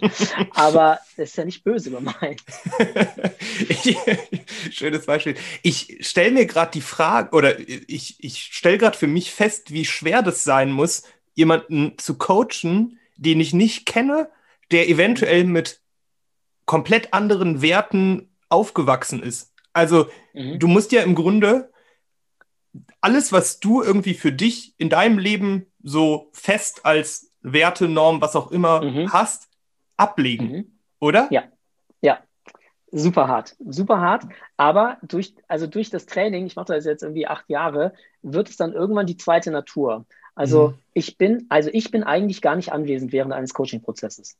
Aber 0.54 0.98
das 1.16 1.30
ist 1.30 1.36
ja 1.36 1.44
nicht 1.44 1.64
böse 1.64 1.90
gemeint. 1.90 2.42
Schönes 4.70 5.06
Beispiel. 5.06 5.36
Ich 5.62 5.98
stelle 6.00 6.32
mir 6.32 6.46
gerade 6.46 6.72
die 6.72 6.80
Frage, 6.80 7.36
oder 7.36 7.58
ich, 7.58 8.16
ich 8.18 8.42
stelle 8.52 8.78
gerade 8.78 8.96
für 8.96 9.06
mich 9.06 9.30
fest, 9.30 9.72
wie 9.72 9.84
schwer 9.84 10.22
das 10.22 10.44
sein 10.44 10.72
muss, 10.72 11.04
jemanden 11.34 11.98
zu 11.98 12.16
coachen, 12.16 12.98
den 13.16 13.40
ich 13.40 13.52
nicht 13.52 13.86
kenne, 13.86 14.28
der 14.70 14.88
eventuell 14.88 15.44
mit 15.44 15.80
komplett 16.64 17.12
anderen 17.12 17.60
Werten 17.62 18.30
aufgewachsen 18.48 19.22
ist. 19.22 19.52
Also 19.72 20.08
mhm. 20.32 20.58
du 20.58 20.68
musst 20.68 20.92
ja 20.92 21.02
im 21.02 21.14
Grunde 21.14 21.70
alles, 23.00 23.32
was 23.32 23.60
du 23.60 23.82
irgendwie 23.82 24.14
für 24.14 24.32
dich 24.32 24.74
in 24.78 24.88
deinem 24.88 25.18
Leben 25.18 25.66
so 25.84 26.30
fest 26.32 26.84
als 26.84 27.30
Werte, 27.42 27.88
Norm, 27.88 28.20
was 28.20 28.34
auch 28.34 28.50
immer 28.50 28.82
mhm. 28.82 29.12
hast, 29.12 29.48
ablegen, 29.96 30.50
mhm. 30.50 30.72
oder? 30.98 31.28
Ja, 31.30 31.44
ja. 32.00 32.18
Super 32.90 33.28
hart, 33.28 33.56
super 33.64 34.00
hart. 34.00 34.24
Aber 34.56 34.98
durch, 35.02 35.34
also 35.46 35.66
durch 35.66 35.90
das 35.90 36.06
Training, 36.06 36.46
ich 36.46 36.56
mache 36.56 36.74
das 36.74 36.84
jetzt 36.84 37.02
irgendwie 37.02 37.26
acht 37.26 37.48
Jahre, 37.48 37.92
wird 38.22 38.48
es 38.48 38.56
dann 38.56 38.72
irgendwann 38.72 39.06
die 39.06 39.16
zweite 39.16 39.50
Natur. 39.50 40.06
Also 40.34 40.68
mhm. 40.68 40.74
ich 40.94 41.18
bin, 41.18 41.46
also 41.48 41.70
ich 41.72 41.90
bin 41.90 42.02
eigentlich 42.02 42.40
gar 42.40 42.56
nicht 42.56 42.72
anwesend 42.72 43.12
während 43.12 43.32
eines 43.32 43.54
Coaching-Prozesses 43.54 44.36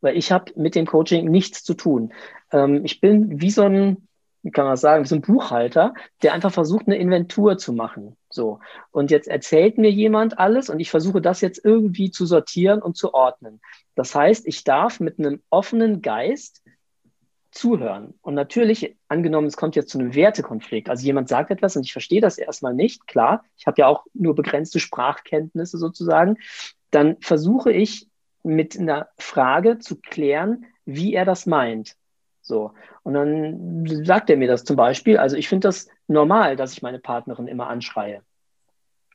weil 0.00 0.16
ich 0.16 0.32
habe 0.32 0.52
mit 0.56 0.74
dem 0.74 0.86
Coaching 0.86 1.30
nichts 1.30 1.64
zu 1.64 1.74
tun. 1.74 2.12
Ähm, 2.52 2.84
ich 2.84 3.00
bin 3.00 3.40
wie 3.40 3.50
so 3.50 3.62
ein, 3.62 4.08
wie 4.42 4.50
kann 4.50 4.64
man 4.64 4.74
das 4.74 4.80
sagen, 4.80 5.04
wie 5.04 5.08
so 5.08 5.16
ein 5.16 5.22
Buchhalter, 5.22 5.94
der 6.22 6.32
einfach 6.32 6.52
versucht, 6.52 6.86
eine 6.86 6.96
Inventur 6.96 7.58
zu 7.58 7.72
machen. 7.72 8.16
So. 8.30 8.60
Und 8.90 9.10
jetzt 9.10 9.28
erzählt 9.28 9.78
mir 9.78 9.90
jemand 9.90 10.38
alles 10.38 10.68
und 10.68 10.80
ich 10.80 10.90
versuche 10.90 11.20
das 11.20 11.40
jetzt 11.40 11.64
irgendwie 11.64 12.10
zu 12.10 12.26
sortieren 12.26 12.82
und 12.82 12.96
zu 12.96 13.14
ordnen. 13.14 13.60
Das 13.94 14.14
heißt, 14.14 14.46
ich 14.46 14.64
darf 14.64 15.00
mit 15.00 15.18
einem 15.18 15.42
offenen 15.50 16.02
Geist 16.02 16.62
zuhören. 17.50 18.14
Und 18.20 18.34
natürlich, 18.34 18.96
angenommen, 19.08 19.46
es 19.46 19.56
kommt 19.56 19.74
jetzt 19.74 19.90
zu 19.90 19.98
einem 19.98 20.14
Wertekonflikt. 20.14 20.88
Also 20.90 21.04
jemand 21.04 21.28
sagt 21.28 21.50
etwas 21.50 21.76
und 21.76 21.84
ich 21.84 21.92
verstehe 21.92 22.20
das 22.20 22.38
erstmal 22.38 22.74
nicht. 22.74 23.06
Klar, 23.06 23.44
ich 23.56 23.66
habe 23.66 23.80
ja 23.80 23.86
auch 23.86 24.04
nur 24.12 24.34
begrenzte 24.34 24.78
Sprachkenntnisse 24.78 25.78
sozusagen. 25.78 26.36
Dann 26.90 27.16
versuche 27.20 27.72
ich 27.72 28.06
mit 28.42 28.78
einer 28.78 29.08
Frage 29.16 29.78
zu 29.78 29.96
klären, 29.96 30.66
wie 30.84 31.14
er 31.14 31.24
das 31.24 31.46
meint. 31.46 31.96
So. 32.42 32.72
Und 33.02 33.14
dann 33.14 34.04
sagt 34.04 34.30
er 34.30 34.36
mir 34.36 34.48
das 34.48 34.64
zum 34.64 34.76
Beispiel. 34.76 35.18
Also 35.18 35.36
ich 35.36 35.48
finde 35.48 35.68
das 35.68 35.88
normal, 36.08 36.56
dass 36.56 36.72
ich 36.72 36.82
meine 36.82 36.98
Partnerin 36.98 37.48
immer 37.48 37.68
anschreie. 37.68 38.22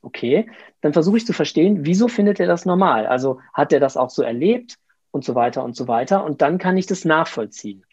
Okay, 0.01 0.49
dann 0.81 0.93
versuche 0.93 1.17
ich 1.17 1.25
zu 1.25 1.33
verstehen, 1.33 1.85
wieso 1.85 2.07
findet 2.07 2.39
er 2.39 2.47
das 2.47 2.65
normal? 2.65 3.07
Also 3.07 3.39
hat 3.53 3.71
er 3.71 3.79
das 3.79 3.95
auch 3.95 4.09
so 4.09 4.21
erlebt 4.21 4.75
und 5.11 5.23
so 5.23 5.33
weiter 5.35 5.63
und 5.63 5.75
so 5.75 5.87
weiter. 5.87 6.23
Und 6.23 6.41
dann 6.41 6.57
kann 6.57 6.77
ich 6.77 6.87
das 6.87 7.05
nachvollziehen. 7.05 7.85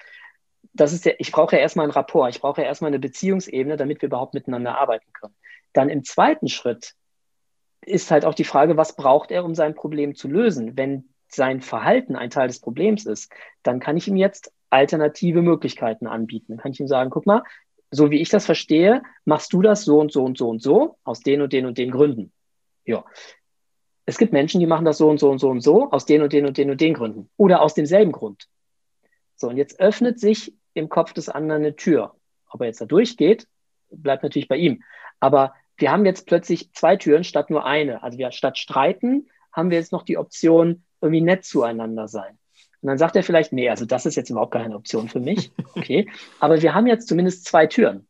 Das 0.72 0.92
ist 0.92 1.04
der, 1.04 1.20
ich 1.20 1.30
brauche 1.32 1.56
ja 1.56 1.62
erstmal 1.62 1.84
einen 1.84 1.92
Rapport, 1.92 2.30
ich 2.34 2.40
brauche 2.40 2.62
ja 2.62 2.66
erstmal 2.66 2.88
eine 2.88 2.98
Beziehungsebene, 2.98 3.76
damit 3.76 4.02
wir 4.02 4.08
überhaupt 4.08 4.34
miteinander 4.34 4.78
arbeiten 4.78 5.12
können. 5.12 5.34
Dann 5.72 5.88
im 5.88 6.04
zweiten 6.04 6.48
Schritt 6.48 6.94
ist 7.82 8.10
halt 8.10 8.24
auch 8.24 8.34
die 8.34 8.44
Frage, 8.44 8.76
was 8.76 8.96
braucht 8.96 9.30
er, 9.30 9.44
um 9.44 9.54
sein 9.54 9.74
Problem 9.74 10.14
zu 10.14 10.28
lösen? 10.28 10.76
Wenn 10.76 11.08
sein 11.28 11.60
Verhalten 11.60 12.16
ein 12.16 12.30
Teil 12.30 12.48
des 12.48 12.60
Problems 12.60 13.06
ist, 13.06 13.32
dann 13.62 13.80
kann 13.80 13.96
ich 13.96 14.08
ihm 14.08 14.16
jetzt 14.16 14.52
alternative 14.68 15.42
Möglichkeiten 15.42 16.06
anbieten. 16.06 16.52
Dann 16.52 16.58
kann 16.58 16.72
ich 16.72 16.80
ihm 16.80 16.88
sagen, 16.88 17.10
guck 17.10 17.26
mal, 17.26 17.42
so 17.90 18.10
wie 18.10 18.20
ich 18.20 18.28
das 18.28 18.46
verstehe, 18.46 19.02
machst 19.24 19.52
du 19.52 19.62
das 19.62 19.84
so 19.84 19.98
und 19.98 20.12
so 20.12 20.24
und 20.24 20.38
so 20.38 20.48
und 20.48 20.62
so 20.62 20.96
aus 21.04 21.20
den 21.20 21.42
und 21.42 21.52
den 21.52 21.66
und 21.66 21.78
den 21.78 21.90
Gründen. 21.90 22.32
Ja. 22.84 23.04
Es 24.06 24.18
gibt 24.18 24.32
Menschen, 24.32 24.60
die 24.60 24.66
machen 24.66 24.84
das 24.84 24.98
so 24.98 25.08
und 25.08 25.18
so 25.18 25.30
und 25.30 25.38
so 25.38 25.48
und 25.50 25.60
so 25.60 25.90
aus 25.90 26.06
den 26.06 26.22
und 26.22 26.32
den 26.32 26.46
und 26.46 26.58
den 26.58 26.70
und 26.70 26.80
den 26.80 26.94
Gründen 26.94 27.30
oder 27.36 27.62
aus 27.62 27.74
demselben 27.74 28.12
Grund. 28.12 28.48
So, 29.36 29.48
und 29.48 29.56
jetzt 29.56 29.80
öffnet 29.80 30.20
sich 30.20 30.54
im 30.74 30.88
Kopf 30.88 31.12
des 31.12 31.28
anderen 31.28 31.62
eine 31.62 31.76
Tür. 31.76 32.14
Ob 32.50 32.60
er 32.60 32.66
jetzt 32.66 32.80
da 32.80 32.86
durchgeht, 32.86 33.46
bleibt 33.90 34.22
natürlich 34.22 34.48
bei 34.48 34.56
ihm. 34.56 34.82
Aber 35.20 35.54
wir 35.76 35.90
haben 35.90 36.04
jetzt 36.04 36.26
plötzlich 36.26 36.72
zwei 36.72 36.96
Türen 36.96 37.24
statt 37.24 37.50
nur 37.50 37.64
eine. 37.64 38.02
Also 38.02 38.18
wir 38.18 38.32
statt 38.32 38.58
streiten 38.58 39.28
haben 39.52 39.70
wir 39.70 39.78
jetzt 39.78 39.92
noch 39.92 40.02
die 40.02 40.18
Option, 40.18 40.84
irgendwie 41.00 41.22
nett 41.22 41.44
zueinander 41.44 42.06
sein. 42.06 42.38
Und 42.82 42.88
dann 42.88 42.98
sagt 42.98 43.16
er 43.16 43.22
vielleicht, 43.22 43.52
nee, 43.52 43.68
also 43.68 43.84
das 43.84 44.06
ist 44.06 44.16
jetzt 44.16 44.30
überhaupt 44.30 44.52
keine 44.52 44.74
Option 44.74 45.08
für 45.08 45.20
mich. 45.20 45.52
Okay. 45.74 46.10
Aber 46.40 46.60
wir 46.60 46.74
haben 46.74 46.86
jetzt 46.86 47.08
zumindest 47.08 47.44
zwei 47.44 47.66
Türen. 47.66 48.06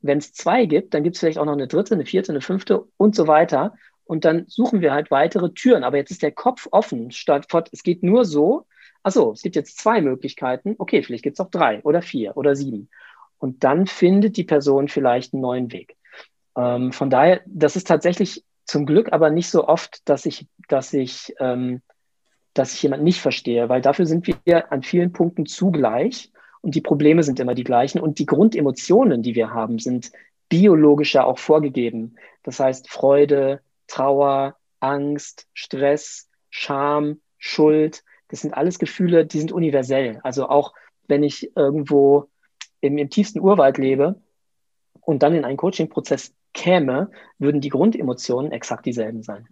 Wenn 0.00 0.18
es 0.18 0.32
zwei 0.32 0.64
gibt, 0.64 0.94
dann 0.94 1.04
gibt 1.04 1.14
es 1.14 1.20
vielleicht 1.20 1.38
auch 1.38 1.44
noch 1.44 1.52
eine 1.52 1.68
dritte, 1.68 1.94
eine 1.94 2.06
vierte, 2.06 2.32
eine 2.32 2.40
fünfte 2.40 2.86
und 2.96 3.14
so 3.14 3.26
weiter. 3.26 3.74
Und 4.04 4.24
dann 4.24 4.46
suchen 4.48 4.80
wir 4.80 4.92
halt 4.92 5.10
weitere 5.10 5.50
Türen. 5.50 5.84
Aber 5.84 5.98
jetzt 5.98 6.10
ist 6.10 6.22
der 6.22 6.32
Kopf 6.32 6.68
offen, 6.70 7.10
statt 7.10 7.46
es 7.70 7.82
geht 7.82 8.02
nur 8.02 8.24
so. 8.24 8.66
Achso, 9.02 9.32
es 9.32 9.42
gibt 9.42 9.56
jetzt 9.56 9.78
zwei 9.78 10.00
Möglichkeiten. 10.00 10.74
Okay, 10.78 11.02
vielleicht 11.02 11.22
gibt 11.22 11.38
es 11.38 11.44
auch 11.44 11.50
drei 11.50 11.82
oder 11.82 12.02
vier 12.02 12.36
oder 12.36 12.56
sieben. 12.56 12.88
Und 13.38 13.62
dann 13.64 13.86
findet 13.86 14.36
die 14.36 14.44
Person 14.44 14.88
vielleicht 14.88 15.34
einen 15.34 15.42
neuen 15.42 15.72
Weg. 15.72 15.96
Ähm, 16.56 16.92
von 16.92 17.10
daher, 17.10 17.40
das 17.46 17.76
ist 17.76 17.86
tatsächlich 17.86 18.44
zum 18.64 18.86
Glück 18.86 19.12
aber 19.12 19.30
nicht 19.30 19.50
so 19.50 19.68
oft, 19.68 20.08
dass 20.08 20.26
ich, 20.26 20.46
dass 20.68 20.92
ich 20.92 21.34
ähm, 21.40 21.82
dass 22.54 22.74
ich 22.74 22.82
jemand 22.82 23.02
nicht 23.02 23.20
verstehe, 23.20 23.68
weil 23.68 23.80
dafür 23.80 24.06
sind 24.06 24.26
wir 24.26 24.72
an 24.72 24.82
vielen 24.82 25.12
Punkten 25.12 25.46
zugleich 25.46 26.30
und 26.60 26.74
die 26.74 26.80
Probleme 26.80 27.22
sind 27.22 27.40
immer 27.40 27.54
die 27.54 27.64
gleichen 27.64 28.00
und 28.00 28.18
die 28.18 28.26
Grundemotionen, 28.26 29.22
die 29.22 29.34
wir 29.34 29.52
haben, 29.52 29.78
sind 29.78 30.12
biologisch 30.48 31.14
ja 31.14 31.24
auch 31.24 31.38
vorgegeben. 31.38 32.16
Das 32.42 32.60
heißt 32.60 32.88
Freude, 32.90 33.60
Trauer, 33.86 34.56
Angst, 34.80 35.48
Stress, 35.54 36.28
Scham, 36.50 37.20
Schuld, 37.38 38.04
das 38.28 38.40
sind 38.40 38.54
alles 38.54 38.78
Gefühle, 38.78 39.26
die 39.26 39.38
sind 39.38 39.52
universell. 39.52 40.20
Also 40.22 40.48
auch 40.48 40.74
wenn 41.06 41.22
ich 41.22 41.54
irgendwo 41.56 42.28
im, 42.80 42.98
im 42.98 43.10
tiefsten 43.10 43.40
Urwald 43.40 43.78
lebe 43.78 44.20
und 45.00 45.22
dann 45.22 45.34
in 45.34 45.44
einen 45.44 45.56
Coaching-Prozess 45.56 46.34
käme, 46.54 47.10
würden 47.38 47.60
die 47.60 47.68
Grundemotionen 47.68 48.52
exakt 48.52 48.86
dieselben 48.86 49.22
sein. 49.22 49.48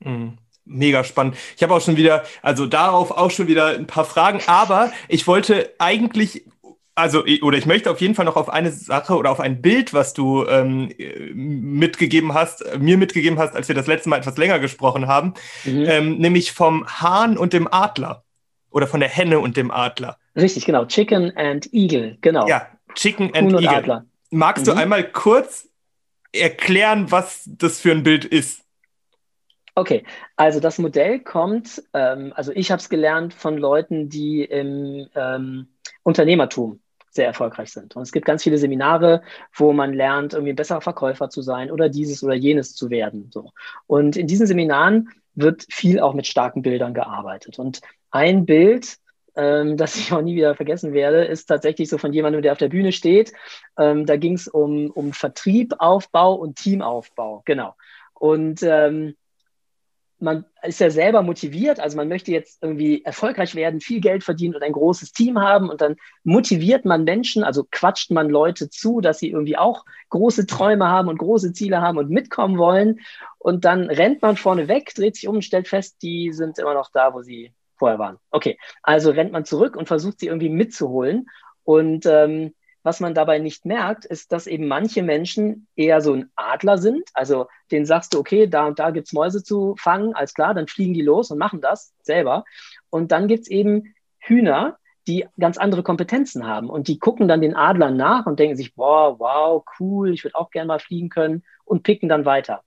Mhm. 0.00 0.38
Mega 0.66 1.04
spannend. 1.04 1.36
Ich 1.56 1.62
habe 1.62 1.74
auch 1.74 1.80
schon 1.80 1.96
wieder, 1.96 2.24
also 2.40 2.66
darauf 2.66 3.10
auch 3.10 3.30
schon 3.30 3.48
wieder 3.48 3.66
ein 3.68 3.86
paar 3.86 4.04
Fragen, 4.04 4.40
aber 4.46 4.92
ich 5.08 5.26
wollte 5.26 5.74
eigentlich 5.78 6.44
also, 6.96 7.24
oder 7.42 7.58
ich 7.58 7.66
möchte 7.66 7.90
auf 7.90 8.00
jeden 8.00 8.14
Fall 8.14 8.24
noch 8.24 8.36
auf 8.36 8.48
eine 8.48 8.70
Sache 8.70 9.16
oder 9.16 9.30
auf 9.30 9.40
ein 9.40 9.60
Bild, 9.60 9.92
was 9.92 10.14
du 10.14 10.46
ähm, 10.46 10.92
mitgegeben 11.34 12.34
hast, 12.34 12.64
mir 12.78 12.96
mitgegeben 12.96 13.38
hast, 13.38 13.56
als 13.56 13.66
wir 13.66 13.74
das 13.74 13.88
letzte 13.88 14.08
Mal 14.08 14.18
etwas 14.18 14.36
länger 14.36 14.60
gesprochen 14.60 15.08
haben, 15.08 15.34
mhm. 15.64 15.84
ähm, 15.88 16.18
nämlich 16.18 16.52
vom 16.52 16.86
Hahn 16.86 17.36
und 17.36 17.52
dem 17.52 17.66
Adler 17.70 18.22
oder 18.70 18.86
von 18.86 19.00
der 19.00 19.08
Henne 19.08 19.40
und 19.40 19.56
dem 19.56 19.70
Adler. 19.70 20.18
Richtig, 20.36 20.66
genau. 20.66 20.84
Chicken 20.84 21.36
and 21.36 21.72
Eagle, 21.72 22.16
genau. 22.20 22.46
Ja, 22.46 22.68
Chicken 22.94 23.34
and 23.34 23.52
Eagle. 23.52 23.68
Adler. 23.68 24.04
Magst 24.30 24.66
mhm. 24.66 24.70
du 24.70 24.76
einmal 24.76 25.04
kurz 25.04 25.68
erklären, 26.32 27.10
was 27.10 27.42
das 27.46 27.80
für 27.80 27.90
ein 27.90 28.02
Bild 28.02 28.24
ist? 28.24 28.63
Okay, 29.76 30.04
also 30.36 30.60
das 30.60 30.78
Modell 30.78 31.18
kommt, 31.20 31.82
ähm, 31.94 32.32
also 32.36 32.52
ich 32.54 32.70
habe 32.70 32.80
es 32.80 32.88
gelernt 32.88 33.34
von 33.34 33.58
Leuten, 33.58 34.08
die 34.08 34.44
im 34.44 35.08
ähm, 35.16 35.66
Unternehmertum 36.04 36.80
sehr 37.10 37.26
erfolgreich 37.26 37.72
sind. 37.72 37.96
Und 37.96 38.02
es 38.02 38.12
gibt 38.12 38.26
ganz 38.26 38.42
viele 38.42 38.58
Seminare, 38.58 39.22
wo 39.52 39.72
man 39.72 39.92
lernt, 39.92 40.32
irgendwie 40.32 40.52
ein 40.52 40.56
besserer 40.56 40.80
Verkäufer 40.80 41.28
zu 41.28 41.42
sein 41.42 41.70
oder 41.70 41.88
dieses 41.88 42.22
oder 42.22 42.34
jenes 42.34 42.74
zu 42.74 42.90
werden. 42.90 43.30
So. 43.32 43.50
Und 43.86 44.16
in 44.16 44.26
diesen 44.26 44.46
Seminaren 44.46 45.08
wird 45.34 45.64
viel 45.68 46.00
auch 46.00 46.14
mit 46.14 46.26
starken 46.26 46.62
Bildern 46.62 46.94
gearbeitet. 46.94 47.58
Und 47.58 47.80
ein 48.10 48.46
Bild, 48.46 48.98
ähm, 49.34 49.76
das 49.76 49.96
ich 49.96 50.12
auch 50.12 50.22
nie 50.22 50.36
wieder 50.36 50.54
vergessen 50.54 50.92
werde, 50.92 51.24
ist 51.24 51.46
tatsächlich 51.46 51.88
so 51.88 51.98
von 51.98 52.12
jemandem, 52.12 52.42
der 52.42 52.52
auf 52.52 52.58
der 52.58 52.68
Bühne 52.68 52.92
steht. 52.92 53.32
Ähm, 53.76 54.06
da 54.06 54.16
ging 54.16 54.34
es 54.34 54.46
um, 54.46 54.90
um 54.90 55.12
Vertrieb, 55.12 55.74
und 55.80 56.56
Teamaufbau. 56.56 57.42
Genau. 57.44 57.74
Und 58.14 58.62
ähm, 58.62 59.16
man 60.18 60.44
ist 60.62 60.80
ja 60.80 60.90
selber 60.90 61.22
motiviert, 61.22 61.80
also 61.80 61.96
man 61.96 62.08
möchte 62.08 62.32
jetzt 62.32 62.62
irgendwie 62.62 63.04
erfolgreich 63.04 63.54
werden, 63.54 63.80
viel 63.80 64.00
Geld 64.00 64.24
verdienen 64.24 64.54
und 64.54 64.62
ein 64.62 64.72
großes 64.72 65.12
Team 65.12 65.40
haben. 65.40 65.68
Und 65.68 65.80
dann 65.80 65.96
motiviert 66.22 66.84
man 66.84 67.04
Menschen, 67.04 67.44
also 67.44 67.66
quatscht 67.70 68.10
man 68.10 68.30
Leute 68.30 68.70
zu, 68.70 69.00
dass 69.00 69.18
sie 69.18 69.30
irgendwie 69.30 69.56
auch 69.56 69.84
große 70.10 70.46
Träume 70.46 70.88
haben 70.88 71.08
und 71.08 71.18
große 71.18 71.52
Ziele 71.52 71.80
haben 71.80 71.98
und 71.98 72.10
mitkommen 72.10 72.58
wollen. 72.58 73.00
Und 73.38 73.64
dann 73.64 73.90
rennt 73.90 74.22
man 74.22 74.36
vorne 74.36 74.68
weg, 74.68 74.94
dreht 74.94 75.16
sich 75.16 75.28
um 75.28 75.36
und 75.36 75.42
stellt 75.42 75.68
fest, 75.68 75.96
die 76.02 76.32
sind 76.32 76.58
immer 76.58 76.74
noch 76.74 76.90
da, 76.92 77.12
wo 77.12 77.22
sie 77.22 77.52
vorher 77.76 77.98
waren. 77.98 78.18
Okay, 78.30 78.58
also 78.82 79.10
rennt 79.10 79.32
man 79.32 79.44
zurück 79.44 79.76
und 79.76 79.88
versucht 79.88 80.20
sie 80.20 80.28
irgendwie 80.28 80.48
mitzuholen. 80.48 81.26
Und 81.64 82.06
ähm, 82.06 82.54
was 82.84 83.00
man 83.00 83.14
dabei 83.14 83.38
nicht 83.38 83.64
merkt, 83.64 84.04
ist, 84.04 84.30
dass 84.30 84.46
eben 84.46 84.68
manche 84.68 85.02
Menschen 85.02 85.66
eher 85.74 86.02
so 86.02 86.12
ein 86.12 86.30
Adler 86.36 86.76
sind. 86.78 87.08
Also 87.14 87.46
denen 87.70 87.86
sagst 87.86 88.12
du, 88.12 88.18
okay, 88.18 88.46
da 88.46 88.66
und 88.66 88.78
da 88.78 88.90
gibt 88.90 89.06
es 89.06 89.14
Mäuse 89.14 89.42
zu 89.42 89.74
fangen, 89.78 90.14
alles 90.14 90.34
klar, 90.34 90.54
dann 90.54 90.68
fliegen 90.68 90.92
die 90.92 91.02
los 91.02 91.30
und 91.30 91.38
machen 91.38 91.62
das 91.62 91.94
selber. 92.02 92.44
Und 92.90 93.10
dann 93.10 93.26
gibt 93.26 93.44
es 93.44 93.48
eben 93.48 93.94
Hühner, 94.18 94.78
die 95.06 95.26
ganz 95.38 95.56
andere 95.56 95.82
Kompetenzen 95.82 96.46
haben. 96.46 96.68
Und 96.68 96.86
die 96.88 96.98
gucken 96.98 97.26
dann 97.26 97.40
den 97.40 97.56
Adlern 97.56 97.96
nach 97.96 98.26
und 98.26 98.38
denken 98.38 98.56
sich, 98.56 98.74
boah, 98.74 99.18
wow, 99.18 99.64
cool, 99.80 100.12
ich 100.12 100.22
würde 100.22 100.36
auch 100.36 100.50
gerne 100.50 100.68
mal 100.68 100.78
fliegen 100.78 101.08
können 101.08 101.42
und 101.64 101.84
picken 101.84 102.10
dann 102.10 102.26
weiter. 102.26 102.62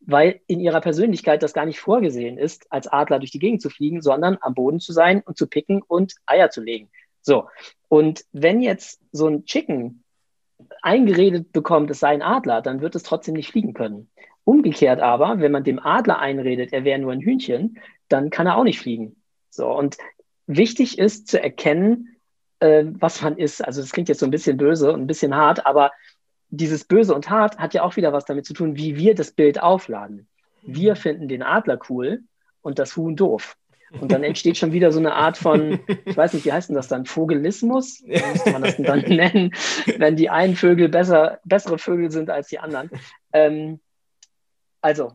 Weil 0.00 0.40
in 0.46 0.60
ihrer 0.60 0.82
Persönlichkeit 0.82 1.42
das 1.42 1.54
gar 1.54 1.64
nicht 1.64 1.80
vorgesehen 1.80 2.36
ist, 2.36 2.70
als 2.70 2.86
Adler 2.86 3.18
durch 3.18 3.30
die 3.30 3.38
Gegend 3.38 3.62
zu 3.62 3.70
fliegen, 3.70 4.02
sondern 4.02 4.36
am 4.42 4.52
Boden 4.52 4.78
zu 4.78 4.92
sein 4.92 5.22
und 5.22 5.38
zu 5.38 5.46
picken 5.46 5.80
und 5.80 6.16
Eier 6.26 6.50
zu 6.50 6.60
legen. 6.60 6.90
So, 7.24 7.48
und 7.88 8.24
wenn 8.32 8.60
jetzt 8.60 9.00
so 9.10 9.26
ein 9.26 9.46
Chicken 9.46 10.04
eingeredet 10.82 11.52
bekommt, 11.52 11.90
es 11.90 12.00
sei 12.00 12.08
ein 12.08 12.22
Adler, 12.22 12.60
dann 12.60 12.82
wird 12.82 12.94
es 12.94 13.02
trotzdem 13.02 13.34
nicht 13.34 13.50
fliegen 13.50 13.72
können. 13.72 14.10
Umgekehrt 14.44 15.00
aber, 15.00 15.40
wenn 15.40 15.50
man 15.50 15.64
dem 15.64 15.78
Adler 15.78 16.18
einredet, 16.18 16.72
er 16.72 16.84
wäre 16.84 16.98
nur 16.98 17.12
ein 17.12 17.22
Hühnchen, 17.22 17.78
dann 18.08 18.28
kann 18.28 18.46
er 18.46 18.56
auch 18.56 18.64
nicht 18.64 18.78
fliegen. 18.78 19.16
So, 19.48 19.66
und 19.72 19.96
wichtig 20.46 20.98
ist 20.98 21.28
zu 21.28 21.42
erkennen, 21.42 22.16
äh, 22.60 22.84
was 22.86 23.22
man 23.22 23.38
ist. 23.38 23.64
Also 23.64 23.80
das 23.80 23.92
klingt 23.92 24.10
jetzt 24.10 24.20
so 24.20 24.26
ein 24.26 24.30
bisschen 24.30 24.58
böse 24.58 24.92
und 24.92 25.00
ein 25.00 25.06
bisschen 25.06 25.34
hart, 25.34 25.64
aber 25.64 25.92
dieses 26.50 26.84
Böse 26.84 27.14
und 27.14 27.30
hart 27.30 27.58
hat 27.58 27.72
ja 27.72 27.82
auch 27.82 27.96
wieder 27.96 28.12
was 28.12 28.26
damit 28.26 28.44
zu 28.44 28.52
tun, 28.52 28.76
wie 28.76 28.96
wir 28.96 29.14
das 29.14 29.32
Bild 29.32 29.62
aufladen. 29.62 30.28
Wir 30.62 30.94
finden 30.94 31.26
den 31.26 31.42
Adler 31.42 31.78
cool 31.88 32.22
und 32.60 32.78
das 32.78 32.96
Huhn 32.96 33.16
doof. 33.16 33.56
Und 34.00 34.12
dann 34.12 34.24
entsteht 34.24 34.56
schon 34.56 34.72
wieder 34.72 34.92
so 34.92 34.98
eine 34.98 35.14
Art 35.14 35.36
von, 35.36 35.80
ich 36.04 36.16
weiß 36.16 36.34
nicht, 36.34 36.44
wie 36.44 36.52
heißt 36.52 36.68
denn 36.68 36.76
das 36.76 36.88
dann, 36.88 37.06
Vogelismus? 37.06 38.02
Wie 38.04 38.20
müsste 38.30 38.50
man 38.50 38.62
das 38.62 38.76
denn 38.76 38.84
dann 38.86 39.00
nennen, 39.00 39.50
wenn 39.98 40.16
die 40.16 40.30
einen 40.30 40.56
Vögel 40.56 40.88
besser, 40.88 41.40
bessere 41.44 41.78
Vögel 41.78 42.10
sind 42.10 42.30
als 42.30 42.48
die 42.48 42.58
anderen. 42.58 42.90
Ähm, 43.32 43.80
also, 44.80 45.12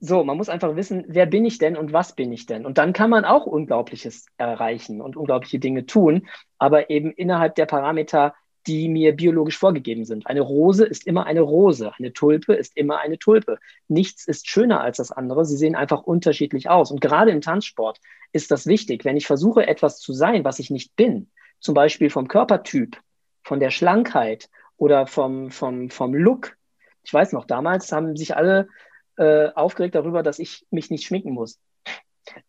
so, 0.00 0.22
man 0.22 0.36
muss 0.36 0.48
einfach 0.48 0.76
wissen, 0.76 1.04
wer 1.08 1.26
bin 1.26 1.44
ich 1.44 1.58
denn 1.58 1.76
und 1.76 1.92
was 1.92 2.14
bin 2.14 2.32
ich 2.32 2.46
denn? 2.46 2.66
Und 2.66 2.78
dann 2.78 2.92
kann 2.92 3.10
man 3.10 3.24
auch 3.24 3.46
Unglaubliches 3.46 4.26
erreichen 4.36 5.00
und 5.00 5.16
unglaubliche 5.16 5.58
Dinge 5.58 5.86
tun, 5.86 6.28
aber 6.58 6.90
eben 6.90 7.12
innerhalb 7.12 7.56
der 7.56 7.66
Parameter, 7.66 8.34
die 8.66 8.88
mir 8.88 9.14
biologisch 9.16 9.58
vorgegeben 9.58 10.04
sind. 10.04 10.26
Eine 10.26 10.40
Rose 10.40 10.84
ist 10.84 11.06
immer 11.06 11.26
eine 11.26 11.40
Rose, 11.40 11.92
eine 11.98 12.12
Tulpe 12.12 12.54
ist 12.54 12.76
immer 12.76 12.98
eine 12.98 13.18
Tulpe. 13.18 13.58
Nichts 13.88 14.26
ist 14.26 14.48
schöner 14.48 14.80
als 14.80 14.98
das 14.98 15.12
andere. 15.12 15.44
Sie 15.44 15.56
sehen 15.56 15.74
einfach 15.74 16.02
unterschiedlich 16.02 16.68
aus. 16.68 16.90
Und 16.90 17.00
gerade 17.00 17.30
im 17.30 17.40
Tanzsport 17.40 18.00
ist 18.32 18.50
das 18.50 18.66
wichtig. 18.66 19.04
Wenn 19.04 19.16
ich 19.16 19.26
versuche, 19.26 19.66
etwas 19.66 19.98
zu 20.00 20.12
sein, 20.12 20.44
was 20.44 20.58
ich 20.58 20.70
nicht 20.70 20.96
bin, 20.96 21.30
zum 21.60 21.74
Beispiel 21.74 22.10
vom 22.10 22.28
Körpertyp, 22.28 22.98
von 23.42 23.60
der 23.60 23.70
Schlankheit 23.70 24.50
oder 24.76 25.06
vom, 25.06 25.50
vom, 25.50 25.90
vom 25.90 26.14
Look. 26.14 26.56
Ich 27.02 27.14
weiß 27.14 27.32
noch, 27.32 27.46
damals 27.46 27.90
haben 27.92 28.16
sich 28.16 28.36
alle 28.36 28.68
äh, 29.16 29.48
aufgeregt 29.54 29.94
darüber, 29.94 30.22
dass 30.22 30.38
ich 30.38 30.66
mich 30.70 30.90
nicht 30.90 31.06
schminken 31.06 31.32
muss 31.32 31.58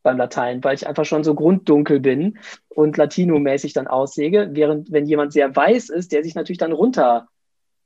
beim 0.03 0.17
Latein, 0.17 0.63
weil 0.63 0.75
ich 0.75 0.87
einfach 0.87 1.05
schon 1.05 1.23
so 1.23 1.35
grunddunkel 1.35 1.99
bin 1.99 2.39
und 2.69 2.97
Latino-mäßig 2.97 3.73
dann 3.73 3.87
aussäge, 3.87 4.49
während 4.51 4.91
wenn 4.91 5.05
jemand 5.05 5.33
sehr 5.33 5.55
weiß 5.55 5.89
ist, 5.89 6.11
der 6.11 6.23
sich 6.23 6.35
natürlich 6.35 6.57
dann 6.57 6.71
runter 6.71 7.27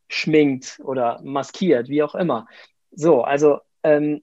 schminkt 0.07 0.79
oder 0.83 1.21
maskiert, 1.23 1.89
wie 1.89 2.03
auch 2.03 2.15
immer. 2.15 2.47
So, 2.91 3.23
also 3.23 3.59
ähm, 3.83 4.21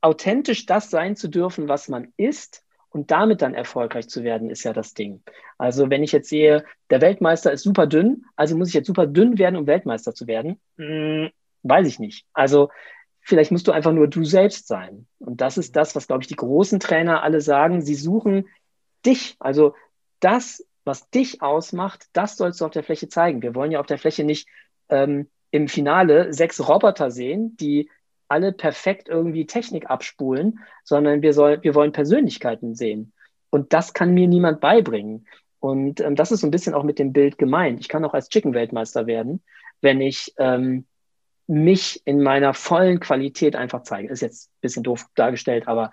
authentisch 0.00 0.66
das 0.66 0.90
sein 0.90 1.16
zu 1.16 1.28
dürfen, 1.28 1.68
was 1.68 1.88
man 1.88 2.12
ist 2.16 2.64
und 2.90 3.10
damit 3.10 3.42
dann 3.42 3.54
erfolgreich 3.54 4.08
zu 4.08 4.22
werden, 4.22 4.50
ist 4.50 4.64
ja 4.64 4.72
das 4.72 4.94
Ding. 4.94 5.22
Also 5.58 5.90
wenn 5.90 6.02
ich 6.02 6.12
jetzt 6.12 6.28
sehe, 6.28 6.64
der 6.90 7.00
Weltmeister 7.00 7.52
ist 7.52 7.62
super 7.62 7.86
dünn, 7.86 8.24
also 8.36 8.56
muss 8.56 8.68
ich 8.68 8.74
jetzt 8.74 8.86
super 8.86 9.06
dünn 9.06 9.38
werden, 9.38 9.56
um 9.56 9.66
Weltmeister 9.66 10.14
zu 10.14 10.26
werden, 10.26 10.60
hm, 10.76 11.30
weiß 11.62 11.86
ich 11.88 11.98
nicht. 11.98 12.26
Also 12.32 12.70
Vielleicht 13.26 13.50
musst 13.50 13.66
du 13.66 13.72
einfach 13.72 13.92
nur 13.92 14.06
du 14.06 14.24
selbst 14.24 14.68
sein. 14.68 15.08
Und 15.18 15.40
das 15.40 15.58
ist 15.58 15.74
das, 15.74 15.96
was, 15.96 16.06
glaube 16.06 16.22
ich, 16.22 16.28
die 16.28 16.36
großen 16.36 16.78
Trainer 16.78 17.24
alle 17.24 17.40
sagen. 17.40 17.82
Sie 17.82 17.96
suchen 17.96 18.46
dich. 19.04 19.34
Also 19.40 19.74
das, 20.20 20.64
was 20.84 21.10
dich 21.10 21.42
ausmacht, 21.42 22.06
das 22.12 22.36
sollst 22.36 22.60
du 22.60 22.64
auf 22.64 22.70
der 22.70 22.84
Fläche 22.84 23.08
zeigen. 23.08 23.42
Wir 23.42 23.56
wollen 23.56 23.72
ja 23.72 23.80
auf 23.80 23.86
der 23.86 23.98
Fläche 23.98 24.22
nicht 24.22 24.48
ähm, 24.90 25.28
im 25.50 25.66
Finale 25.66 26.32
sechs 26.32 26.68
Roboter 26.68 27.10
sehen, 27.10 27.56
die 27.56 27.90
alle 28.28 28.52
perfekt 28.52 29.08
irgendwie 29.08 29.44
Technik 29.44 29.90
abspulen, 29.90 30.60
sondern 30.84 31.20
wir, 31.20 31.32
soll, 31.32 31.60
wir 31.64 31.74
wollen 31.74 31.90
Persönlichkeiten 31.90 32.76
sehen. 32.76 33.12
Und 33.50 33.72
das 33.72 33.92
kann 33.92 34.14
mir 34.14 34.28
niemand 34.28 34.60
beibringen. 34.60 35.26
Und 35.58 36.00
ähm, 36.00 36.14
das 36.14 36.30
ist 36.30 36.42
so 36.42 36.46
ein 36.46 36.52
bisschen 36.52 36.74
auch 36.74 36.84
mit 36.84 37.00
dem 37.00 37.12
Bild 37.12 37.38
gemeint. 37.38 37.80
Ich 37.80 37.88
kann 37.88 38.04
auch 38.04 38.14
als 38.14 38.28
Chicken-Weltmeister 38.28 39.08
werden, 39.08 39.42
wenn 39.80 40.00
ich 40.00 40.32
ähm, 40.38 40.86
mich 41.46 42.02
in 42.04 42.22
meiner 42.22 42.54
vollen 42.54 43.00
Qualität 43.00 43.56
einfach 43.56 43.82
zeigen. 43.82 44.08
Ist 44.08 44.22
jetzt 44.22 44.48
ein 44.48 44.60
bisschen 44.60 44.82
doof 44.82 45.06
dargestellt, 45.14 45.68
aber 45.68 45.90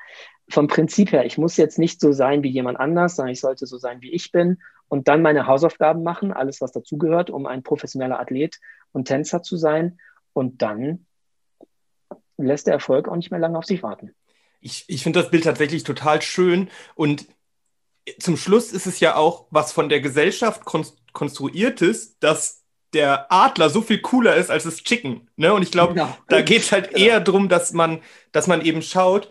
vom 0.50 0.68
Prinzip 0.68 1.12
her, 1.12 1.26
ich 1.26 1.38
muss 1.38 1.58
jetzt 1.58 1.80
nicht 1.80 2.02
so 2.02 2.12
sein 2.12 2.44
wie 2.44 2.50
jemand 2.50 2.80
anders, 2.80 3.16
sondern 3.16 3.34
ich 3.34 3.40
sollte 3.40 3.66
so 3.66 3.78
sein, 3.78 4.02
wie 4.02 4.12
ich 4.12 4.32
bin 4.32 4.60
und 4.88 5.08
dann 5.08 5.22
meine 5.22 5.48
Hausaufgaben 5.48 6.04
machen, 6.04 6.34
alles, 6.34 6.60
was 6.62 6.72
dazugehört, 6.72 7.30
um 7.30 7.46
ein 7.46 7.64
professioneller 7.64 8.20
Athlet 8.20 8.60
und 8.92 9.08
Tänzer 9.08 9.42
zu 9.42 9.58
sein. 9.58 10.00
Und 10.34 10.62
dann 10.62 11.06
lässt 12.38 12.68
der 12.68 12.74
Erfolg 12.74 13.08
auch 13.08 13.16
nicht 13.16 13.32
mehr 13.32 13.40
lange 13.40 13.58
auf 13.58 13.66
sich 13.66 13.84
warten. 13.84 14.14
Ich, 14.60 14.86
ich 14.88 15.04
finde 15.04 15.22
das 15.22 15.32
Bild 15.32 15.44
tatsächlich 15.44 15.84
total 15.84 16.22
schön 16.22 16.70
und 16.96 17.26
zum 18.20 18.38
Schluss 18.38 18.72
ist 18.72 18.86
es 18.86 19.00
ja 19.00 19.16
auch 19.16 19.48
was 19.50 19.72
von 19.72 19.88
der 19.88 20.02
Gesellschaft 20.02 20.64
konstruiertes, 20.66 22.20
dass 22.20 22.63
der 22.94 23.32
Adler 23.32 23.70
so 23.70 23.82
viel 23.82 24.00
cooler 24.00 24.36
ist 24.36 24.50
als 24.50 24.64
das 24.64 24.84
Chicken. 24.84 25.28
Ne? 25.36 25.54
Und 25.54 25.62
ich 25.62 25.72
glaube, 25.72 25.94
genau. 25.94 26.16
da 26.28 26.42
geht 26.42 26.62
es 26.62 26.72
halt 26.72 26.90
genau. 26.90 27.06
eher 27.06 27.20
darum, 27.20 27.50
dass 27.50 27.74
man, 27.74 28.00
dass 28.32 28.48
man 28.48 28.62
eben 28.62 28.82
schaut, 28.82 29.30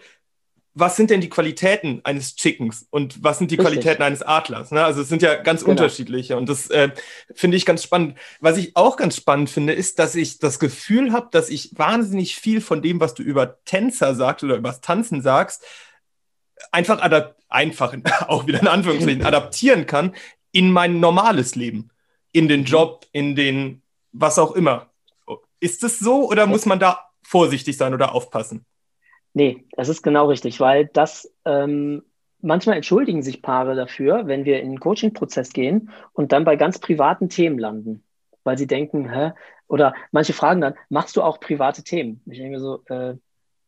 was 0.75 0.97
sind 0.97 1.11
denn 1.11 1.21
die 1.21 1.29
Qualitäten 1.29 2.01
eines 2.05 2.35
Chickens 2.35 2.87
und 2.91 3.23
was 3.23 3.39
sind 3.39 3.51
die 3.51 3.57
Richtig. 3.57 3.75
Qualitäten 3.75 4.03
eines 4.03 4.23
Adlers? 4.23 4.71
Ne? 4.71 4.83
Also 4.83 5.03
es 5.03 5.09
sind 5.09 5.21
ja 5.21 5.35
ganz 5.35 5.61
genau. 5.61 5.73
unterschiedliche 5.73 6.37
und 6.37 6.49
das 6.49 6.71
äh, 6.71 6.91
finde 7.35 7.57
ich 7.57 7.67
ganz 7.67 7.83
spannend. 7.83 8.19
Was 8.41 8.57
ich 8.57 8.75
auch 8.75 8.97
ganz 8.97 9.17
spannend 9.17 9.51
finde, 9.51 9.75
ist, 9.75 9.99
dass 9.99 10.15
ich 10.15 10.39
das 10.39 10.59
Gefühl 10.59 11.13
habe, 11.13 11.29
dass 11.31 11.51
ich 11.51 11.71
wahnsinnig 11.77 12.37
viel 12.37 12.61
von 12.63 12.81
dem, 12.81 13.01
was 13.01 13.13
du 13.15 13.23
über 13.23 13.63
Tänzer 13.65 14.15
sagst 14.15 14.45
oder 14.45 14.57
über 14.57 14.71
das 14.71 14.81
Tanzen 14.81 15.21
sagst, 15.21 15.63
einfach, 16.71 17.01
einfach 17.49 17.95
auch 18.29 18.47
wieder 18.47 18.61
in 18.61 18.69
Anführungsstrichen 18.69 19.25
adaptieren 19.27 19.87
kann 19.87 20.15
in 20.53 20.71
mein 20.71 21.01
normales 21.01 21.55
Leben, 21.55 21.91
in 22.33 22.49
den 22.49 22.65
Job, 22.65 23.07
in 23.13 23.37
den 23.37 23.83
was 24.13 24.39
auch 24.39 24.53
immer. 24.53 24.91
Ist 25.61 25.85
es 25.85 25.99
so 25.99 26.29
oder 26.29 26.47
muss 26.47 26.67
man 26.67 26.81
da 26.81 27.11
vorsichtig 27.23 27.77
sein 27.77 27.95
oder 27.95 28.15
aufpassen? 28.15 28.67
Nee, 29.33 29.65
es 29.77 29.89
ist 29.89 30.03
genau 30.03 30.27
richtig, 30.27 30.61
weil 30.61 30.87
das 30.87 31.33
ähm, 31.45 32.03
manchmal 32.43 32.77
entschuldigen 32.77 33.23
sich 33.23 33.41
Paare 33.41 33.75
dafür, 33.75 34.27
wenn 34.27 34.45
wir 34.45 34.61
in 34.61 34.69
einen 34.69 34.81
Coaching-Prozess 34.81 35.53
gehen 35.53 35.91
und 36.13 36.33
dann 36.33 36.45
bei 36.45 36.57
ganz 36.57 36.79
privaten 36.79 37.29
Themen 37.29 37.59
landen, 37.59 38.05
weil 38.45 38.59
sie 38.59 38.67
denken, 38.67 39.11
hä? 39.11 39.33
Oder 39.69 39.95
manche 40.11 40.35
fragen 40.35 40.61
dann, 40.61 40.75
machst 40.91 41.17
du 41.17 41.23
auch 41.23 41.41
private 41.41 41.83
Themen? 41.83 42.21
Ich 42.27 42.39
denke 42.39 42.61
so, 42.61 42.83
äh, 42.89 43.15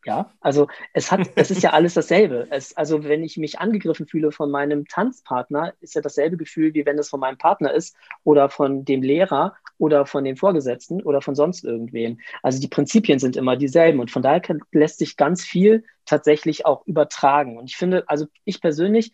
ja, 0.04 0.30
also 0.40 0.68
es 0.92 1.10
hat, 1.10 1.30
es 1.34 1.50
ist 1.50 1.62
ja 1.62 1.70
alles 1.72 1.94
dasselbe. 1.94 2.46
Es, 2.50 2.76
also 2.76 3.04
wenn 3.04 3.24
ich 3.24 3.36
mich 3.36 3.58
angegriffen 3.58 4.06
fühle 4.06 4.32
von 4.32 4.50
meinem 4.50 4.86
Tanzpartner, 4.86 5.74
ist 5.80 5.94
ja 5.94 6.00
dasselbe 6.00 6.36
Gefühl, 6.36 6.74
wie 6.74 6.84
wenn 6.86 6.98
es 6.98 7.08
von 7.08 7.20
meinem 7.20 7.38
Partner 7.38 7.72
ist 7.72 7.96
oder 8.22 8.48
von 8.48 8.84
dem 8.84 9.02
Lehrer 9.02 9.54
oder 9.78 10.06
von 10.06 10.24
dem 10.24 10.36
Vorgesetzten 10.36 11.02
oder 11.02 11.20
von 11.20 11.34
sonst 11.34 11.64
irgendwem. 11.64 12.20
Also 12.42 12.60
die 12.60 12.68
Prinzipien 12.68 13.18
sind 13.18 13.36
immer 13.36 13.56
dieselben 13.56 14.00
und 14.00 14.10
von 14.10 14.22
daher 14.22 14.40
kann, 14.40 14.60
lässt 14.72 14.98
sich 14.98 15.16
ganz 15.16 15.44
viel 15.44 15.84
tatsächlich 16.04 16.66
auch 16.66 16.86
übertragen. 16.86 17.56
Und 17.58 17.70
ich 17.70 17.76
finde, 17.76 18.04
also 18.06 18.26
ich 18.44 18.60
persönlich, 18.60 19.12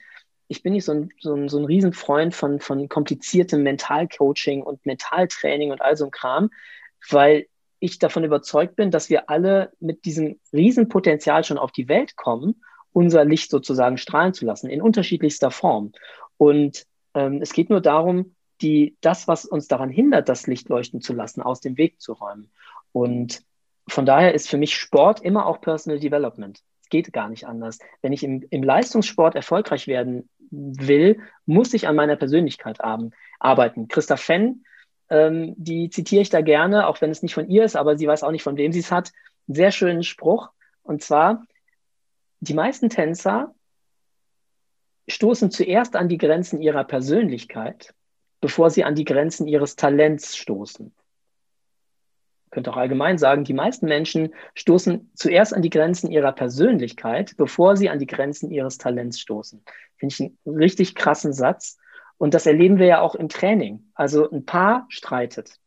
ich 0.49 0.63
bin 0.63 0.73
nicht 0.73 0.85
so 0.85 0.93
ein, 0.93 1.11
so 1.21 1.35
ein, 1.35 1.49
so 1.49 1.59
ein 1.59 1.65
Riesenfreund 1.65 2.35
von, 2.35 2.59
von 2.59 2.89
kompliziertem 2.89 3.63
Mentalcoaching 3.63 4.63
und 4.63 4.85
Mentaltraining 4.85 5.71
und 5.71 5.81
all 5.81 5.97
so 5.97 6.07
ein 6.07 6.11
Kram, 6.11 6.51
weil 7.09 7.47
ich 7.81 7.99
davon 7.99 8.25
überzeugt 8.25 8.77
bin, 8.77 8.91
dass 8.91 9.11
wir 9.11 9.29
alle 9.29 9.73
mit 9.81 10.05
diesem 10.05 10.39
Riesenpotenzial 10.53 11.45
schon 11.45 11.59
auf 11.59 11.73
die 11.73 11.89
Welt 11.89 12.17
kommen, 12.17 12.63
unser 12.93 13.25
Licht 13.25 13.51
sozusagen 13.51 13.97
strahlen 13.97 14.35
zu 14.35 14.45
lassen, 14.45 14.69
in 14.69 14.83
unterschiedlichster 14.83 15.51
Form. 15.51 15.93
Und 16.37 16.87
ähm, 17.15 17.41
es 17.41 17.53
geht 17.53 17.71
nur 17.71 17.81
darum, 17.81 18.35
die, 18.61 18.97
das, 19.01 19.27
was 19.27 19.47
uns 19.47 19.69
daran 19.69 19.91
hindert, 19.91 20.29
das 20.29 20.47
Licht 20.47 20.69
leuchten 20.69 21.01
zu 21.01 21.15
lassen, 21.15 21.41
aus 21.41 21.61
dem 21.61 21.79
Weg 21.79 22.01
zu 22.01 22.13
räumen. 22.13 22.51
Und 22.93 23.43
von 23.89 24.07
daher 24.07 24.35
ist 24.35 24.49
für 24.49 24.59
mich 24.59 24.75
Sport 24.75 25.21
immer 25.21 25.47
auch 25.47 25.61
Personal 25.61 25.99
Development. 25.99 26.61
Es 26.83 26.89
geht 26.91 27.13
gar 27.13 27.29
nicht 27.29 27.47
anders. 27.47 27.79
Wenn 28.03 28.13
ich 28.13 28.23
im, 28.23 28.45
im 28.51 28.63
Leistungssport 28.63 29.35
erfolgreich 29.35 29.87
werden 29.87 30.29
will, 30.51 31.21
muss 31.47 31.73
ich 31.73 31.89
an 31.89 31.97
meiner 31.97 32.17
Persönlichkeit 32.17 32.81
arbeiten. 33.39 33.89
Christa 33.89 34.17
Fenn 34.17 34.65
ähm, 35.11 35.55
die 35.57 35.91
zitiere 35.91 36.23
ich 36.23 36.31
da 36.31 36.41
gerne, 36.41 36.87
auch 36.87 37.01
wenn 37.01 37.11
es 37.11 37.23
nicht 37.23 37.35
von 37.35 37.49
ihr 37.49 37.65
ist, 37.65 37.77
aber 37.77 37.99
sie 37.99 38.07
weiß 38.07 38.23
auch 38.23 38.31
nicht, 38.31 38.45
von 38.45 38.57
wem 38.57 38.73
sie 38.73 38.81
es 38.81 38.93
hat. 38.93 39.13
Einen 39.49 39.57
sehr 39.57 39.73
schönen 39.73 40.03
Spruch. 40.05 40.51
Und 40.83 41.03
zwar, 41.03 41.45
die 42.41 42.55
meisten 42.55 42.89
Tänzer 42.89 43.55
stoßen 45.09 45.51
zuerst 45.51 45.97
an 45.97 46.09
die 46.09 46.19
Grenzen 46.19 46.63
ihrer 46.63 46.85
Persönlichkeit, 46.85 47.93
bevor 48.41 48.71
sie 48.71 48.85
an 48.85 48.95
die 48.95 49.05
Grenzen 49.05 49.49
ihres 49.49 49.77
Talents 49.77 50.37
stoßen. 50.37 50.95
Ich 52.47 52.51
könnte 52.53 52.73
auch 52.73 52.77
allgemein 52.77 53.19
sagen, 53.19 53.45
die 53.45 53.53
meisten 53.53 53.87
Menschen 53.87 54.35
stoßen 54.55 55.11
zuerst 55.15 55.55
an 55.55 55.63
die 55.63 55.71
Grenzen 55.71 56.11
ihrer 56.11 56.33
Persönlichkeit, 56.33 57.37
bevor 57.37 57.77
sie 57.77 57.91
an 57.91 57.99
die 57.99 58.07
Grenzen 58.07 58.51
ihres 58.51 58.79
Talents 58.79 59.21
stoßen. 59.21 59.63
Finde 59.99 60.13
ich 60.13 60.21
einen 60.21 60.57
richtig 60.57 60.95
krassen 60.95 61.33
Satz. 61.33 61.79
Und 62.21 62.35
das 62.35 62.45
erleben 62.45 62.79
wir 62.79 62.85
ja 62.85 63.01
auch 63.01 63.15
im 63.15 63.31
Training. 63.31 63.91
Also 63.95 64.31
ein 64.31 64.45
Paar 64.45 64.85
streitet. 64.91 65.59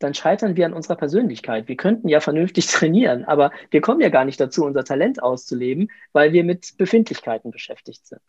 Dann 0.00 0.12
scheitern 0.12 0.56
wir 0.56 0.66
an 0.66 0.72
unserer 0.72 0.96
Persönlichkeit. 0.96 1.68
Wir 1.68 1.76
könnten 1.76 2.08
ja 2.08 2.18
vernünftig 2.18 2.66
trainieren, 2.72 3.24
aber 3.24 3.52
wir 3.70 3.80
kommen 3.80 4.00
ja 4.00 4.08
gar 4.08 4.24
nicht 4.24 4.40
dazu, 4.40 4.64
unser 4.64 4.82
Talent 4.82 5.22
auszuleben, 5.22 5.88
weil 6.12 6.32
wir 6.32 6.42
mit 6.42 6.76
Befindlichkeiten 6.78 7.52
beschäftigt 7.52 8.04
sind. 8.04 8.22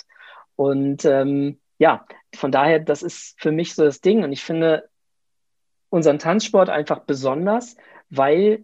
Und 0.55 1.05
ähm, 1.05 1.57
ja, 1.79 2.05
von 2.35 2.51
daher, 2.51 2.79
das 2.79 3.01
ist 3.01 3.33
für 3.41 3.51
mich 3.51 3.73
so 3.73 3.83
das 3.83 4.01
Ding. 4.01 4.23
Und 4.23 4.31
ich 4.31 4.43
finde 4.43 4.87
unseren 5.89 6.19
Tanzsport 6.19 6.69
einfach 6.69 6.99
besonders, 6.99 7.77
weil 8.11 8.63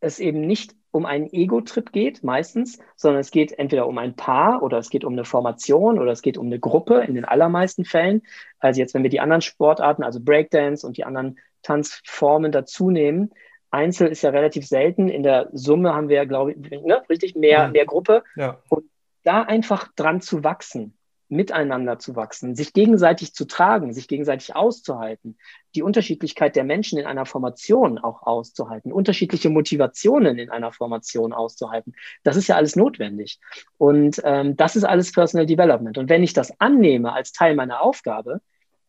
es 0.00 0.18
eben 0.18 0.40
nicht 0.40 0.74
um 0.94 1.06
einen 1.06 1.28
Ego-Trip 1.32 1.90
geht, 1.90 2.22
meistens, 2.22 2.78
sondern 2.94 3.20
es 3.20 3.32
geht 3.32 3.58
entweder 3.58 3.88
um 3.88 3.98
ein 3.98 4.14
Paar 4.14 4.62
oder 4.62 4.78
es 4.78 4.90
geht 4.90 5.04
um 5.04 5.14
eine 5.14 5.24
Formation 5.24 5.98
oder 5.98 6.12
es 6.12 6.22
geht 6.22 6.38
um 6.38 6.46
eine 6.46 6.60
Gruppe 6.60 7.00
in 7.00 7.16
den 7.16 7.24
allermeisten 7.24 7.84
Fällen. 7.84 8.22
Also 8.60 8.80
jetzt, 8.80 8.94
wenn 8.94 9.02
wir 9.02 9.10
die 9.10 9.18
anderen 9.18 9.42
Sportarten, 9.42 10.04
also 10.04 10.20
Breakdance 10.20 10.86
und 10.86 10.96
die 10.96 11.04
anderen 11.04 11.38
Tanzformen 11.62 12.52
dazu 12.52 12.90
nehmen, 12.90 13.32
Einzel 13.70 14.06
ist 14.06 14.22
ja 14.22 14.30
relativ 14.30 14.68
selten. 14.68 15.08
In 15.08 15.24
der 15.24 15.48
Summe 15.52 15.94
haben 15.94 16.08
wir, 16.08 16.26
glaube 16.26 16.52
ich, 16.52 16.58
ne, 16.70 17.02
richtig 17.10 17.34
mehr, 17.34 17.68
mehr 17.68 17.86
Gruppe. 17.86 18.22
Ja. 18.36 18.58
Und 18.68 18.84
da 19.24 19.42
einfach 19.42 19.88
dran 19.96 20.20
zu 20.20 20.44
wachsen 20.44 20.96
miteinander 21.34 21.98
zu 21.98 22.16
wachsen, 22.16 22.54
sich 22.54 22.72
gegenseitig 22.72 23.34
zu 23.34 23.44
tragen, 23.44 23.92
sich 23.92 24.08
gegenseitig 24.08 24.54
auszuhalten, 24.54 25.36
die 25.74 25.82
Unterschiedlichkeit 25.82 26.56
der 26.56 26.64
Menschen 26.64 26.98
in 26.98 27.06
einer 27.06 27.26
Formation 27.26 27.98
auch 27.98 28.22
auszuhalten, 28.22 28.92
unterschiedliche 28.92 29.50
Motivationen 29.50 30.38
in 30.38 30.50
einer 30.50 30.72
Formation 30.72 31.32
auszuhalten. 31.32 31.94
Das 32.22 32.36
ist 32.36 32.48
ja 32.48 32.56
alles 32.56 32.76
notwendig. 32.76 33.40
Und 33.76 34.20
ähm, 34.24 34.56
das 34.56 34.76
ist 34.76 34.84
alles 34.84 35.12
Personal 35.12 35.46
Development. 35.46 35.98
Und 35.98 36.08
wenn 36.08 36.22
ich 36.22 36.32
das 36.32 36.58
annehme 36.60 37.12
als 37.12 37.32
Teil 37.32 37.54
meiner 37.54 37.82
Aufgabe, 37.82 38.40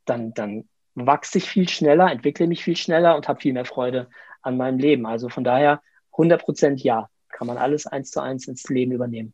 dann, 0.06 0.34
dann 0.34 0.70
wachse 0.94 1.40
ich 1.40 1.50
viel 1.50 1.68
schneller, 1.68 2.12
entwickle 2.12 2.48
mich 2.48 2.64
viel 2.64 2.78
schneller 2.78 3.16
und 3.16 3.28
habe 3.28 3.42
viel 3.42 3.54
mehr 3.54 3.66
Freude 3.66 4.08
an 4.42 4.56
meinem 4.56 4.80
Leben. 4.80 5.06
Also 5.06 5.30
von 5.30 5.44
daher 5.44 5.82
100 6.12 6.44
Prozent 6.44 6.84
ja, 6.84 7.10
kann 7.30 7.48
man 7.48 7.58
alles 7.58 7.88
eins 7.88 8.12
zu 8.12 8.22
eins 8.22 8.48
ins 8.48 8.70
Leben 8.70 8.92
übernehmen. 8.92 9.34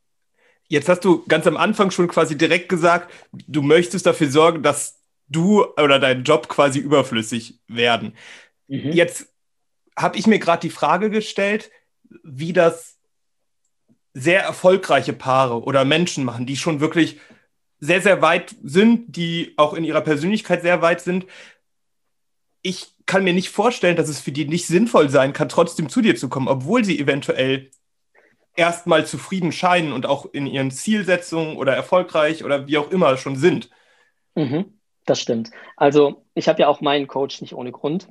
Jetzt 0.71 0.87
hast 0.87 1.03
du 1.03 1.25
ganz 1.27 1.45
am 1.47 1.57
Anfang 1.57 1.91
schon 1.91 2.07
quasi 2.07 2.37
direkt 2.37 2.69
gesagt, 2.69 3.11
du 3.33 3.61
möchtest 3.61 4.05
dafür 4.05 4.31
sorgen, 4.31 4.63
dass 4.63 5.01
du 5.27 5.65
oder 5.65 5.99
dein 5.99 6.23
Job 6.23 6.47
quasi 6.47 6.79
überflüssig 6.79 7.59
werden. 7.67 8.15
Mhm. 8.69 8.93
Jetzt 8.93 9.27
habe 9.99 10.17
ich 10.17 10.27
mir 10.27 10.39
gerade 10.39 10.61
die 10.61 10.69
Frage 10.69 11.09
gestellt, 11.09 11.71
wie 12.23 12.53
das 12.53 12.97
sehr 14.13 14.43
erfolgreiche 14.43 15.11
Paare 15.11 15.61
oder 15.61 15.83
Menschen 15.83 16.23
machen, 16.23 16.45
die 16.45 16.55
schon 16.55 16.79
wirklich 16.79 17.19
sehr, 17.79 18.01
sehr 18.01 18.21
weit 18.21 18.55
sind, 18.63 19.13
die 19.13 19.53
auch 19.57 19.73
in 19.73 19.83
ihrer 19.83 19.99
Persönlichkeit 19.99 20.61
sehr 20.61 20.81
weit 20.81 21.01
sind. 21.01 21.25
Ich 22.61 22.93
kann 23.05 23.25
mir 23.25 23.33
nicht 23.33 23.49
vorstellen, 23.49 23.97
dass 23.97 24.07
es 24.07 24.21
für 24.21 24.31
die 24.31 24.45
nicht 24.45 24.67
sinnvoll 24.67 25.09
sein 25.09 25.33
kann, 25.33 25.49
trotzdem 25.49 25.89
zu 25.89 26.01
dir 26.01 26.15
zu 26.15 26.29
kommen, 26.29 26.47
obwohl 26.47 26.85
sie 26.85 26.97
eventuell 26.97 27.71
erstmal 28.61 29.05
zufrieden 29.05 29.51
scheinen 29.51 29.91
und 29.91 30.05
auch 30.05 30.27
in 30.31 30.45
ihren 30.45 30.69
Zielsetzungen 30.69 31.57
oder 31.57 31.75
erfolgreich 31.75 32.43
oder 32.43 32.67
wie 32.67 32.77
auch 32.77 32.91
immer 32.91 33.17
schon 33.17 33.35
sind. 33.35 33.69
Mhm, 34.35 34.77
das 35.05 35.19
stimmt. 35.19 35.49
Also 35.75 36.23
ich 36.35 36.47
habe 36.47 36.61
ja 36.61 36.67
auch 36.67 36.79
meinen 36.79 37.07
Coach 37.07 37.41
nicht 37.41 37.55
ohne 37.55 37.71
Grund, 37.71 38.07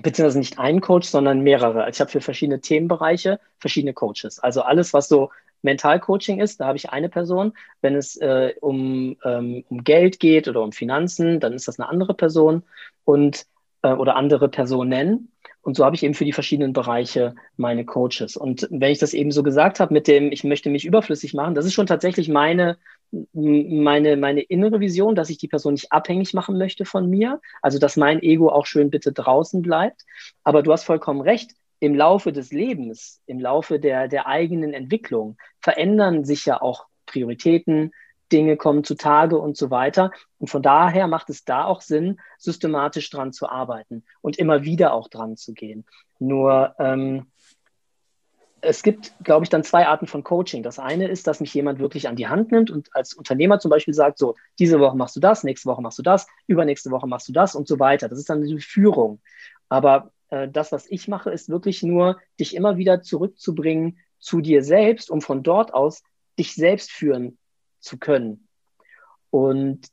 beziehungsweise 0.00 0.38
nicht 0.38 0.58
einen 0.58 0.80
Coach, 0.80 1.06
sondern 1.06 1.40
mehrere. 1.40 1.84
Also 1.84 1.96
ich 1.96 2.00
habe 2.00 2.10
für 2.10 2.20
verschiedene 2.22 2.62
Themenbereiche 2.62 3.40
verschiedene 3.58 3.92
Coaches. 3.92 4.38
Also 4.38 4.62
alles, 4.62 4.94
was 4.94 5.08
so 5.08 5.30
Mentalcoaching 5.60 6.40
ist, 6.40 6.60
da 6.60 6.66
habe 6.66 6.78
ich 6.78 6.88
eine 6.90 7.10
Person. 7.10 7.52
Wenn 7.82 7.94
es 7.94 8.16
äh, 8.16 8.54
um, 8.60 9.16
ähm, 9.22 9.64
um 9.68 9.84
Geld 9.84 10.18
geht 10.18 10.48
oder 10.48 10.62
um 10.62 10.72
Finanzen, 10.72 11.40
dann 11.40 11.52
ist 11.52 11.68
das 11.68 11.78
eine 11.78 11.90
andere 11.90 12.14
Person 12.14 12.62
und 13.04 13.46
äh, 13.82 13.92
oder 13.92 14.16
andere 14.16 14.48
Personen. 14.48 15.30
Und 15.68 15.74
so 15.74 15.84
habe 15.84 15.94
ich 15.94 16.02
eben 16.02 16.14
für 16.14 16.24
die 16.24 16.32
verschiedenen 16.32 16.72
Bereiche 16.72 17.34
meine 17.58 17.84
Coaches. 17.84 18.38
Und 18.38 18.66
wenn 18.70 18.90
ich 18.90 19.00
das 19.00 19.12
eben 19.12 19.30
so 19.30 19.42
gesagt 19.42 19.80
habe 19.80 19.92
mit 19.92 20.08
dem, 20.08 20.32
ich 20.32 20.42
möchte 20.42 20.70
mich 20.70 20.86
überflüssig 20.86 21.34
machen, 21.34 21.54
das 21.54 21.66
ist 21.66 21.74
schon 21.74 21.86
tatsächlich 21.86 22.30
meine, 22.30 22.78
meine, 23.34 24.16
meine 24.16 24.40
innere 24.40 24.80
Vision, 24.80 25.14
dass 25.14 25.28
ich 25.28 25.36
die 25.36 25.46
Person 25.46 25.74
nicht 25.74 25.92
abhängig 25.92 26.32
machen 26.32 26.56
möchte 26.56 26.86
von 26.86 27.10
mir. 27.10 27.42
Also, 27.60 27.78
dass 27.78 27.98
mein 27.98 28.22
Ego 28.22 28.48
auch 28.48 28.64
schön 28.64 28.88
bitte 28.88 29.12
draußen 29.12 29.60
bleibt. 29.60 30.06
Aber 30.42 30.62
du 30.62 30.72
hast 30.72 30.84
vollkommen 30.84 31.20
recht. 31.20 31.50
Im 31.80 31.94
Laufe 31.94 32.32
des 32.32 32.50
Lebens, 32.50 33.20
im 33.26 33.38
Laufe 33.38 33.78
der, 33.78 34.08
der 34.08 34.26
eigenen 34.26 34.72
Entwicklung 34.72 35.36
verändern 35.60 36.24
sich 36.24 36.46
ja 36.46 36.62
auch 36.62 36.86
Prioritäten, 37.04 37.92
Dinge 38.32 38.56
kommen 38.56 38.84
zutage 38.84 39.38
und 39.38 39.56
so 39.56 39.70
weiter. 39.70 40.10
Und 40.38 40.48
von 40.48 40.62
daher 40.62 41.06
macht 41.06 41.30
es 41.30 41.44
da 41.44 41.64
auch 41.64 41.80
Sinn, 41.80 42.20
systematisch 42.38 43.10
dran 43.10 43.32
zu 43.32 43.48
arbeiten 43.48 44.04
und 44.20 44.38
immer 44.38 44.64
wieder 44.64 44.92
auch 44.92 45.08
dran 45.08 45.36
zu 45.36 45.54
gehen. 45.54 45.84
Nur 46.18 46.74
ähm, 46.78 47.26
es 48.60 48.82
gibt, 48.82 49.12
glaube 49.22 49.44
ich, 49.44 49.50
dann 49.50 49.62
zwei 49.62 49.86
Arten 49.86 50.06
von 50.06 50.24
Coaching. 50.24 50.62
Das 50.62 50.78
eine 50.78 51.08
ist, 51.08 51.26
dass 51.26 51.40
mich 51.40 51.54
jemand 51.54 51.78
wirklich 51.78 52.08
an 52.08 52.16
die 52.16 52.28
Hand 52.28 52.50
nimmt 52.50 52.70
und 52.70 52.94
als 52.94 53.14
Unternehmer 53.14 53.60
zum 53.60 53.70
Beispiel 53.70 53.94
sagt, 53.94 54.18
so, 54.18 54.34
diese 54.58 54.80
Woche 54.80 54.96
machst 54.96 55.16
du 55.16 55.20
das, 55.20 55.44
nächste 55.44 55.68
Woche 55.68 55.80
machst 55.80 55.98
du 55.98 56.02
das, 56.02 56.26
übernächste 56.46 56.90
Woche 56.90 57.06
machst 57.06 57.28
du 57.28 57.32
das 57.32 57.54
und 57.54 57.68
so 57.68 57.78
weiter. 57.78 58.08
Das 58.08 58.18
ist 58.18 58.28
dann 58.30 58.42
die 58.42 58.60
Führung. 58.60 59.20
Aber 59.68 60.10
äh, 60.30 60.48
das, 60.48 60.72
was 60.72 60.86
ich 60.90 61.08
mache, 61.08 61.30
ist 61.30 61.48
wirklich 61.48 61.82
nur, 61.82 62.18
dich 62.40 62.56
immer 62.56 62.76
wieder 62.76 63.02
zurückzubringen 63.02 63.98
zu 64.18 64.40
dir 64.40 64.64
selbst, 64.64 65.10
um 65.10 65.20
von 65.20 65.42
dort 65.42 65.72
aus 65.72 66.02
dich 66.38 66.54
selbst 66.54 66.90
führen 66.90 67.38
zu 67.80 67.98
können. 67.98 68.48
Und 69.30 69.88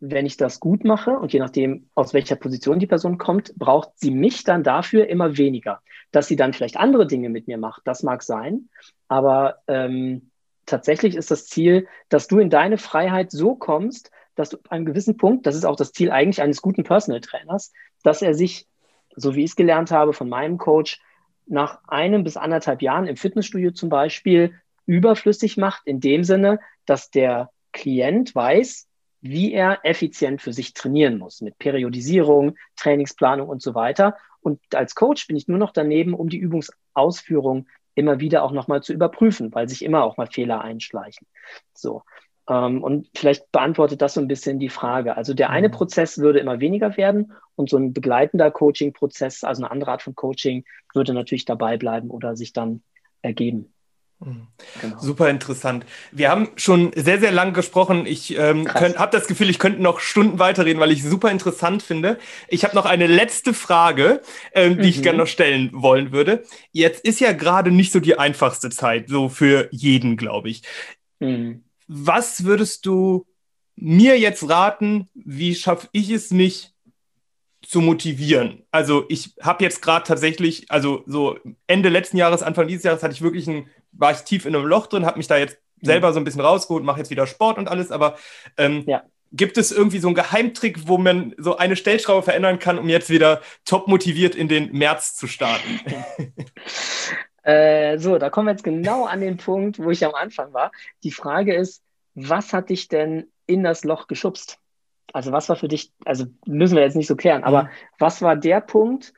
wenn 0.00 0.24
ich 0.24 0.36
das 0.36 0.60
gut 0.60 0.84
mache 0.84 1.10
und 1.10 1.32
je 1.32 1.40
nachdem, 1.40 1.88
aus 1.94 2.14
welcher 2.14 2.36
Position 2.36 2.78
die 2.78 2.86
Person 2.86 3.18
kommt, 3.18 3.54
braucht 3.56 3.90
sie 3.96 4.10
mich 4.10 4.44
dann 4.44 4.62
dafür 4.62 5.08
immer 5.08 5.36
weniger. 5.36 5.82
Dass 6.10 6.26
sie 6.26 6.36
dann 6.36 6.54
vielleicht 6.54 6.78
andere 6.78 7.06
Dinge 7.06 7.28
mit 7.28 7.46
mir 7.46 7.58
macht, 7.58 7.82
das 7.84 8.02
mag 8.02 8.22
sein, 8.22 8.68
aber 9.08 9.58
ähm, 9.68 10.30
tatsächlich 10.66 11.16
ist 11.16 11.30
das 11.30 11.46
Ziel, 11.46 11.86
dass 12.08 12.28
du 12.28 12.38
in 12.38 12.50
deine 12.50 12.78
Freiheit 12.78 13.30
so 13.30 13.54
kommst, 13.54 14.10
dass 14.34 14.50
du 14.50 14.56
an 14.56 14.70
einem 14.70 14.84
gewissen 14.86 15.16
Punkt, 15.16 15.46
das 15.46 15.54
ist 15.54 15.66
auch 15.66 15.76
das 15.76 15.92
Ziel 15.92 16.10
eigentlich 16.10 16.40
eines 16.40 16.62
guten 16.62 16.82
Personal 16.82 17.20
Trainers, 17.20 17.72
dass 18.02 18.22
er 18.22 18.34
sich, 18.34 18.66
so 19.14 19.34
wie 19.34 19.44
ich 19.44 19.50
es 19.50 19.56
gelernt 19.56 19.90
habe 19.90 20.12
von 20.12 20.28
meinem 20.28 20.56
Coach, 20.56 21.00
nach 21.46 21.80
einem 21.88 22.24
bis 22.24 22.36
anderthalb 22.36 22.80
Jahren 22.80 23.06
im 23.06 23.16
Fitnessstudio 23.16 23.72
zum 23.72 23.88
Beispiel 23.88 24.54
überflüssig 24.90 25.56
macht, 25.56 25.82
in 25.86 26.00
dem 26.00 26.24
Sinne, 26.24 26.58
dass 26.84 27.10
der 27.10 27.50
Klient 27.72 28.34
weiß, 28.34 28.88
wie 29.20 29.52
er 29.52 29.78
effizient 29.84 30.42
für 30.42 30.52
sich 30.52 30.74
trainieren 30.74 31.18
muss, 31.18 31.40
mit 31.40 31.58
Periodisierung, 31.58 32.56
Trainingsplanung 32.76 33.48
und 33.48 33.62
so 33.62 33.74
weiter. 33.74 34.16
Und 34.40 34.60
als 34.74 34.96
Coach 34.96 35.28
bin 35.28 35.36
ich 35.36 35.46
nur 35.46 35.58
noch 35.58 35.72
daneben, 35.72 36.14
um 36.14 36.28
die 36.28 36.38
Übungsausführung 36.38 37.68
immer 37.94 38.18
wieder 38.18 38.42
auch 38.42 38.50
nochmal 38.50 38.82
zu 38.82 38.92
überprüfen, 38.92 39.54
weil 39.54 39.68
sich 39.68 39.84
immer 39.84 40.02
auch 40.02 40.16
mal 40.16 40.26
Fehler 40.26 40.62
einschleichen. 40.62 41.26
So. 41.72 42.02
Ähm, 42.48 42.82
und 42.82 43.08
vielleicht 43.14 43.52
beantwortet 43.52 44.02
das 44.02 44.14
so 44.14 44.20
ein 44.20 44.28
bisschen 44.28 44.58
die 44.58 44.70
Frage. 44.70 45.16
Also 45.16 45.34
der 45.34 45.50
eine 45.50 45.68
mhm. 45.68 45.72
Prozess 45.72 46.18
würde 46.18 46.40
immer 46.40 46.58
weniger 46.58 46.96
werden 46.96 47.32
und 47.54 47.70
so 47.70 47.76
ein 47.76 47.92
begleitender 47.92 48.50
Coaching-Prozess, 48.50 49.44
also 49.44 49.62
eine 49.62 49.70
andere 49.70 49.92
Art 49.92 50.02
von 50.02 50.16
Coaching, 50.16 50.64
würde 50.94 51.14
natürlich 51.14 51.44
dabei 51.44 51.76
bleiben 51.76 52.10
oder 52.10 52.34
sich 52.34 52.52
dann 52.52 52.82
ergeben. 53.22 53.72
Genau. 54.20 54.98
Super 55.00 55.30
interessant. 55.30 55.86
Wir 56.12 56.30
haben 56.30 56.48
schon 56.56 56.92
sehr, 56.94 57.20
sehr 57.20 57.32
lang 57.32 57.54
gesprochen. 57.54 58.04
Ich 58.04 58.36
ähm, 58.36 58.68
habe 58.68 59.10
das 59.10 59.26
Gefühl, 59.26 59.48
ich 59.48 59.58
könnte 59.58 59.80
noch 59.80 60.00
Stunden 60.00 60.38
weiterreden, 60.38 60.78
weil 60.78 60.92
ich 60.92 61.02
super 61.02 61.30
interessant 61.30 61.82
finde. 61.82 62.18
Ich 62.48 62.64
habe 62.64 62.76
noch 62.76 62.84
eine 62.84 63.06
letzte 63.06 63.54
Frage, 63.54 64.20
ähm, 64.52 64.74
die 64.74 64.82
mhm. 64.82 64.88
ich 64.88 65.02
gerne 65.02 65.18
noch 65.18 65.26
stellen 65.26 65.70
wollen 65.72 66.12
würde. 66.12 66.42
Jetzt 66.70 67.02
ist 67.04 67.20
ja 67.20 67.32
gerade 67.32 67.70
nicht 67.70 67.92
so 67.92 68.00
die 68.00 68.18
einfachste 68.18 68.68
Zeit, 68.68 69.08
so 69.08 69.30
für 69.30 69.68
jeden, 69.70 70.18
glaube 70.18 70.50
ich. 70.50 70.62
Mhm. 71.18 71.64
Was 71.88 72.44
würdest 72.44 72.84
du 72.84 73.26
mir 73.76 74.18
jetzt 74.18 74.46
raten? 74.50 75.08
Wie 75.14 75.54
schaffe 75.54 75.88
ich 75.92 76.10
es 76.10 76.30
nicht, 76.30 76.74
zu 77.62 77.80
motivieren. 77.80 78.62
Also 78.70 79.04
ich 79.08 79.34
habe 79.40 79.62
jetzt 79.62 79.82
gerade 79.82 80.06
tatsächlich, 80.06 80.70
also 80.70 81.04
so 81.06 81.38
Ende 81.66 81.88
letzten 81.88 82.16
Jahres, 82.16 82.42
Anfang 82.42 82.66
dieses 82.66 82.84
Jahres 82.84 83.02
hatte 83.02 83.14
ich 83.14 83.22
wirklich 83.22 83.48
ein, 83.48 83.68
war 83.92 84.12
ich 84.12 84.18
tief 84.18 84.46
in 84.46 84.54
einem 84.54 84.66
Loch 84.66 84.86
drin, 84.86 85.06
habe 85.06 85.18
mich 85.18 85.26
da 85.26 85.36
jetzt 85.36 85.58
mhm. 85.80 85.86
selber 85.86 86.12
so 86.12 86.20
ein 86.20 86.24
bisschen 86.24 86.40
rausgeholt, 86.40 86.84
mache 86.84 86.98
jetzt 86.98 87.10
wieder 87.10 87.26
Sport 87.26 87.58
und 87.58 87.68
alles, 87.68 87.90
aber 87.90 88.16
ähm, 88.56 88.84
ja. 88.86 89.02
gibt 89.32 89.58
es 89.58 89.72
irgendwie 89.72 89.98
so 89.98 90.08
einen 90.08 90.14
Geheimtrick, 90.14 90.88
wo 90.88 90.98
man 90.98 91.34
so 91.38 91.56
eine 91.56 91.76
Stellschraube 91.76 92.22
verändern 92.22 92.58
kann, 92.58 92.78
um 92.78 92.88
jetzt 92.88 93.10
wieder 93.10 93.40
top 93.64 93.88
motiviert 93.88 94.34
in 94.34 94.48
den 94.48 94.72
März 94.72 95.16
zu 95.16 95.26
starten? 95.26 95.80
äh, 97.42 97.98
so, 97.98 98.18
da 98.18 98.30
kommen 98.30 98.46
wir 98.46 98.52
jetzt 98.52 98.64
genau 98.64 99.04
an 99.04 99.20
den 99.20 99.36
Punkt, 99.36 99.78
wo 99.78 99.90
ich 99.90 100.04
am 100.04 100.14
Anfang 100.14 100.52
war. 100.52 100.72
Die 101.04 101.12
Frage 101.12 101.54
ist, 101.54 101.82
was 102.14 102.52
hat 102.52 102.70
dich 102.70 102.88
denn 102.88 103.28
in 103.46 103.62
das 103.62 103.84
Loch 103.84 104.06
geschubst? 104.06 104.58
Also 105.12 105.32
was 105.32 105.48
war 105.48 105.56
für 105.56 105.68
dich, 105.68 105.92
also 106.04 106.26
müssen 106.46 106.76
wir 106.76 106.84
jetzt 106.84 106.96
nicht 106.96 107.08
so 107.08 107.16
klären, 107.16 107.42
aber 107.42 107.64
mhm. 107.64 107.68
was 107.98 108.22
war 108.22 108.36
der 108.36 108.60
Punkt, 108.60 109.12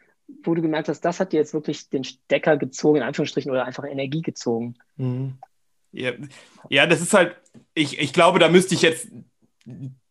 wo 0.45 0.55
du 0.55 0.63
gemerkt 0.63 0.89
hast, 0.89 1.01
das 1.01 1.21
hat 1.21 1.33
dir 1.33 1.39
jetzt 1.39 1.55
wirklich 1.55 1.89
den 1.89 2.05
Stecker 2.05 2.57
gezogen, 2.57 2.99
in 2.99 3.03
Anführungsstrichen, 3.03 3.51
oder 3.51 3.65
einfach 3.65 3.85
Energie 3.85 4.23
gezogen? 4.23 4.75
Mhm. 4.97 5.35
Ja, 5.93 6.13
ja, 6.71 6.87
das 6.87 7.01
ist 7.01 7.13
halt, 7.13 7.37
ich, 7.75 7.99
ich 7.99 8.13
glaube, 8.13 8.39
da 8.39 8.49
müsste 8.49 8.75
ich 8.75 8.83
jetzt 8.83 9.09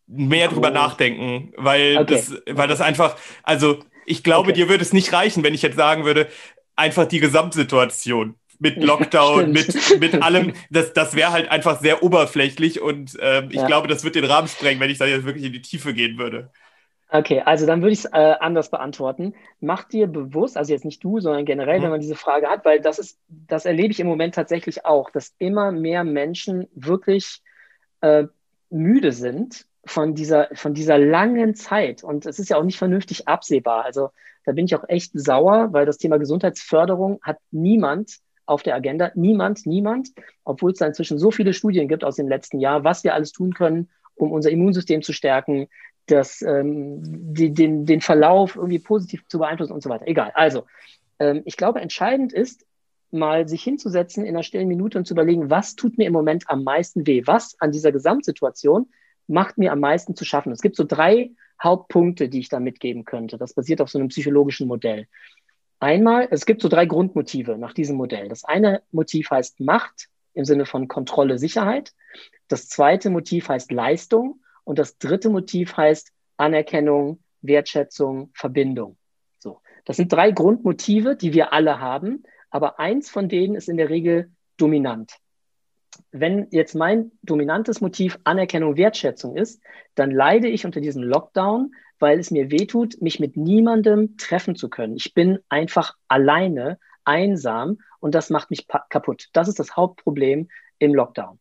mehr 0.08 0.48
drüber 0.50 0.70
oh. 0.70 0.74
nachdenken, 0.74 1.54
weil, 1.58 1.98
okay. 1.98 2.16
das, 2.16 2.34
weil 2.56 2.68
das 2.68 2.82
einfach, 2.82 3.18
also 3.44 3.80
ich 4.06 4.24
glaube, 4.24 4.50
okay. 4.50 4.60
dir 4.60 4.70
würde 4.70 4.84
es 4.84 4.94
nicht 4.94 5.12
reichen, 5.14 5.44
wenn 5.44 5.54
ich 5.54 5.62
jetzt 5.62 5.78
sagen 5.78 6.06
würde, 6.06 6.28
einfach 6.76 7.06
die 7.06 7.20
Gesamtsituation 7.20 8.36
mit 8.60 8.82
Lockdown, 8.84 9.52
mit, 9.52 10.00
mit 10.00 10.22
allem. 10.22 10.54
Das, 10.70 10.94
das 10.94 11.16
wäre 11.16 11.32
halt 11.32 11.50
einfach 11.50 11.82
sehr 11.82 12.04
oberflächlich 12.04 12.80
und 12.80 13.20
äh, 13.20 13.46
ich 13.48 13.56
ja. 13.56 13.66
glaube, 13.66 13.88
das 13.88 14.04
wird 14.04 14.16
den 14.16 14.26
Rahmen 14.26 14.48
sprengen, 14.48 14.80
wenn 14.80 14.92
ich 14.92 15.00
da 15.00 15.06
jetzt 15.06 15.26
wirklich 15.26 15.46
in 15.46 15.54
die 15.54 15.64
Tiefe 15.64 15.94
gehen 15.94 16.20
würde. 16.20 16.52
Okay, 17.14 17.42
also 17.42 17.66
dann 17.66 17.82
würde 17.82 17.92
ich 17.92 18.00
es 18.00 18.06
äh, 18.06 18.36
anders 18.40 18.72
beantworten. 18.72 19.36
Mach 19.60 19.84
dir 19.84 20.08
bewusst, 20.08 20.56
also 20.56 20.72
jetzt 20.72 20.86
nicht 20.86 21.04
du, 21.04 21.20
sondern 21.20 21.44
generell, 21.44 21.80
mhm. 21.80 21.84
wenn 21.84 21.90
man 21.92 22.00
diese 22.00 22.16
Frage 22.16 22.48
hat, 22.48 22.64
weil 22.64 22.80
das 22.80 23.00
ist, 23.00 23.20
das 23.28 23.66
erlebe 23.66 23.92
ich 23.92 24.00
im 24.00 24.08
Moment 24.08 24.34
tatsächlich 24.34 24.86
auch, 24.86 25.10
dass 25.10 25.36
immer 25.38 25.74
mehr 25.74 26.06
Menschen 26.06 26.70
wirklich 26.74 27.42
äh, 28.00 28.28
müde 28.70 29.12
sind 29.12 29.66
von 29.84 30.16
dieser, 30.16 30.48
von 30.54 30.74
dieser 30.74 30.98
langen 30.98 31.54
Zeit. 31.54 32.02
Und 32.02 32.26
es 32.26 32.40
ist 32.40 32.50
ja 32.50 32.58
auch 32.58 32.64
nicht 32.64 32.78
vernünftig 32.78 33.28
absehbar. 33.28 33.84
Also 33.84 34.12
da 34.46 34.54
bin 34.54 34.64
ich 34.64 34.76
auch 34.76 34.88
echt 34.88 35.12
sauer, 35.14 35.74
weil 35.74 35.86
das 35.86 35.98
Thema 35.98 36.18
Gesundheitsförderung 36.18 37.20
hat 37.24 37.40
niemand 37.52 38.20
auf 38.46 38.64
der 38.64 38.76
Agenda. 38.76 39.12
Niemand, 39.16 39.66
niemand, 39.66 40.10
obwohl 40.46 40.72
es 40.72 40.80
da 40.80 40.88
inzwischen 40.88 41.20
so 41.20 41.30
viele 41.30 41.54
Studien 41.54 41.90
gibt 41.90 42.06
aus 42.06 42.16
dem 42.16 42.30
letzten 42.30 42.62
Jahr, 42.62 42.86
was 42.86 43.04
wir 43.04 43.14
alles 43.14 43.34
tun 43.34 43.54
können, 43.54 43.90
um 44.16 44.32
unser 44.32 44.50
Immunsystem 44.50 45.02
zu 45.02 45.14
stärken, 45.14 45.68
das, 46.08 46.42
ähm, 46.42 47.00
die, 47.34 47.54
den, 47.54 47.86
den 47.86 48.02
Verlauf 48.02 48.56
irgendwie 48.56 48.80
positiv 48.80 49.26
zu 49.28 49.40
beeinflussen 49.40 49.74
und 49.74 49.84
so 49.84 49.90
weiter. 49.90 50.08
Egal. 50.08 50.32
Also, 50.34 50.66
ähm, 51.20 51.42
ich 51.46 51.58
glaube, 51.58 51.82
entscheidend 51.82 52.34
ist, 52.34 52.66
mal 53.12 53.48
sich 53.48 53.64
hinzusetzen 53.64 54.26
in 54.26 54.36
einer 54.36 54.44
stillen 54.44 54.68
Minute 54.68 54.98
und 54.98 55.06
zu 55.06 55.14
überlegen, 55.14 55.50
was 55.50 55.76
tut 55.76 55.98
mir 55.98 56.08
im 56.08 56.14
Moment 56.14 56.46
am 56.48 56.64
meisten 56.64 57.06
weh? 57.06 57.24
Was 57.26 57.56
an 57.60 57.72
dieser 57.72 57.92
Gesamtsituation 57.92 58.90
macht 59.28 59.58
mir 59.58 59.72
am 59.72 59.80
meisten 59.80 60.16
zu 60.16 60.26
schaffen? 60.26 60.52
Es 60.52 60.62
gibt 60.62 60.76
so 60.76 60.86
drei 60.86 61.32
Hauptpunkte, 61.62 62.30
die 62.30 62.40
ich 62.40 62.50
da 62.50 62.60
mitgeben 62.60 63.06
könnte. 63.06 63.38
Das 63.38 63.54
basiert 63.54 63.82
auf 63.82 63.90
so 63.90 64.00
einem 64.00 64.08
psychologischen 64.08 64.68
Modell. 64.68 65.08
Einmal, 65.80 66.28
es 66.32 66.46
gibt 66.46 66.62
so 66.62 66.70
drei 66.70 66.86
Grundmotive 66.86 67.58
nach 67.58 67.74
diesem 67.74 67.98
Modell. 67.98 68.30
Das 68.30 68.46
eine 68.46 68.82
Motiv 68.92 69.30
heißt 69.32 69.60
Macht 69.60 70.10
im 70.34 70.46
Sinne 70.46 70.66
von 70.66 70.88
Kontrolle, 70.88 71.38
Sicherheit. 71.38 71.94
Das 72.48 72.70
zweite 72.70 73.10
Motiv 73.10 73.50
heißt 73.50 73.72
Leistung. 73.72 74.41
Und 74.64 74.80
das 74.80 74.98
dritte 74.98 75.30
Motiv 75.30 75.76
heißt 75.78 76.12
Anerkennung, 76.38 77.20
Wertschätzung, 77.42 78.32
Verbindung. 78.34 78.98
So. 79.40 79.62
Das 79.86 79.98
sind 79.98 80.12
drei 80.12 80.32
Grundmotive, 80.32 81.16
die 81.16 81.34
wir 81.34 81.54
alle 81.54 81.80
haben. 81.80 82.24
Aber 82.50 82.80
eins 82.80 83.10
von 83.10 83.30
denen 83.30 83.56
ist 83.56 83.70
in 83.70 83.78
der 83.78 83.90
Regel 83.90 84.32
dominant. 84.58 85.18
Wenn 86.12 86.48
jetzt 86.52 86.76
mein 86.76 87.12
dominantes 87.24 87.82
Motiv 87.82 88.20
Anerkennung, 88.24 88.78
Wertschätzung 88.78 89.36
ist, 89.36 89.62
dann 89.96 90.12
leide 90.12 90.48
ich 90.48 90.66
unter 90.66 90.82
diesem 90.82 91.04
Lockdown, 91.04 91.74
weil 92.00 92.20
es 92.20 92.32
mir 92.32 92.52
wehtut, 92.52 93.02
mich 93.02 93.20
mit 93.20 93.38
niemandem 93.38 94.18
treffen 94.18 94.56
zu 94.56 94.70
können. 94.70 94.96
Ich 94.96 95.14
bin 95.14 95.40
einfach 95.50 95.96
alleine, 96.08 96.80
einsam 97.04 97.80
und 98.00 98.16
das 98.16 98.30
macht 98.30 98.50
mich 98.50 98.68
kaputt. 98.68 99.30
Das 99.34 99.48
ist 99.48 99.60
das 99.60 99.76
Hauptproblem 99.76 100.50
im 100.80 100.94
Lockdown. 100.94 101.40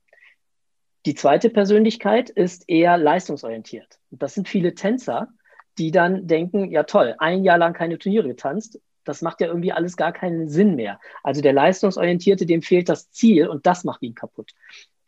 Die 1.06 1.14
zweite 1.14 1.50
Persönlichkeit 1.50 2.30
ist 2.30 2.68
eher 2.68 2.98
leistungsorientiert. 2.98 3.98
Das 4.10 4.34
sind 4.34 4.48
viele 4.48 4.74
Tänzer, 4.74 5.28
die 5.78 5.90
dann 5.90 6.26
denken, 6.26 6.70
ja 6.70 6.82
toll, 6.82 7.14
ein 7.18 7.44
Jahr 7.44 7.58
lang 7.58 7.72
keine 7.72 7.98
Turniere 7.98 8.28
getanzt, 8.28 8.80
das 9.04 9.22
macht 9.22 9.40
ja 9.40 9.46
irgendwie 9.46 9.72
alles 9.72 9.96
gar 9.96 10.12
keinen 10.12 10.48
Sinn 10.48 10.76
mehr. 10.76 11.00
Also 11.22 11.40
der 11.40 11.54
Leistungsorientierte, 11.54 12.44
dem 12.44 12.60
fehlt 12.60 12.88
das 12.88 13.10
Ziel 13.10 13.48
und 13.48 13.66
das 13.66 13.84
macht 13.84 14.02
ihn 14.02 14.14
kaputt. 14.14 14.52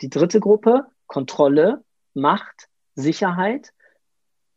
Die 0.01 0.09
dritte 0.09 0.41
Gruppe, 0.41 0.87
Kontrolle, 1.07 1.85
Macht, 2.15 2.69
Sicherheit 2.95 3.73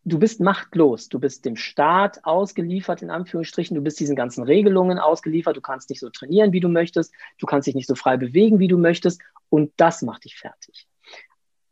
du 0.06 0.20
bist 0.20 0.40
machtlos. 0.40 1.10
Du 1.10 1.20
bist 1.20 1.46
dem 1.46 1.56
Staat 1.56 2.24
ausgeliefert, 2.24 3.02
in 3.02 3.10
Anführungsstrichen. 3.10 3.76
Du 3.76 3.82
bist 3.82 4.00
diesen 4.00 4.16
ganzen 4.16 4.44
Regelungen 4.44 5.00
ausgeliefert. 5.00 5.58
Du 5.58 5.62
kannst 5.62 5.90
nicht 5.90 6.00
so 6.00 6.10
trainieren, 6.10 6.54
wie 6.54 6.60
du 6.60 6.70
möchtest. 6.70 7.14
Du 7.40 7.46
kannst 7.46 7.68
dich 7.68 7.76
nicht 7.76 7.88
so 7.88 7.96
frei 7.96 8.16
bewegen, 8.16 8.60
wie 8.60 8.68
du 8.68 8.78
möchtest. 8.78 9.22
Und 9.50 9.74
das 9.78 10.02
macht 10.02 10.24
dich 10.24 10.38
fertig. 10.38 10.88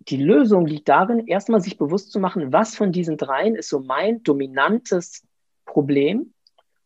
Die 0.10 0.18
Lösung 0.18 0.66
liegt 0.66 0.90
darin, 0.90 1.28
erstmal 1.28 1.62
sich 1.62 1.78
bewusst 1.78 2.12
zu 2.12 2.20
machen, 2.20 2.52
was 2.52 2.76
von 2.76 2.92
diesen 2.92 3.18
dreien 3.18 3.56
ist 3.56 3.70
so 3.70 3.80
mein 3.80 4.24
dominantes 4.24 5.24
Problem 5.66 6.34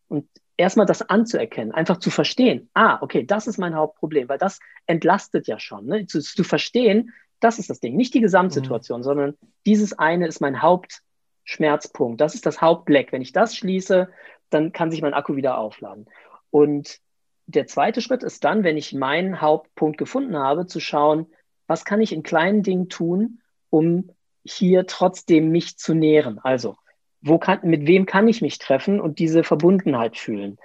und 0.07 0.27
erstmal 0.55 0.85
das 0.85 1.01
anzuerkennen, 1.01 1.71
einfach 1.71 1.97
zu 1.97 2.09
verstehen, 2.09 2.69
ah, 2.73 2.99
okay, 3.01 3.25
das 3.25 3.47
ist 3.47 3.57
mein 3.57 3.75
Hauptproblem, 3.75 4.29
weil 4.29 4.37
das 4.37 4.59
entlastet 4.85 5.47
ja 5.47 5.59
schon. 5.59 5.85
Ne? 5.85 6.05
Zu, 6.05 6.21
zu 6.21 6.43
verstehen, 6.43 7.13
das 7.39 7.59
ist 7.59 7.69
das 7.69 7.79
Ding, 7.79 7.95
nicht 7.95 8.13
die 8.13 8.21
Gesamtsituation, 8.21 9.01
mhm. 9.01 9.03
sondern 9.03 9.37
dieses 9.65 9.97
eine 9.97 10.27
ist 10.27 10.41
mein 10.41 10.61
Hauptproblem. 10.61 11.07
Schmerzpunkt. 11.47 12.19
Das 12.19 12.35
ist 12.35 12.45
das 12.45 12.61
Hauptleck. 12.61 13.11
Wenn 13.11 13.21
ich 13.21 13.31
das 13.31 13.55
schließe, 13.55 14.09
dann 14.49 14.73
kann 14.73 14.91
sich 14.91 15.01
mein 15.01 15.13
Akku 15.13 15.35
wieder 15.35 15.57
aufladen. 15.57 16.05
Und 16.51 16.99
der 17.45 17.67
zweite 17.67 18.01
Schritt 18.01 18.23
ist 18.23 18.43
dann, 18.43 18.63
wenn 18.63 18.75
ich 18.75 18.93
meinen 18.93 19.39
Hauptpunkt 19.39 19.97
gefunden 19.97 20.37
habe, 20.37 20.65
zu 20.67 20.81
schauen, 20.81 21.27
was 21.67 21.85
kann 21.85 22.01
ich 22.01 22.13
in 22.13 22.23
kleinen 22.23 22.63
Dingen 22.63 22.89
tun, 22.89 23.41
um 23.69 24.11
hier 24.43 24.87
trotzdem 24.87 25.51
mich 25.51 25.77
zu 25.77 25.93
nähren. 25.93 26.39
Also, 26.39 26.77
wo 27.21 27.37
kann, 27.37 27.59
mit 27.63 27.85
wem 27.85 28.05
kann 28.05 28.27
ich 28.27 28.41
mich 28.41 28.57
treffen 28.57 28.99
und 28.99 29.19
diese 29.19 29.43
Verbundenheit 29.43 30.17
fühlen? 30.17 30.57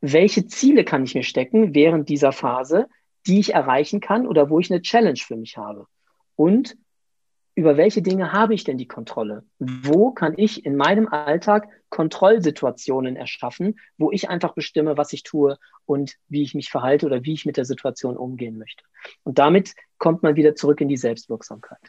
Welche 0.00 0.46
Ziele 0.46 0.84
kann 0.84 1.04
ich 1.04 1.14
mir 1.14 1.22
stecken 1.22 1.74
während 1.74 2.08
dieser 2.08 2.32
Phase, 2.32 2.88
die 3.26 3.38
ich 3.40 3.54
erreichen 3.54 4.00
kann 4.00 4.26
oder 4.26 4.50
wo 4.50 4.60
ich 4.60 4.70
eine 4.70 4.82
Challenge 4.82 5.18
für 5.18 5.36
mich 5.36 5.56
habe. 5.56 5.86
Und 6.36 6.76
über 7.56 7.78
welche 7.78 8.02
Dinge 8.02 8.32
habe 8.32 8.54
ich 8.54 8.64
denn 8.64 8.76
die 8.76 8.86
Kontrolle? 8.86 9.42
Wo 9.58 10.10
kann 10.10 10.34
ich 10.36 10.64
in 10.66 10.76
meinem 10.76 11.08
Alltag 11.08 11.68
Kontrollsituationen 11.88 13.16
erschaffen, 13.16 13.80
wo 13.96 14.12
ich 14.12 14.28
einfach 14.28 14.52
bestimme, 14.52 14.98
was 14.98 15.14
ich 15.14 15.22
tue 15.22 15.58
und 15.86 16.16
wie 16.28 16.42
ich 16.42 16.54
mich 16.54 16.68
verhalte 16.70 17.06
oder 17.06 17.24
wie 17.24 17.32
ich 17.32 17.46
mit 17.46 17.56
der 17.56 17.64
Situation 17.64 18.18
umgehen 18.18 18.58
möchte? 18.58 18.84
Und 19.24 19.38
damit 19.38 19.72
kommt 19.96 20.22
man 20.22 20.36
wieder 20.36 20.54
zurück 20.54 20.82
in 20.82 20.88
die 20.88 20.98
Selbstwirksamkeit. 20.98 21.80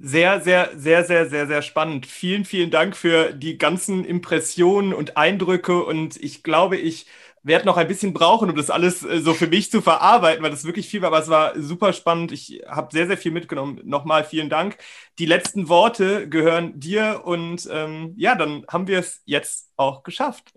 Sehr, 0.00 0.40
sehr, 0.40 0.70
sehr, 0.74 1.04
sehr, 1.04 1.26
sehr, 1.26 1.46
sehr 1.48 1.60
spannend. 1.60 2.06
Vielen, 2.06 2.44
vielen 2.44 2.70
Dank 2.70 2.96
für 2.96 3.32
die 3.32 3.58
ganzen 3.58 4.04
Impressionen 4.04 4.94
und 4.94 5.16
Eindrücke. 5.16 5.84
Und 5.84 6.16
ich 6.16 6.42
glaube, 6.44 6.76
ich 6.76 7.06
werde 7.42 7.66
noch 7.66 7.76
ein 7.76 7.88
bisschen 7.88 8.12
brauchen, 8.12 8.50
um 8.50 8.56
das 8.56 8.70
alles 8.70 9.04
äh, 9.04 9.20
so 9.20 9.34
für 9.34 9.46
mich 9.46 9.70
zu 9.70 9.80
verarbeiten, 9.80 10.42
weil 10.42 10.50
das 10.50 10.64
wirklich 10.64 10.88
viel 10.88 11.02
war, 11.02 11.08
aber 11.08 11.20
es 11.20 11.28
war 11.28 11.60
super 11.60 11.92
spannend. 11.92 12.32
Ich 12.32 12.62
habe 12.66 12.88
sehr, 12.92 13.06
sehr 13.06 13.18
viel 13.18 13.32
mitgenommen. 13.32 13.80
Nochmal 13.84 14.24
vielen 14.24 14.50
Dank. 14.50 14.78
Die 15.18 15.26
letzten 15.26 15.68
Worte 15.68 16.28
gehören 16.28 16.78
dir 16.78 17.22
und 17.24 17.68
ähm, 17.72 18.14
ja, 18.16 18.34
dann 18.34 18.64
haben 18.68 18.86
wir 18.86 18.98
es 18.98 19.22
jetzt 19.24 19.70
auch 19.76 20.02
geschafft. 20.02 20.52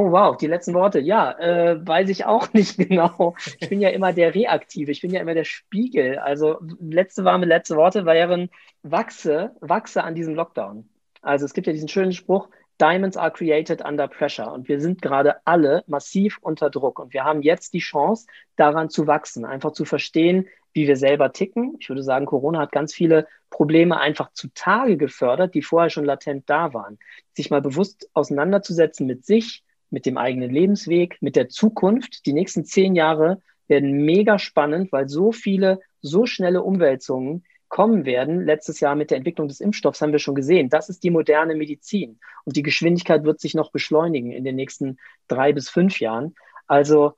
Oh 0.00 0.12
wow, 0.12 0.36
die 0.36 0.46
letzten 0.46 0.74
Worte. 0.74 1.00
Ja, 1.00 1.32
äh, 1.40 1.84
weiß 1.84 2.08
ich 2.08 2.24
auch 2.24 2.52
nicht 2.52 2.78
genau. 2.78 3.34
Ich 3.58 3.68
bin 3.68 3.80
ja 3.80 3.88
immer 3.88 4.12
der 4.12 4.32
Reaktive, 4.32 4.92
ich 4.92 5.00
bin 5.00 5.10
ja 5.10 5.20
immer 5.20 5.34
der 5.34 5.42
Spiegel. 5.42 6.20
Also 6.20 6.60
letzte 6.80 7.24
warme 7.24 7.46
letzte 7.46 7.74
Worte 7.74 8.06
wären 8.06 8.48
wachse, 8.84 9.56
wachse 9.60 10.04
an 10.04 10.14
diesem 10.14 10.36
Lockdown. 10.36 10.88
Also 11.20 11.44
es 11.46 11.52
gibt 11.52 11.66
ja 11.66 11.72
diesen 11.72 11.88
schönen 11.88 12.12
Spruch, 12.12 12.48
Diamonds 12.80 13.16
are 13.16 13.30
created 13.30 13.84
under 13.84 14.06
pressure. 14.08 14.52
Und 14.52 14.68
wir 14.68 14.80
sind 14.80 15.02
gerade 15.02 15.36
alle 15.44 15.84
massiv 15.86 16.38
unter 16.40 16.70
Druck. 16.70 16.98
Und 16.98 17.12
wir 17.12 17.24
haben 17.24 17.42
jetzt 17.42 17.74
die 17.74 17.80
Chance, 17.80 18.26
daran 18.56 18.88
zu 18.88 19.06
wachsen, 19.06 19.44
einfach 19.44 19.72
zu 19.72 19.84
verstehen, 19.84 20.48
wie 20.72 20.86
wir 20.86 20.96
selber 20.96 21.32
ticken. 21.32 21.76
Ich 21.80 21.88
würde 21.88 22.02
sagen, 22.02 22.26
Corona 22.26 22.60
hat 22.60 22.72
ganz 22.72 22.94
viele 22.94 23.26
Probleme 23.50 23.98
einfach 23.98 24.32
zutage 24.32 24.96
gefördert, 24.96 25.54
die 25.54 25.62
vorher 25.62 25.90
schon 25.90 26.04
latent 26.04 26.48
da 26.48 26.72
waren. 26.72 26.98
Sich 27.34 27.50
mal 27.50 27.62
bewusst 27.62 28.08
auseinanderzusetzen 28.12 29.06
mit 29.06 29.24
sich, 29.24 29.64
mit 29.90 30.06
dem 30.06 30.18
eigenen 30.18 30.50
Lebensweg, 30.50 31.16
mit 31.20 31.34
der 31.34 31.48
Zukunft. 31.48 32.26
Die 32.26 32.32
nächsten 32.32 32.64
zehn 32.64 32.94
Jahre 32.94 33.42
werden 33.66 34.04
mega 34.04 34.38
spannend, 34.38 34.92
weil 34.92 35.08
so 35.08 35.32
viele, 35.32 35.80
so 36.00 36.26
schnelle 36.26 36.62
Umwälzungen 36.62 37.44
kommen 37.68 38.04
werden. 38.04 38.44
Letztes 38.44 38.80
Jahr 38.80 38.94
mit 38.94 39.10
der 39.10 39.18
Entwicklung 39.18 39.48
des 39.48 39.60
Impfstoffs 39.60 40.00
haben 40.00 40.12
wir 40.12 40.18
schon 40.18 40.34
gesehen. 40.34 40.68
Das 40.70 40.88
ist 40.88 41.02
die 41.04 41.10
moderne 41.10 41.54
Medizin. 41.54 42.18
Und 42.44 42.56
die 42.56 42.62
Geschwindigkeit 42.62 43.24
wird 43.24 43.40
sich 43.40 43.54
noch 43.54 43.70
beschleunigen 43.70 44.32
in 44.32 44.44
den 44.44 44.56
nächsten 44.56 44.98
drei 45.28 45.52
bis 45.52 45.68
fünf 45.68 46.00
Jahren. 46.00 46.34
Also 46.66 47.14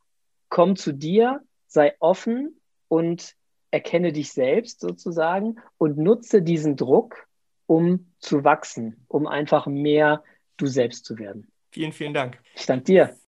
komm 0.48 0.76
zu 0.76 0.92
dir, 0.92 1.40
sei 1.66 1.94
offen 2.00 2.60
und 2.88 3.34
erkenne 3.70 4.12
dich 4.12 4.32
selbst 4.32 4.80
sozusagen 4.80 5.56
und 5.78 5.98
nutze 5.98 6.42
diesen 6.42 6.76
Druck, 6.76 7.26
um 7.66 8.12
zu 8.18 8.42
wachsen, 8.42 9.04
um 9.06 9.26
einfach 9.26 9.66
mehr 9.66 10.24
du 10.56 10.66
selbst 10.66 11.04
zu 11.04 11.18
werden. 11.18 11.50
Vielen, 11.70 11.92
vielen 11.92 12.14
Dank. 12.14 12.38
Ich 12.56 12.66
danke 12.66 12.84
dir. 12.84 13.16